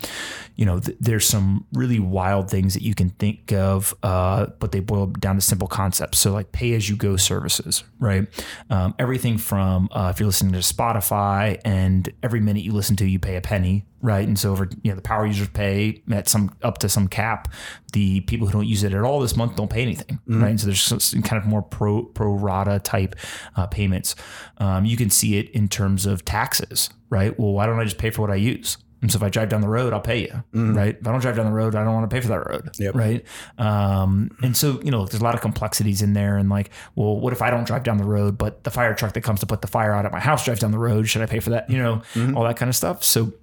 you 0.57 0.67
know, 0.67 0.79
th- 0.79 0.99
there's 1.01 1.27
some 1.27 1.67
really 1.73 1.99
wild 1.99 2.51
things 2.51 2.75
that 2.75 2.83
you 2.83 2.95
can 2.95 3.11
think 3.11 3.53
of, 3.53 3.95
uh, 4.03 4.47
but 4.59 4.71
they 4.71 4.81
boil 4.81 5.07
down 5.07 5.37
to 5.37 5.41
simple 5.41 5.67
concepts. 5.67 6.19
So, 6.19 6.33
like 6.33 6.53
pay 6.53 6.75
as 6.75 6.89
you 6.89 6.97
go 6.97 7.17
services, 7.17 7.85
right? 7.99 8.29
Um, 8.71 8.95
everything 8.99 9.39
from 9.39 9.89
uh, 9.93 10.13
if 10.15 10.21
you're 10.21 10.27
listening 10.27 10.53
to 10.53 10.59
Spotify 10.59 11.61
and 11.65 12.09
every 12.23 12.41
minute 12.41 12.63
you 12.65 12.73
listen 12.73 12.97
to, 12.97 13.07
you 13.07 13.19
pay 13.19 13.37
a 13.37 13.41
penny, 13.41 13.87
right? 14.03 14.27
And 14.29 14.39
so, 14.39 14.53
over, 14.53 14.69
you 14.83 14.91
know, 14.91 14.97
the 14.97 15.03
power 15.03 15.27
users 15.27 15.49
pay 15.49 16.03
at 16.11 16.29
some 16.29 16.55
up 16.63 16.79
to 16.79 16.89
some 16.89 17.09
cap. 17.09 17.53
The 17.93 18.21
people 18.23 18.47
who 18.47 18.53
don't 18.53 18.67
use 18.67 18.83
it 18.85 18.93
at 18.93 19.03
all 19.03 19.21
this 19.21 19.37
month 19.37 19.57
don't 19.57 19.71
pay 19.71 19.83
anything, 19.83 20.21
right? 20.27 20.51
And 20.51 20.61
so, 20.61 20.67
there's 20.67 20.83
some 20.83 21.23
kind 21.23 21.43
of 21.43 21.49
more 21.49 21.63
pro 21.63 22.03
pro 22.05 22.33
rata 22.33 22.79
type 22.79 23.17
uh, 23.57 23.67
payments. 23.67 24.15
Um, 24.59 24.85
you 24.85 24.97
can 24.97 25.11
see 25.11 25.39
it 25.39 25.49
in 25.51 25.69
terms 25.69 26.07
of 26.07 26.25
taxes, 26.25 26.91
right? 27.11 27.37
Well, 27.39 27.53
why 27.53 27.67
don't 27.67 27.79
I 27.79 27.85
just 27.85 27.99
pay 27.99 28.11
for 28.11 28.21
what 28.23 28.31
I 28.31 28.34
use? 28.37 28.79
And 29.03 29.13
so 29.13 29.17
if 29.17 29.23
I 29.23 29.29
drive 29.29 29.51
down 29.51 29.61
the 29.61 29.69
road, 29.69 29.93
I'll 29.93 30.01
pay 30.01 30.23
you, 30.23 30.43
right? 30.55 30.97
If 30.99 31.07
I 31.07 31.13
don't 31.13 31.21
drive 31.21 31.37
down 31.37 31.45
the 31.45 31.53
road, 31.53 31.75
I 31.75 31.85
don't 31.85 31.93
want 31.93 32.09
to 32.09 32.15
pay 32.15 32.23
for 32.23 32.29
that 32.29 32.49
road, 32.49 32.71
Yep. 32.79 32.95
right? 32.95 33.23
Um, 33.59 34.31
and 34.43 34.57
so 34.57 34.81
you 34.83 34.91
know, 34.91 35.05
there's 35.05 35.21
a 35.21 35.25
lot 35.25 35.35
of 35.35 35.43
complexities 35.43 36.01
in 36.01 36.15
there. 36.15 36.39
And 36.39 36.49
like, 36.49 36.71
well, 36.95 37.19
what 37.21 37.35
if 37.35 37.43
I 37.43 37.51
don't 37.51 37.65
drive 37.67 37.83
down 37.83 37.99
the 37.99 38.05
road, 38.05 38.39
but 38.39 38.65
the 38.65 38.71
fire 38.71 38.95
truck 38.95 39.13
that 39.13 39.21
comes 39.21 39.41
to 39.41 39.47
put 39.47 39.61
the 39.61 39.69
fire 39.69 39.93
out 39.93 40.07
at 40.07 40.13
my 40.13 40.21
house 40.21 40.45
drives 40.47 40.61
down 40.61 40.71
the 40.71 40.79
road? 40.79 41.07
Should 41.07 41.21
I 41.21 41.27
pay 41.27 41.41
for 41.41 41.51
that? 41.51 41.69
You 41.69 41.79
know, 41.79 42.03
all 42.35 42.45
that 42.45 42.57
kind 42.57 42.71
of 42.71 42.77
stuff. 42.77 43.05
So 43.05 43.35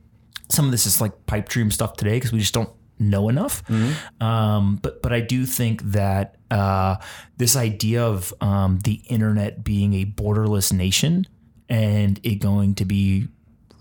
some 0.50 0.66
of 0.66 0.72
this 0.72 0.88
is 0.88 1.00
like 1.00 1.28
pipe 1.28 1.48
dream 1.48 1.70
stuff 1.70 1.94
today 1.94 2.16
because 2.16 2.32
we 2.32 2.39
just 2.39 2.56
don't 2.56 2.70
know 2.98 3.30
enough. 3.30 3.62
Um, 4.20 4.78
but 4.82 5.02
but 5.04 5.14
I 5.14 5.20
do 5.22 5.46
think 5.46 5.84
that 5.92 6.38
uh, 6.50 6.96
this 7.38 7.56
idea 7.56 8.04
of 8.04 8.34
um, 8.42 8.80
the 8.84 9.02
internet 9.10 9.64
being 9.64 9.94
a 9.94 10.06
borderless 10.06 10.74
nation 10.74 11.28
and 11.70 12.20
it 12.24 12.36
going 12.36 12.74
to 12.76 12.86
be 12.86 13.28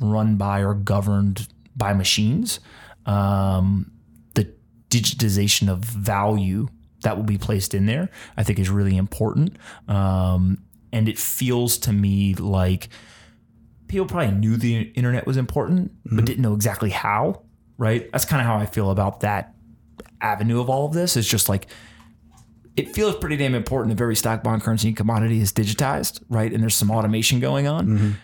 run 0.01 0.36
by 0.36 0.62
or 0.62 0.74
governed 0.74 1.48
by 1.76 1.92
machines, 1.92 2.61
um, 3.07 3.90
the 4.34 4.53
digitization 4.88 5.68
of 5.68 5.78
value 5.78 6.68
that 7.03 7.16
will 7.16 7.24
be 7.24 7.38
placed 7.38 7.74
in 7.74 7.86
there, 7.86 8.11
I 8.36 8.42
think 8.42 8.59
is 8.59 8.68
really 8.68 8.96
important. 8.96 9.57
Um, 9.88 10.59
and 10.92 11.09
it 11.09 11.18
feels 11.18 11.78
to 11.78 11.92
me 11.92 12.34
like 12.34 12.88
people 13.88 14.07
probably 14.07 14.32
knew 14.32 14.57
the 14.57 14.82
internet 14.94 15.26
was 15.26 15.36
important, 15.36 15.92
but 16.05 16.24
didn't 16.24 16.42
know 16.42 16.55
exactly 16.55 16.90
how. 16.90 17.42
Right? 17.78 18.12
That's 18.12 18.26
kind 18.26 18.42
of 18.42 18.46
how 18.46 18.57
I 18.57 18.66
feel 18.66 18.90
about 18.90 19.20
that 19.20 19.55
avenue 20.20 20.61
of 20.61 20.68
all 20.68 20.84
of 20.84 20.92
this. 20.92 21.16
Is 21.16 21.26
just 21.26 21.48
like 21.48 21.66
it 22.76 22.94
feels 22.94 23.16
pretty 23.16 23.36
damn 23.36 23.55
important 23.55 23.96
that 23.96 24.03
every 24.03 24.16
stock, 24.16 24.42
bond, 24.42 24.62
currency, 24.62 24.88
and 24.88 24.96
commodity 24.96 25.40
is 25.40 25.53
digitized, 25.53 26.22
right? 26.28 26.53
And 26.53 26.62
there's 26.62 26.74
some 26.74 26.90
automation 26.90 27.40
going 27.40 27.66
on. 27.66 28.16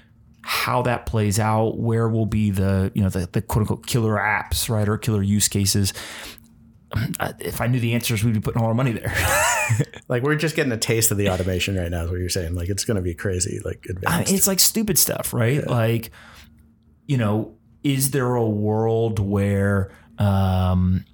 How 0.49 0.83
that 0.83 1.07
plays 1.07 1.41
out, 1.41 1.77
where 1.79 2.09
will 2.09 2.25
be 2.27 2.51
the 2.51 2.93
you 2.95 3.03
know 3.03 3.09
the, 3.09 3.29
the 3.33 3.43
quote 3.43 3.63
unquote 3.63 3.87
killer 3.87 4.15
apps, 4.15 4.69
right, 4.71 4.89
or 4.89 4.97
killer 4.97 5.23
use 5.23 5.49
cases? 5.49 5.93
Uh, 7.19 7.33
If 7.41 7.61
I 7.61 7.67
knew 7.67 7.81
the 7.81 7.95
answers, 7.95 8.23
we'd 8.23 8.35
be 8.35 8.41
putting 8.41 8.63
all 8.63 8.69
our 8.69 8.75
money 8.75 8.93
there. 8.93 9.13
Like 10.09 10.23
we're 10.23 10.37
just 10.37 10.55
getting 10.55 10.71
a 10.71 10.77
taste 10.77 11.11
of 11.11 11.17
the 11.19 11.29
automation 11.31 11.75
right 11.77 11.91
now. 11.91 12.05
Is 12.05 12.11
what 12.11 12.21
you're 12.21 12.29
saying? 12.29 12.55
Like 12.55 12.69
it's 12.69 12.85
going 12.85 12.95
to 12.97 13.03
be 13.03 13.13
crazy. 13.15 13.61
Like 13.65 13.85
advanced. 13.91 14.33
it's 14.33 14.47
like 14.47 14.61
stupid 14.61 14.97
stuff, 14.97 15.35
right? 15.35 15.67
Like, 15.67 16.13
you 17.09 17.17
know, 17.17 17.57
is 17.83 18.13
there 18.13 18.37
a 18.37 18.47
world 18.49 19.19
where 19.19 19.91
um, 20.19 21.05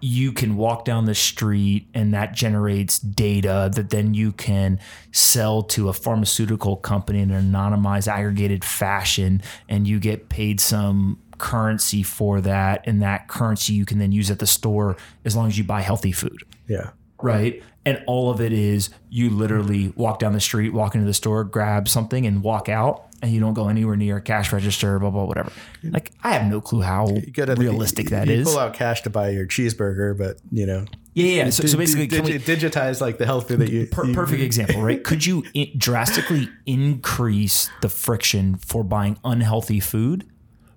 you 0.00 0.32
can 0.32 0.56
walk 0.56 0.84
down 0.84 1.04
the 1.04 1.14
street 1.14 1.88
and 1.94 2.14
that 2.14 2.32
generates 2.32 2.98
data 2.98 3.70
that 3.74 3.90
then 3.90 4.14
you 4.14 4.32
can 4.32 4.78
sell 5.12 5.62
to 5.62 5.88
a 5.88 5.92
pharmaceutical 5.92 6.76
company 6.76 7.20
in 7.20 7.30
an 7.30 7.52
anonymized, 7.52 8.08
aggregated 8.08 8.64
fashion, 8.64 9.42
and 9.68 9.86
you 9.86 9.98
get 9.98 10.28
paid 10.28 10.60
some 10.60 11.18
currency 11.38 12.02
for 12.02 12.40
that, 12.40 12.82
and 12.86 13.00
that 13.02 13.28
currency 13.28 13.72
you 13.72 13.84
can 13.84 13.98
then 13.98 14.12
use 14.12 14.30
at 14.30 14.38
the 14.40 14.46
store 14.46 14.96
as 15.24 15.36
long 15.36 15.46
as 15.46 15.56
you 15.56 15.64
buy 15.64 15.80
healthy 15.80 16.12
food 16.12 16.42
yeah. 16.68 16.90
right? 17.22 17.62
And 17.88 18.02
all 18.06 18.30
of 18.30 18.40
it 18.40 18.52
is 18.52 18.90
you 19.10 19.30
literally 19.30 19.92
walk 19.96 20.18
down 20.18 20.32
the 20.32 20.40
street, 20.40 20.70
walk 20.70 20.94
into 20.94 21.06
the 21.06 21.14
store, 21.14 21.44
grab 21.44 21.88
something, 21.88 22.26
and 22.26 22.42
walk 22.42 22.68
out, 22.68 23.06
and 23.22 23.32
you 23.32 23.40
don't 23.40 23.54
go 23.54 23.68
anywhere 23.68 23.96
near 23.96 24.16
a 24.18 24.20
cash 24.20 24.52
register, 24.52 24.98
blah 24.98 25.10
blah 25.10 25.24
whatever. 25.24 25.50
Like 25.82 26.12
I 26.22 26.32
have 26.32 26.46
no 26.50 26.60
clue 26.60 26.82
how 26.82 27.08
You 27.08 27.32
gotta- 27.32 27.54
realistic 27.56 28.04
you, 28.06 28.10
that 28.10 28.26
you 28.28 28.34
is. 28.34 28.48
pull 28.48 28.58
out 28.58 28.74
cash 28.74 29.02
to 29.02 29.10
buy 29.10 29.30
your 29.30 29.46
cheeseburger, 29.46 30.16
but 30.16 30.36
you 30.52 30.66
know, 30.66 30.84
yeah, 31.14 31.44
yeah. 31.44 31.50
So, 31.50 31.66
so 31.66 31.76
basically, 31.78 32.06
di- 32.06 32.16
can 32.16 32.24
we, 32.24 32.32
digitize 32.38 33.00
like 33.00 33.18
the 33.18 33.26
health 33.26 33.48
food 33.48 33.58
that 33.60 33.70
you. 33.70 33.86
per- 33.86 34.06
you- 34.06 34.14
perfect 34.14 34.42
example, 34.42 34.82
right? 34.82 35.02
Could 35.02 35.26
you 35.26 35.42
drastically 35.76 36.48
increase 36.66 37.68
the 37.82 37.88
friction 37.88 38.56
for 38.56 38.84
buying 38.84 39.18
unhealthy 39.24 39.80
food? 39.80 40.24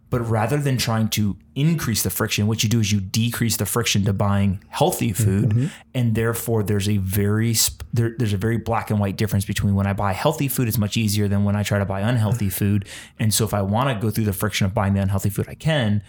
But 0.10 0.22
rather 0.30 0.58
than 0.58 0.78
trying 0.78 1.08
to 1.10 1.38
increase 1.56 2.04
the 2.04 2.10
friction, 2.10 2.48
what 2.48 2.64
you 2.64 2.70
do 2.70 2.80
is 2.80 2.92
you 2.92 3.02
decrease 3.02 3.58
the 3.58 3.66
friction 3.66 4.06
to 4.06 4.14
buying 4.14 4.64
healthy 4.70 5.12
food, 5.12 5.50
mm-hmm. 5.50 5.66
and 5.94 6.16
therefore 6.16 6.64
there's 6.64 6.88
a 6.88 6.98
very 6.98 7.56
there, 7.94 8.16
there's 8.18 8.34
a 8.34 8.38
very 8.38 8.58
black 8.58 8.90
and 8.90 9.00
white 9.00 9.18
difference 9.18 9.46
between 9.46 9.76
when 9.76 9.86
I 9.86 9.94
buy 9.94 10.14
healthy 10.14 10.48
food, 10.48 10.68
it's 10.68 10.78
much 10.78 10.98
easier 10.98 11.28
than 11.28 11.44
when 11.44 11.56
I 11.56 11.64
try 11.64 11.80
to 11.80 11.86
buy 11.86 12.02
unhealthy 12.02 12.48
mm-hmm. 12.48 12.58
food. 12.58 12.88
And 13.20 13.34
so 13.34 13.44
if 13.44 13.54
I 13.54 13.62
want 13.62 13.90
to 13.90 14.02
go 14.02 14.12
through 14.12 14.26
the 14.26 14.34
friction 14.34 14.66
of 14.66 14.74
buying 14.74 14.94
the 14.94 15.02
unhealthy 15.02 15.30
food, 15.30 15.48
I 15.50 15.56
can, 15.56 16.04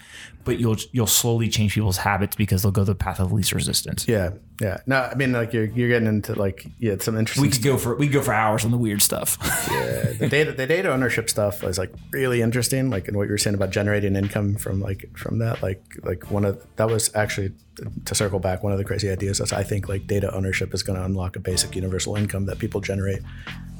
but 0.44 0.58
you'll 0.58 0.76
you'll 0.92 1.06
slowly 1.06 1.48
change 1.48 1.74
people's 1.74 1.98
habits 1.98 2.36
because 2.36 2.62
they'll 2.62 2.72
go 2.72 2.84
the 2.84 2.94
path 2.94 3.20
of 3.20 3.32
least 3.32 3.52
resistance. 3.52 4.06
Yeah, 4.08 4.30
yeah. 4.60 4.78
No, 4.86 5.00
I 5.00 5.14
mean 5.14 5.32
like 5.32 5.52
you're 5.52 5.64
you're 5.64 5.88
getting 5.88 6.08
into 6.08 6.34
like 6.34 6.66
yeah 6.78 6.96
some 6.98 7.16
interesting. 7.16 7.42
We 7.42 7.50
could 7.50 7.62
go 7.62 7.76
for 7.76 7.96
we 7.96 8.06
could 8.06 8.14
go 8.14 8.22
for 8.22 8.32
hours 8.32 8.64
on 8.64 8.70
the 8.70 8.78
weird 8.78 9.02
stuff. 9.02 9.38
Yeah, 9.70 10.12
the 10.18 10.28
data 10.28 10.52
the 10.52 10.66
data 10.66 10.92
ownership 10.92 11.30
stuff 11.30 11.62
was 11.62 11.78
like 11.78 11.92
really 12.10 12.42
interesting. 12.42 12.90
Like 12.90 13.08
in 13.08 13.16
what 13.16 13.24
you 13.24 13.30
were 13.30 13.38
saying 13.38 13.54
about 13.54 13.70
generating 13.70 14.16
income 14.16 14.56
from 14.56 14.80
like 14.80 15.08
from 15.16 15.31
from 15.32 15.38
that. 15.38 15.62
Like 15.62 15.82
like 16.02 16.30
one 16.30 16.44
of 16.44 16.64
that 16.76 16.88
was 16.88 17.14
actually 17.14 17.52
to 18.04 18.14
circle 18.14 18.38
back 18.38 18.62
one 18.62 18.72
of 18.72 18.78
the 18.78 18.84
crazy 18.84 19.10
ideas 19.10 19.40
is 19.40 19.52
I 19.52 19.62
think 19.62 19.88
like 19.88 20.06
data 20.06 20.32
ownership 20.34 20.74
is 20.74 20.82
going 20.82 20.98
to 20.98 21.04
unlock 21.04 21.36
a 21.36 21.40
basic 21.40 21.74
universal 21.74 22.16
income 22.16 22.44
that 22.46 22.58
people 22.58 22.82
generate 22.82 23.22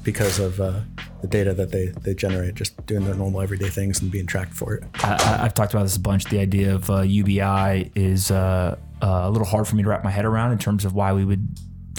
because 0.03 0.39
of 0.39 0.61
uh, 0.61 0.81
the 1.21 1.29
data 1.29 1.53
that 1.53 1.71
they 1.71 1.87
they 2.01 2.15
generate 2.15 2.55
just 2.55 2.87
doing 2.87 3.05
their 3.05 3.15
normal 3.15 3.43
everyday 3.43 3.69
things 3.69 4.01
and 4.01 4.11
being 4.11 4.27
tracked 4.27 4.55
for 4.55 4.75
it. 4.75 4.85
I, 4.95 5.41
I've 5.43 5.55
talked 5.55 5.75
about 5.75 5.83
this 5.83 5.97
a 5.97 6.01
bunch. 6.01 6.25
The 6.25 6.39
idea 6.39 6.75
of 6.75 6.89
uh, 6.89 7.03
UBI 7.03 7.93
is 7.95 8.31
uh, 8.31 8.79
uh, 9.03 9.07
a 9.07 9.31
little 9.31 9.47
hard 9.47 9.69
for 9.69 9.77
me 9.77 9.83
to 9.83 9.89
wrap 9.91 10.03
my 10.03 10.11
head 10.11 10.25
around 10.25 10.53
in 10.53 10.59
terms 10.59 10.87
of 10.87 10.95
why 10.95 11.13
we 11.13 11.27
would 11.27 11.47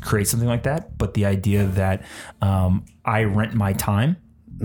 create 0.02 0.28
something 0.28 0.50
like 0.50 0.64
that. 0.64 0.98
But 0.98 1.14
the 1.14 1.28
idea 1.28 1.66
that 1.66 2.04
um, 2.42 2.86
I 3.06 3.24
rent 3.26 3.54
my 3.54 3.74
time, 3.74 4.18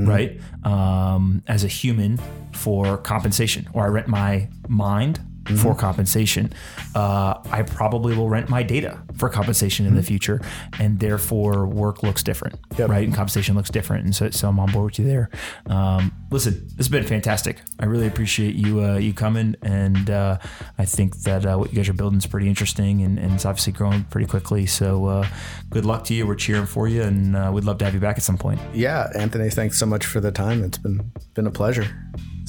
right, 0.07 0.41
um, 0.65 1.43
as 1.47 1.65
a 1.65 1.69
human 1.69 2.19
for 2.53 2.99
compensation, 2.99 3.69
or 3.73 3.85
I 3.85 3.89
rent 3.89 4.09
my 4.09 4.49
mind 4.69 5.21
for 5.57 5.75
compensation, 5.75 6.53
uh, 6.95 7.35
I 7.51 7.63
probably 7.63 8.17
will 8.17 8.29
rent 8.29 8.49
my 8.49 8.63
data 8.63 9.01
for 9.17 9.29
compensation 9.29 9.87
in 9.87 9.95
the 9.95 10.03
future, 10.03 10.41
and 10.79 10.99
therefore 11.01 11.67
work 11.67 12.03
looks 12.03 12.23
different, 12.23 12.59
Yep. 12.77 12.89
right? 12.91 13.05
And 13.07 13.15
compensation 13.15 13.55
looks 13.57 13.71
different, 13.71 14.05
and 14.05 14.15
so, 14.15 14.31
so 14.31 14.49
I'm 14.49 14.59
on 14.61 14.71
board 14.73 14.93
with 14.93 14.99
you 14.99 15.05
there. 15.07 15.31
Um, 15.67 16.13
listen, 16.31 16.67
this 16.69 16.77
has 16.87 16.89
been 16.89 17.05
fantastic. 17.05 17.61
I 17.81 17.87
really 17.87 18.07
appreciate 18.07 18.55
you 18.55 18.83
uh, 18.85 18.97
you 18.99 19.13
coming, 19.13 19.55
and 19.63 20.11
uh, 20.11 20.39
I 20.79 20.85
think 20.85 21.17
that 21.23 21.45
uh, 21.47 21.57
what 21.57 21.71
you 21.73 21.77
guys 21.77 21.89
are 21.89 21.93
building 21.95 22.19
is 22.19 22.27
pretty 22.27 22.49
interesting, 22.49 23.03
and, 23.03 23.19
and 23.19 23.33
it's 23.33 23.45
obviously 23.45 23.73
growing 23.73 24.05
pretty 24.05 24.27
quickly. 24.27 24.67
So 24.67 25.07
uh, 25.07 25.29
good 25.71 25.85
luck 25.85 26.05
to 26.05 26.15
you. 26.15 26.27
We're 26.27 26.35
cheering 26.37 26.67
for 26.67 26.89
you, 26.89 27.03
and 27.03 27.37
uh, 27.37 27.51
we'd 27.53 27.65
love 27.65 27.79
to 27.79 27.85
have 27.85 27.95
you 27.95 28.01
back 28.01 28.17
at 28.17 28.23
some 28.23 28.39
point. 28.39 28.61
Yeah, 28.75 29.09
Anthony, 29.15 29.51
thanks 29.51 29.79
so 29.79 29.87
much 29.87 30.07
for 30.07 30.21
the 30.21 30.31
time. 30.33 30.63
It's 30.65 30.79
been 30.79 31.11
been 31.35 31.47
a 31.47 31.51
pleasure. 31.51 31.87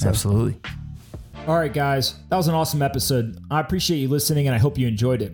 Absolutely. 0.04 0.58
All 1.46 1.56
right, 1.58 1.72
guys, 1.72 2.14
that 2.28 2.36
was 2.36 2.48
an 2.48 2.54
awesome 2.54 2.82
episode. 2.82 3.42
I 3.50 3.60
appreciate 3.60 3.98
you 3.98 4.08
listening 4.08 4.46
and 4.46 4.54
I 4.54 4.58
hope 4.58 4.78
you 4.78 4.86
enjoyed 4.86 5.22
it. 5.22 5.32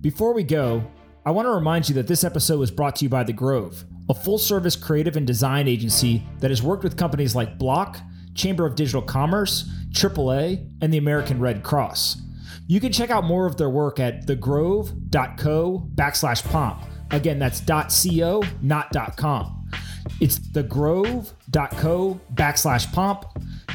Before 0.00 0.32
we 0.32 0.44
go, 0.44 0.84
I 1.24 1.30
want 1.32 1.46
to 1.46 1.50
remind 1.50 1.88
you 1.88 1.94
that 1.96 2.06
this 2.06 2.24
episode 2.24 2.60
was 2.60 2.70
brought 2.70 2.96
to 2.96 3.04
you 3.04 3.08
by 3.08 3.24
The 3.24 3.32
Grove, 3.32 3.84
a 4.08 4.14
full 4.14 4.38
service 4.38 4.76
creative 4.76 5.16
and 5.16 5.26
design 5.26 5.66
agency 5.66 6.22
that 6.38 6.50
has 6.50 6.62
worked 6.62 6.84
with 6.84 6.96
companies 6.96 7.34
like 7.34 7.58
Bloq, 7.58 8.00
Chamber 8.34 8.64
of 8.64 8.74
Digital 8.76 9.02
Commerce, 9.02 9.68
AAA, 9.90 10.70
and 10.82 10.92
the 10.92 10.98
American 10.98 11.40
Red 11.40 11.62
Cross. 11.64 12.18
You 12.68 12.78
can 12.78 12.92
check 12.92 13.10
out 13.10 13.24
more 13.24 13.46
of 13.46 13.56
their 13.56 13.70
work 13.70 13.98
at 13.98 14.26
thegrove.co 14.26 15.88
backslash 15.94 16.44
pomp. 16.50 16.84
Again, 17.10 17.38
that's 17.38 17.60
.co, 17.60 18.42
not 18.62 18.92
.com. 19.16 19.59
It's 20.20 20.38
thegrove.co 20.38 22.20
backslash 22.34 22.92
pomp. 22.92 23.24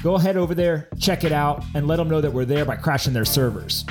Go 0.03 0.15
ahead 0.15 0.37
over 0.37 0.53
there, 0.53 0.89
check 0.99 1.23
it 1.23 1.31
out, 1.31 1.63
and 1.73 1.87
let 1.87 1.97
them 1.97 2.09
know 2.09 2.21
that 2.21 2.31
we're 2.31 2.45
there 2.45 2.65
by 2.65 2.75
crashing 2.75 3.13
their 3.13 3.25
servers. 3.25 3.85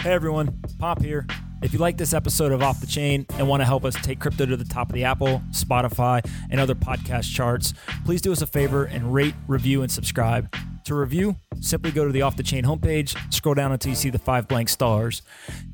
Hey 0.00 0.12
everyone, 0.12 0.60
Pomp 0.78 1.00
here. 1.00 1.26
If 1.62 1.72
you 1.72 1.78
like 1.78 1.96
this 1.96 2.12
episode 2.12 2.52
of 2.52 2.62
Off 2.62 2.80
the 2.80 2.86
Chain 2.86 3.24
and 3.38 3.48
want 3.48 3.62
to 3.62 3.64
help 3.64 3.86
us 3.86 3.94
take 3.94 4.20
crypto 4.20 4.44
to 4.44 4.54
the 4.54 4.66
top 4.66 4.90
of 4.90 4.94
the 4.94 5.04
Apple, 5.04 5.40
Spotify, 5.52 6.22
and 6.50 6.60
other 6.60 6.74
podcast 6.74 7.34
charts, 7.34 7.72
please 8.04 8.20
do 8.20 8.30
us 8.30 8.42
a 8.42 8.46
favor 8.46 8.84
and 8.84 9.14
rate, 9.14 9.34
review, 9.48 9.80
and 9.80 9.90
subscribe. 9.90 10.54
To 10.84 10.94
review, 10.94 11.36
simply 11.60 11.92
go 11.92 12.04
to 12.04 12.12
the 12.12 12.20
Off 12.20 12.36
the 12.36 12.42
Chain 12.42 12.64
homepage, 12.64 13.16
scroll 13.32 13.54
down 13.54 13.72
until 13.72 13.88
you 13.88 13.96
see 13.96 14.10
the 14.10 14.18
five 14.18 14.46
blank 14.46 14.68
stars. 14.68 15.22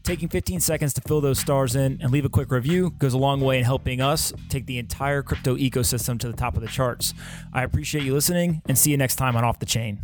Taking 0.05 0.29
15 0.29 0.61
seconds 0.61 0.93
to 0.95 1.01
fill 1.01 1.21
those 1.21 1.41
stars 1.41 1.75
in 1.75 1.99
and 2.01 2.13
leave 2.13 2.25
a 2.25 2.29
quick 2.29 2.53
review 2.53 2.91
goes 2.91 3.13
a 3.13 3.19
long 3.19 3.41
way 3.41 3.59
in 3.59 3.65
helping 3.65 4.01
us 4.01 4.33
take 4.49 4.67
the 4.67 4.79
entire 4.79 5.25
crypto 5.25 5.57
ecosystem 5.57 6.17
to 6.21 6.29
the 6.29 6.37
top 6.37 6.55
of 6.55 6.63
the 6.63 6.69
charts. 6.69 7.13
I 7.53 7.65
appreciate 7.65 8.05
you 8.05 8.15
listening 8.15 8.63
and 8.69 8.79
see 8.79 8.93
you 8.93 8.97
next 8.97 9.17
time 9.17 9.35
on 9.37 9.43
Off 9.43 9.59
the 9.59 9.67
Chain. 9.67 10.01